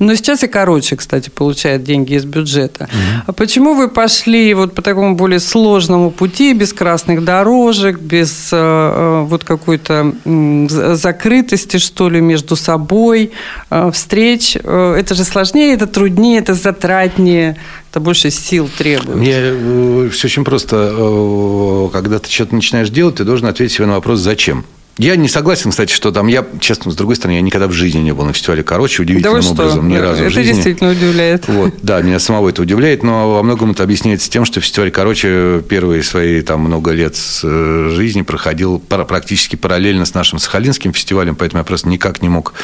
Но 0.01 0.17
сейчас 0.17 0.43
и 0.43 0.49
«Короче», 0.49 0.97
кстати, 0.97 1.31
получает 1.31 1.85
деньги 1.85 2.15
из 2.15 2.25
бюджета. 2.25 2.85
Угу. 2.85 3.23
А 3.27 3.33
почему 3.33 3.75
вы 3.75 3.89
пошли 3.89 4.55
вот 4.55 4.75
по 4.75 4.83
такому 4.83 5.15
более 5.15 5.39
сложному 5.39 6.11
пути, 6.11 6.55
без 6.55 6.73
красных 6.73 7.25
дорожек, 7.25 8.01
без 8.01 8.51
э, 8.53 8.57
э 8.57 9.25
вот 9.25 9.45
какой-то 9.45 10.13
э, 10.25 10.67
закрытости, 10.97 11.79
что 11.79 12.11
ли, 12.11 12.21
между 12.21 12.57
собой, 12.57 13.31
э, 13.71 13.91
встреч? 13.93 14.57
Э, 14.65 14.97
это 14.99 15.15
же 15.15 15.25
сложнее, 15.25 15.75
это 15.75 15.87
труднее, 15.87 16.41
это 16.41 16.55
затратнее 16.55 17.57
это 17.95 18.01
больше 18.01 18.31
сил 18.31 18.69
требует. 18.77 19.17
Мне 19.17 19.37
э, 19.37 20.09
все 20.11 20.27
очень 20.27 20.45
просто. 20.45 20.91
Э, 20.93 21.89
когда 21.93 22.19
ты 22.19 22.29
что-то 22.29 22.57
начинаешь 22.57 22.91
делать, 22.91 23.15
ты 23.15 23.25
должен 23.25 23.47
ответить 23.47 23.77
себе 23.77 23.87
на 23.87 23.95
вопрос 23.95 24.19
«Зачем?». 24.19 24.65
Я 24.99 25.17
не 25.17 25.29
согласен, 25.29 25.71
кстати, 25.71 25.93
что 25.93 26.13
там 26.13 26.29
я, 26.29 26.45
честно, 26.61 26.93
с 26.93 26.95
другой 26.95 27.17
стороны, 27.17 27.37
я 27.37 27.43
никогда 27.43 27.67
в 27.67 27.73
жизни 27.73 27.99
не 27.99 28.13
был 28.13 28.25
на 28.25 28.33
фестивале 28.33 28.63
Короче, 28.63 29.03
удивительным 29.03 29.43
да 29.43 29.51
образом, 29.51 29.89
ни 29.89 29.97
разу 29.97 30.23
это 30.23 30.31
в 30.31 30.33
жизни. 30.33 30.43
Это 30.43 30.55
действительно 30.55 30.91
удивляет. 30.93 31.49
Вот, 31.49 31.75
да, 31.83 32.01
меня 32.01 32.19
самого 32.19 32.49
это 32.49 32.63
удивляет, 32.63 33.03
но 33.03 33.35
во 33.35 33.43
многом 33.43 33.73
это 33.73 33.83
объясняется 33.83 34.31
тем, 34.31 34.45
что 34.45 34.61
фестиваль 34.61 34.91
Короче 34.91 35.63
первые 35.69 36.03
свои 36.03 36.43
там 36.43 36.61
много 36.61 36.93
лет 36.93 37.17
э, 37.43 37.91
жизни 37.93 38.23
проходил 38.23 38.79
практически 38.79 39.57
параллельно 39.57 40.05
с 40.05 40.15
нашим 40.15 40.39
Сахалинским 40.39 40.93
фестивалем, 40.93 41.35
поэтому 41.35 41.61
я 41.61 41.65
просто 41.65 41.89
никак 41.89 42.23
не 42.23 42.29
мог 42.29 42.55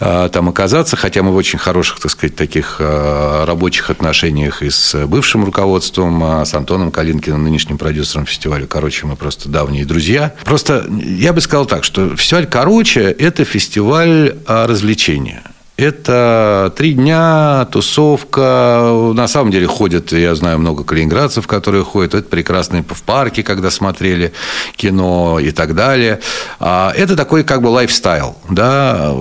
а, 0.00 0.28
там 0.28 0.48
оказаться, 0.48 0.96
хотя 0.96 1.22
мы 1.22 1.32
в 1.32 1.36
очень 1.36 1.58
хороших, 1.58 2.00
так 2.00 2.10
сказать, 2.10 2.36
таких 2.36 2.76
а, 2.80 3.46
рабочих 3.46 3.90
отношениях 3.90 4.62
и 4.62 4.70
с 4.70 5.06
бывшим 5.06 5.44
руководством, 5.44 6.22
а, 6.24 6.44
с 6.44 6.54
Антоном 6.54 6.90
Калинкиным, 6.90 7.42
нынешним 7.42 7.78
продюсером 7.78 8.26
фестиваля 8.26 8.66
Короче, 8.66 9.06
мы 9.06 9.16
просто 9.16 9.48
давние 9.48 9.84
друзья. 9.84 10.34
Просто 10.44 10.86
я 10.88 11.32
бы 11.32 11.40
сказал 11.40 11.66
так, 11.66 11.75
так, 11.76 11.84
что 11.84 12.16
фестиваль 12.16 12.46
«Короче»– 12.46 13.02
это 13.18 13.44
фестиваль 13.44 14.34
а, 14.46 14.66
развлечения. 14.66 15.42
Это 15.76 16.72
три 16.74 16.94
дня, 16.94 17.68
тусовка. 17.70 19.10
На 19.12 19.28
самом 19.28 19.50
деле 19.50 19.66
ходят, 19.66 20.10
я 20.12 20.34
знаю, 20.34 20.58
много 20.58 20.84
калининградцев, 20.84 21.46
которые 21.46 21.84
ходят. 21.84 22.14
Это 22.14 22.26
прекрасно 22.30 22.82
в 22.82 23.02
парке, 23.02 23.42
когда 23.42 23.70
смотрели 23.70 24.32
кино 24.76 25.38
и 25.38 25.50
так 25.50 25.74
далее. 25.74 26.20
А, 26.60 26.94
это 26.96 27.14
такой 27.14 27.44
как 27.44 27.60
бы 27.60 27.66
лайфстайл. 27.66 28.38
Да? 28.48 29.14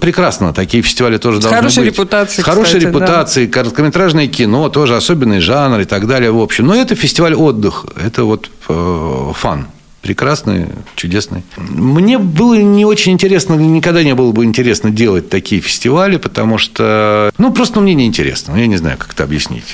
Прекрасно. 0.00 0.52
Такие 0.52 0.80
фестивали 0.80 1.18
тоже 1.18 1.40
должны 1.40 1.58
хорошей 1.58 1.82
быть. 1.82 1.92
Репутацией, 1.92 2.44
С 2.44 2.46
хорошей 2.46 2.66
кстати, 2.66 2.84
репутацией. 2.84 3.46
Да. 3.48 3.52
Короткометражное 3.54 4.28
кино, 4.28 4.68
тоже 4.68 4.94
особенный 4.94 5.40
жанр 5.40 5.80
и 5.80 5.86
так 5.86 6.06
далее. 6.06 6.30
В 6.30 6.40
общем. 6.40 6.68
Но 6.68 6.76
это 6.76 6.94
фестиваль 6.94 7.34
отдых. 7.34 7.84
Это 7.96 8.22
вот 8.22 8.48
э, 8.68 9.32
fun 9.34 9.66
прекрасный, 10.04 10.66
чудесный. 10.96 11.42
Мне 11.56 12.18
было 12.18 12.56
не 12.56 12.84
очень 12.84 13.12
интересно, 13.12 13.54
никогда 13.54 14.04
не 14.04 14.14
было 14.14 14.32
бы 14.32 14.44
интересно 14.44 14.90
делать 14.90 15.30
такие 15.30 15.62
фестивали, 15.62 16.18
потому 16.18 16.58
что, 16.58 17.32
ну, 17.38 17.50
просто 17.50 17.80
мне 17.80 17.94
неинтересно. 17.94 18.54
Я 18.54 18.66
не 18.66 18.76
знаю, 18.76 18.98
как 18.98 19.14
это 19.14 19.24
объяснить. 19.24 19.64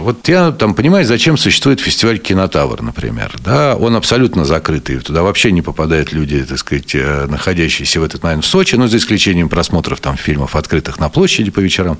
Вот 0.00 0.28
я 0.28 0.50
там 0.50 0.74
понимаю, 0.74 1.06
зачем 1.06 1.36
существует 1.36 1.78
фестиваль 1.78 2.18
«Кинотавр», 2.18 2.82
например. 2.82 3.36
Да, 3.38 3.76
он 3.76 3.94
абсолютно 3.94 4.44
закрытый. 4.44 4.96
Туда 4.98 5.22
вообще 5.22 5.52
не 5.52 5.62
попадают 5.62 6.12
люди, 6.12 6.44
так 6.44 6.58
сказать, 6.58 6.96
э, 6.96 7.26
находящиеся 7.28 8.00
в 8.00 8.02
этот 8.02 8.24
момент 8.24 8.44
в 8.44 8.48
Сочи, 8.48 8.74
ну, 8.74 8.88
за 8.88 8.96
исключением 8.96 9.48
просмотров 9.48 10.00
там 10.00 10.16
фильмов, 10.16 10.56
открытых 10.56 10.98
на 10.98 11.08
площади 11.08 11.52
по 11.52 11.60
вечерам. 11.60 11.98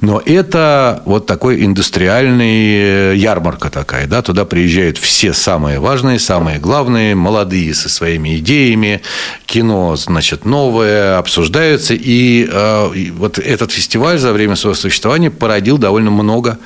Но 0.00 0.22
это 0.24 1.02
вот 1.04 1.26
такой 1.26 1.64
индустриальный 1.64 3.12
э, 3.12 3.14
ярмарка 3.16 3.68
такая, 3.68 4.06
да, 4.06 4.22
туда 4.22 4.46
приезжают 4.46 4.96
все 4.96 5.34
самые 5.34 5.80
важные, 5.80 6.18
самые 6.18 6.58
главные, 6.58 6.93
ученые, 6.94 7.14
молодые 7.14 7.74
со 7.74 7.88
своими 7.88 8.38
идеями, 8.38 9.00
кино, 9.46 9.96
значит, 9.96 10.44
новое, 10.44 11.18
обсуждаются. 11.18 11.94
И, 11.94 12.48
э, 12.50 12.90
и 12.94 13.10
вот 13.10 13.38
этот 13.38 13.72
фестиваль 13.72 14.18
за 14.18 14.32
время 14.32 14.56
своего 14.56 14.74
существования 14.74 15.30
породил 15.30 15.78
довольно 15.78 16.10
много 16.10 16.58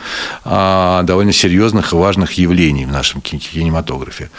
э, 0.44 1.00
довольно 1.04 1.32
серьезных 1.32 1.92
и 1.92 1.96
важных 1.96 2.32
явлений 2.32 2.86
в 2.86 2.92
нашем 2.92 3.20
кинематографе. 3.20 4.30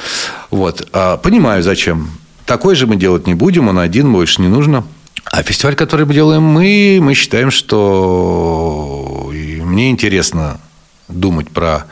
Вот. 0.52 0.88
А, 0.94 1.18
понимаю, 1.18 1.64
зачем. 1.64 2.10
Такой 2.46 2.76
же 2.76 2.88
мы 2.88 2.96
делать 2.96 3.28
не 3.28 3.36
будем, 3.36 3.68
он 3.68 3.80
один, 3.80 4.12
больше 4.12 4.42
не 4.42 4.48
нужно. 4.48 4.84
А 5.26 5.44
фестиваль, 5.44 5.76
который 5.76 6.06
мы 6.06 6.14
делаем 6.14 6.44
мы, 6.44 7.00
мы 7.02 7.14
считаем, 7.14 7.52
что 7.52 9.32
и 9.34 9.62
мне 9.62 9.92
интересно 9.92 10.60
думать 11.08 11.50
про 11.50 11.86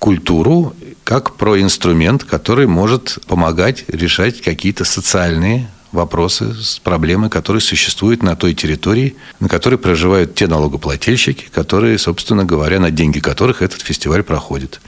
культуру 0.00 0.74
как 1.04 1.36
про 1.36 1.60
инструмент, 1.60 2.24
который 2.24 2.66
может 2.66 3.18
помогать 3.26 3.84
решать 3.88 4.40
какие-то 4.40 4.84
социальные 4.84 5.68
вопросы, 5.92 6.54
проблемы, 6.84 7.28
которые 7.28 7.60
существуют 7.60 8.22
на 8.22 8.36
той 8.36 8.54
территории, 8.54 9.16
на 9.40 9.48
которой 9.48 9.76
проживают 9.76 10.34
те 10.34 10.46
налогоплательщики, 10.46 11.46
которые, 11.52 11.98
собственно 11.98 12.44
говоря, 12.44 12.78
на 12.78 12.90
деньги 12.90 13.18
которых 13.18 13.62
этот 13.62 13.82
фестиваль 13.82 14.22
проходит. 14.22 14.80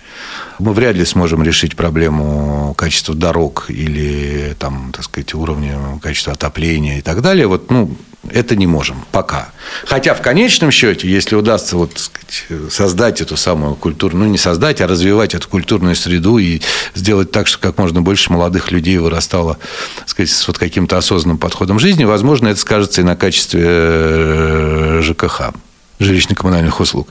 Мы 0.58 0.72
вряд 0.72 0.94
ли 0.94 1.04
сможем 1.04 1.42
решить 1.42 1.76
проблему 1.76 2.74
качества 2.76 3.14
дорог 3.14 3.66
или, 3.68 4.54
там, 4.58 4.92
так 4.92 5.04
сказать, 5.04 5.34
уровня 5.34 5.98
качества 6.00 6.34
отопления 6.34 6.98
и 6.98 7.02
так 7.02 7.20
далее. 7.20 7.46
Вот, 7.46 7.70
ну, 7.70 7.96
Это 8.30 8.54
не 8.54 8.66
можем 8.66 9.04
пока. 9.10 9.50
Хотя 9.84 10.14
в 10.14 10.22
конечном 10.22 10.70
счете, 10.70 11.08
если 11.08 11.34
удастся 11.34 11.76
вот, 11.76 11.98
сказать, 11.98 12.46
создать 12.70 13.20
эту 13.20 13.36
самую 13.36 13.74
культуру, 13.74 14.16
ну 14.16 14.26
не 14.26 14.38
создать, 14.38 14.80
а 14.80 14.86
развивать 14.86 15.34
эту 15.34 15.48
культурную 15.48 15.96
среду 15.96 16.38
и 16.38 16.60
сделать 16.94 17.32
так, 17.32 17.48
чтобы 17.48 17.62
как 17.62 17.78
можно 17.78 18.00
больше 18.00 18.32
молодых 18.32 18.70
людей 18.70 18.98
вырастало 18.98 19.58
сказать, 20.06 20.30
с 20.30 20.46
вот 20.46 20.56
каким-то 20.56 20.98
осознанным 20.98 21.38
подходом 21.38 21.80
жизни, 21.80 22.04
возможно, 22.04 22.48
это 22.48 22.60
скажется 22.60 23.00
и 23.00 23.04
на 23.04 23.16
качестве 23.16 23.62
э, 23.64 25.00
ЖКХ 25.02 25.52
жилищно-коммунальных 25.98 26.80
услуг. 26.80 27.08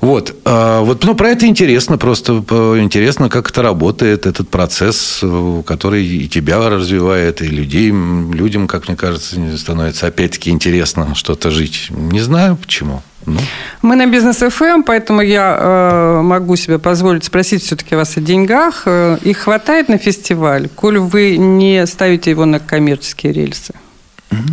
Вот. 0.00 0.34
А, 0.44 0.80
вот. 0.80 1.04
Ну, 1.04 1.14
про 1.14 1.30
это 1.30 1.46
интересно, 1.46 1.98
просто 1.98 2.32
интересно, 2.78 3.28
как 3.28 3.50
это 3.50 3.62
работает, 3.62 4.26
этот 4.26 4.48
процесс, 4.48 5.22
который 5.66 6.04
и 6.04 6.28
тебя 6.28 6.68
развивает, 6.68 7.42
и 7.42 7.46
людей, 7.46 7.90
людям, 7.90 8.66
как 8.66 8.88
мне 8.88 8.96
кажется, 8.96 9.36
становится 9.56 10.06
опять-таки 10.06 10.50
интересно 10.50 11.14
что-то 11.14 11.50
жить. 11.50 11.88
Не 11.90 12.20
знаю 12.20 12.56
почему. 12.56 13.02
Ну. 13.26 13.40
Мы 13.82 13.96
на 13.96 14.06
бизнес 14.06 14.36
ФМ, 14.36 14.64
эм, 14.64 14.82
поэтому 14.82 15.22
я 15.22 15.56
э, 15.58 16.20
могу 16.22 16.56
себе 16.56 16.78
позволить 16.78 17.24
спросить 17.24 17.62
все-таки 17.62 17.94
вас 17.96 18.16
о 18.16 18.20
деньгах. 18.20 18.82
Э, 18.86 19.18
их 19.22 19.38
хватает 19.38 19.88
на 19.88 19.98
фестиваль, 19.98 20.68
коль 20.68 20.98
вы 20.98 21.36
не 21.38 21.86
ставите 21.86 22.30
его 22.30 22.44
на 22.44 22.60
коммерческие 22.60 23.32
рельсы? 23.32 23.74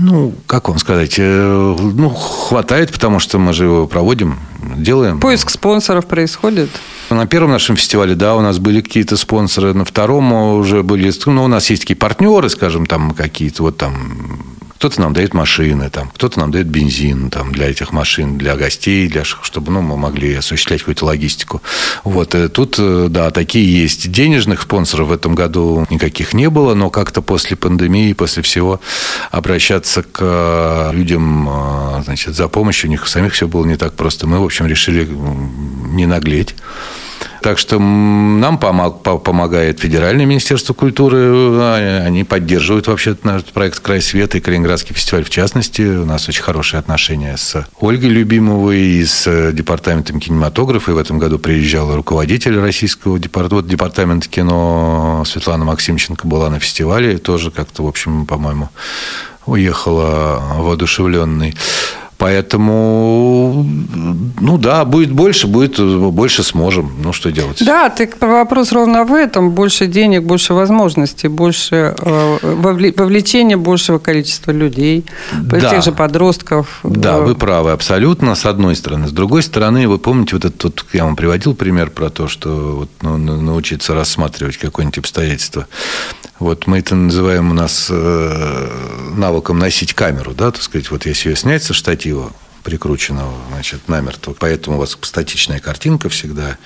Ну, 0.02 0.34
как 0.48 0.70
вам 0.70 0.80
сказать, 0.80 1.16
э, 1.18 1.76
ну, 1.80 2.10
хватает, 2.10 2.92
потому 2.92 3.20
что 3.20 3.40
мы 3.40 3.54
же 3.54 3.66
его 3.66 3.88
проводим, 3.88 4.40
делаем. 4.76 5.20
Поиск 5.20 5.50
спонсоров 5.50 6.06
происходит? 6.06 6.70
На 7.10 7.28
первом 7.28 7.52
нашем 7.52 7.76
фестивале, 7.76 8.16
да, 8.16 8.36
у 8.36 8.42
нас 8.42 8.60
были 8.60 8.82
какие-то 8.82 9.18
спонсоры, 9.18 9.74
на 9.74 9.86
втором 9.86 10.32
уже 10.34 10.84
были, 10.84 11.12
ну, 11.26 11.44
у 11.44 11.48
нас 11.48 11.70
есть 11.70 11.84
такие 11.84 11.96
партнеры, 11.96 12.50
скажем, 12.50 12.86
там 12.86 13.12
какие-то, 13.12 13.64
вот 13.64 13.78
там 13.78 14.51
кто-то 14.82 15.00
нам 15.00 15.14
дает 15.14 15.36
машины, 15.36 15.92
там, 15.92 16.10
кто-то 16.10 16.40
нам 16.40 16.50
дает 16.50 16.66
бензин 16.66 17.30
там, 17.30 17.52
для 17.52 17.70
этих 17.70 17.92
машин, 17.92 18.40
для 18.40 18.56
гостей, 18.56 19.08
для, 19.08 19.24
чтобы 19.24 19.72
ну, 19.72 19.82
мы 19.82 19.96
могли 19.96 20.34
осуществлять 20.34 20.80
какую-то 20.80 21.06
логистику. 21.06 21.62
Вот. 22.04 22.34
Э, 22.34 22.50
тут, 22.50 22.78
э, 22.80 23.06
да, 23.08 23.30
такие 23.30 23.80
есть. 23.84 24.12
Денежных 24.12 24.64
спонсоров 24.64 25.10
в 25.10 25.12
этом 25.12 25.36
году 25.36 25.86
никаких 25.92 26.34
не 26.34 26.50
было, 26.50 26.74
но 26.74 26.90
как-то 26.90 27.22
после 27.22 27.56
пандемии, 27.56 28.14
после 28.14 28.42
всего 28.42 28.82
обращаться 29.30 30.02
к 30.02 30.18
э, 30.20 30.90
людям 30.94 31.48
значит, 32.04 32.34
за 32.34 32.48
помощью 32.48 32.90
у 32.90 32.92
них 32.92 33.08
самих 33.08 33.34
все 33.34 33.48
было 33.48 33.64
не 33.66 33.76
так 33.76 33.94
просто. 33.94 34.26
Мы, 34.26 34.40
в 34.40 34.44
общем, 34.44 34.66
решили 34.66 35.08
не 35.94 36.08
наглеть. 36.08 36.56
Так 37.42 37.58
что 37.58 37.80
нам 37.80 38.60
помогает 38.60 39.80
Федеральное 39.80 40.28
министерство 40.28 40.74
культуры. 40.74 41.18
А, 41.20 42.04
они 42.06 42.24
поддерживают 42.24 42.86
вообще 42.86 43.18
наш 43.24 43.44
проект 43.46 43.80
«Край 43.80 44.02
света» 44.02 44.38
и 44.38 44.42
Калининградский 44.42 44.94
фестиваль 44.94 45.24
в 45.24 45.32
частности. 45.32 45.82
У 45.82 46.06
нас 46.06 46.30
очень 46.30 46.44
хорошие 46.44 46.80
отношения 46.80 47.36
с 47.38 47.66
Ольгой 47.80 48.10
Любимовой 48.10 48.80
и 48.80 49.04
с 49.04 49.52
департаментом 49.54 50.20
кинематографа. 50.20 50.92
И 50.92 50.94
в 50.94 51.00
этом 51.00 51.18
году 51.18 51.40
приезжал 51.40 51.96
руководитель 51.96 52.60
российского 52.60 53.18
департамента, 53.18 53.68
департамента 53.68 54.30
кино 54.30 55.24
Светлана 55.26 55.66
Максимченко 55.66 56.28
была 56.28 56.52
на 56.52 56.60
фестивале. 56.60 57.18
Тоже 57.18 57.50
как-то, 57.50 57.84
в 57.84 57.88
общем, 57.88 58.28
по-моему, 58.28 58.70
уехала 59.48 60.44
воодушевленный. 60.58 61.56
Поэтому, 62.22 63.66
ну 64.40 64.58
да, 64.60 64.86
будет 64.86 65.12
больше, 65.12 65.48
будет 65.48 65.80
больше 65.80 66.44
сможем. 66.44 66.92
Ну, 67.04 67.14
что 67.14 67.32
делать? 67.32 67.66
Да, 67.66 67.90
так 67.90 68.22
вопрос 68.22 68.72
ровно 68.72 69.06
в 69.06 69.14
этом. 69.16 69.50
Больше 69.50 69.88
денег, 69.88 70.22
больше 70.22 70.54
возможностей, 70.54 71.30
больше 71.30 71.96
э, 71.98 72.38
вовлечения 72.44 73.58
большего 73.58 73.98
количества 73.98 74.52
людей, 74.52 75.04
да. 75.34 75.62
тех 75.62 75.84
же 75.84 75.94
подростков. 75.94 76.82
Да, 76.84 77.18
вы 77.18 77.34
правы 77.34 77.72
абсолютно, 77.72 78.36
с 78.36 78.46
одной 78.46 78.76
стороны. 78.76 79.08
С 79.08 79.12
другой 79.12 79.42
стороны, 79.42 79.88
вы 79.88 79.98
помните, 79.98 80.36
вот 80.36 80.46
этот, 80.46 80.64
вот, 80.64 80.86
я 80.94 81.06
вам 81.06 81.16
приводил 81.16 81.56
пример 81.56 81.90
про 81.90 82.12
то, 82.12 82.28
что 82.28 82.50
вот, 82.82 82.90
ну, 83.02 83.18
научиться 83.18 83.96
рассматривать 83.96 84.58
какое-нибудь 84.58 85.00
обстоятельство. 85.00 85.66
Вот 86.42 86.66
мы 86.66 86.80
это 86.80 86.96
называем 86.96 87.52
у 87.52 87.54
нас 87.54 87.86
э, 87.92 89.14
навыком 89.16 89.60
носить 89.60 89.94
камеру, 89.94 90.34
да, 90.34 90.50
так 90.50 90.64
сказать, 90.64 90.90
вот 90.90 91.06
если 91.06 91.30
ее 91.30 91.36
снять 91.36 91.62
со 91.62 91.76
штатива, 91.76 92.32
прикрученного, 92.64 93.32
значит, 93.52 93.88
намертво, 93.88 94.34
поэтому 94.34 94.78
у 94.78 94.80
вас 94.80 94.98
статичная 95.04 95.60
картинка 95.60 96.10
всегда, 96.10 96.58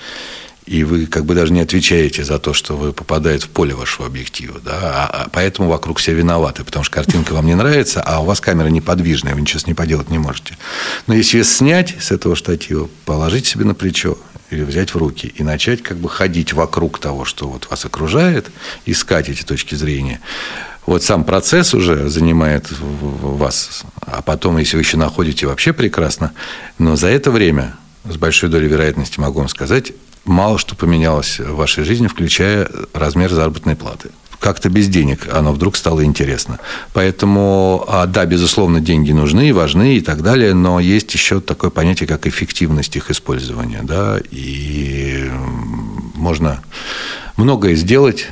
и 0.64 0.82
вы 0.82 1.04
как 1.04 1.26
бы 1.26 1.34
даже 1.34 1.52
не 1.52 1.60
отвечаете 1.60 2.24
за 2.24 2.38
то, 2.38 2.54
что 2.54 2.74
вы 2.74 2.94
попадаете 2.94 3.44
в 3.44 3.50
поле 3.50 3.74
вашего 3.74 4.06
объектива, 4.06 4.60
да, 4.64 4.80
а, 4.82 5.24
а 5.24 5.28
поэтому 5.30 5.68
вокруг 5.68 5.98
все 5.98 6.14
виноваты, 6.14 6.64
потому 6.64 6.82
что 6.82 6.94
картинка 6.94 7.34
вам 7.34 7.44
не 7.44 7.54
нравится, 7.54 8.00
а 8.00 8.20
у 8.20 8.24
вас 8.24 8.40
камера 8.40 8.68
неподвижная, 8.68 9.34
вы 9.34 9.42
ничего 9.42 9.60
с 9.60 9.66
ней 9.66 9.74
поделать 9.74 10.08
не 10.08 10.18
можете. 10.18 10.56
Но 11.06 11.12
если 11.12 11.36
ее 11.36 11.44
снять 11.44 11.96
с 12.00 12.10
этого 12.10 12.34
штатива, 12.34 12.88
положить 13.04 13.44
себе 13.44 13.66
на 13.66 13.74
плечо 13.74 14.16
или 14.50 14.62
взять 14.62 14.94
в 14.94 14.98
руки 14.98 15.32
и 15.34 15.42
начать 15.42 15.82
как 15.82 15.96
бы 15.96 16.08
ходить 16.08 16.52
вокруг 16.52 16.98
того, 16.98 17.24
что 17.24 17.48
вот 17.48 17.68
вас 17.70 17.84
окружает, 17.84 18.50
искать 18.84 19.28
эти 19.28 19.42
точки 19.42 19.74
зрения, 19.74 20.20
вот 20.86 21.02
сам 21.02 21.24
процесс 21.24 21.74
уже 21.74 22.08
занимает 22.08 22.66
вас, 22.70 23.82
а 24.00 24.22
потом, 24.22 24.58
если 24.58 24.76
вы 24.76 24.82
еще 24.82 24.96
находите, 24.96 25.46
вообще 25.46 25.72
прекрасно, 25.72 26.32
но 26.78 26.94
за 26.94 27.08
это 27.08 27.30
время 27.30 27.74
с 28.04 28.16
большой 28.16 28.48
долей 28.48 28.68
вероятности 28.68 29.18
могу 29.18 29.40
вам 29.40 29.48
сказать, 29.48 29.92
мало 30.24 30.58
что 30.58 30.76
поменялось 30.76 31.40
в 31.40 31.56
вашей 31.56 31.84
жизни, 31.84 32.06
включая 32.06 32.68
размер 32.92 33.32
заработной 33.32 33.74
платы. 33.74 34.10
Как-то 34.40 34.68
без 34.68 34.88
денег 34.88 35.28
оно 35.32 35.52
вдруг 35.52 35.76
стало 35.76 36.04
интересно. 36.04 36.58
Поэтому, 36.92 37.84
а, 37.88 38.06
да, 38.06 38.26
безусловно, 38.26 38.80
деньги 38.80 39.12
нужны, 39.12 39.52
важны 39.52 39.96
и 39.96 40.00
так 40.00 40.22
далее, 40.22 40.54
но 40.54 40.80
есть 40.80 41.12
еще 41.14 41.40
такое 41.40 41.70
понятие, 41.70 42.06
как 42.06 42.26
эффективность 42.26 42.96
их 42.96 43.10
использования. 43.10 43.80
Да, 43.82 44.18
и 44.30 45.30
можно 46.14 46.62
многое 47.36 47.74
сделать 47.74 48.28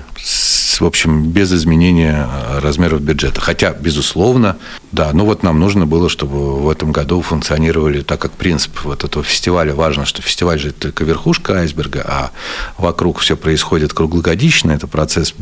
в 0.80 0.86
общем, 0.86 1.30
без 1.30 1.52
изменения 1.52 2.28
э, 2.28 2.58
размеров 2.60 3.00
бюджета. 3.00 3.40
Хотя, 3.40 3.72
безусловно, 3.72 4.56
да, 4.92 5.10
ну 5.12 5.24
вот 5.24 5.42
нам 5.42 5.58
нужно 5.58 5.86
было, 5.86 6.08
чтобы 6.08 6.60
в 6.60 6.68
этом 6.68 6.92
году 6.92 7.20
функционировали, 7.20 8.02
так 8.02 8.20
как 8.20 8.32
принцип 8.32 8.84
вот 8.84 9.02
этого 9.02 9.24
фестиваля, 9.24 9.74
важно, 9.74 10.04
что 10.04 10.22
фестиваль 10.22 10.58
же 10.58 10.72
только 10.72 11.04
верхушка 11.04 11.54
айсберга, 11.54 12.04
а 12.06 12.30
вокруг 12.78 13.18
все 13.18 13.36
происходит 13.36 13.92
круглогодично, 13.92 14.72
это 14.72 14.86
процесс, 14.86 15.34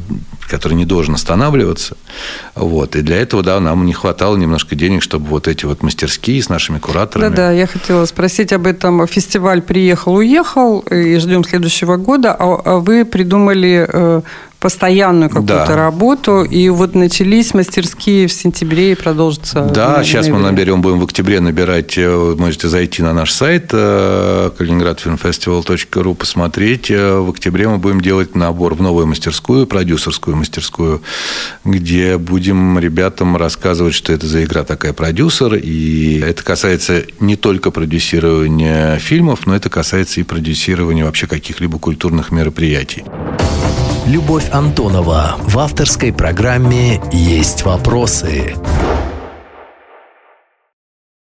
который 0.49 0.75
не 0.75 0.87
должен 0.87 1.15
останавливаться. 1.15 1.97
Вот. 2.55 2.97
И 2.97 3.03
для 3.03 3.17
этого, 3.17 3.43
да, 3.43 3.61
нам 3.61 3.85
не 3.85 3.93
хватало 3.93 4.37
немножко 4.37 4.75
денег, 4.75 5.03
чтобы 5.03 5.27
вот 5.27 5.49
эти 5.49 5.67
вот 5.67 5.83
мастерские 5.83 6.43
с 6.43 6.49
нашими 6.49 6.79
кураторами. 6.79 7.29
Да-да, 7.29 7.51
я 7.53 7.67
хотела 7.67 8.07
спросить 8.07 8.53
об 8.53 8.67
этом. 8.67 9.07
Фестиваль 9.07 9.61
приехал-уехал, 9.61 10.81
и 10.81 11.19
ждем 11.19 11.45
следующего 11.45 11.97
года, 11.97 12.35
а, 12.39 12.61
а 12.65 12.77
вы 12.79 13.05
придумали 13.05 13.87
э, 13.87 14.23
постоянную 14.63 15.29
какую-то 15.29 15.67
да. 15.67 15.77
работу. 15.77 16.45
И 16.45 16.69
вот 16.69 16.95
начались 16.95 17.53
мастерские 17.53 18.29
в 18.29 18.33
сентябре 18.33 18.93
и 18.93 18.95
продолжатся. 18.95 19.63
Да, 19.63 19.99
на, 19.99 20.05
сейчас 20.05 20.29
мы 20.29 20.39
наберем, 20.39 20.81
будем 20.81 21.01
в 21.01 21.05
октябре 21.05 21.41
набирать. 21.41 21.99
Э, 21.99 22.37
можете 22.39 22.69
зайти 22.69 23.03
на 23.03 23.13
наш 23.13 23.33
сайт 23.33 23.71
э, 23.73 24.51
калининградфильмфестивал.ру, 24.57 26.15
посмотреть. 26.15 26.93
Э, 26.93 27.19
в 27.19 27.31
октябре 27.31 27.67
мы 27.67 27.79
будем 27.79 28.01
делать 28.01 28.37
набор 28.37 28.77
в 28.77 28.83
новую 28.83 29.09
мастерскую, 29.09 29.67
продюсерскую 29.67 30.37
мастерскую, 30.37 31.03
где 31.65 32.17
будем 32.17 32.79
ребятам 32.79 33.37
рассказывать, 33.37 33.95
что 33.95 34.13
это 34.13 34.29
за 34.29 34.45
игра 34.45 34.63
такая 34.63 34.93
продюсер. 34.93 35.57
И 35.57 36.21
это 36.21 36.45
касается 36.45 37.03
не 37.19 37.35
только 37.35 37.73
продюсирования 37.73 38.97
фильмов, 38.99 39.41
но 39.45 39.57
это 39.57 39.69
касается 39.69 40.21
и 40.21 40.23
продюсирования 40.23 41.05
вообще 41.05 41.27
каких-либо 41.27 41.81
культурных 41.81 42.31
мероприятий. 42.31 43.03
Любовь 44.07 44.51
Антонова 44.51 45.37
в 45.39 45.59
авторской 45.61 46.13
программе 46.13 47.01
«Есть 47.13 47.65
вопросы». 47.65 48.57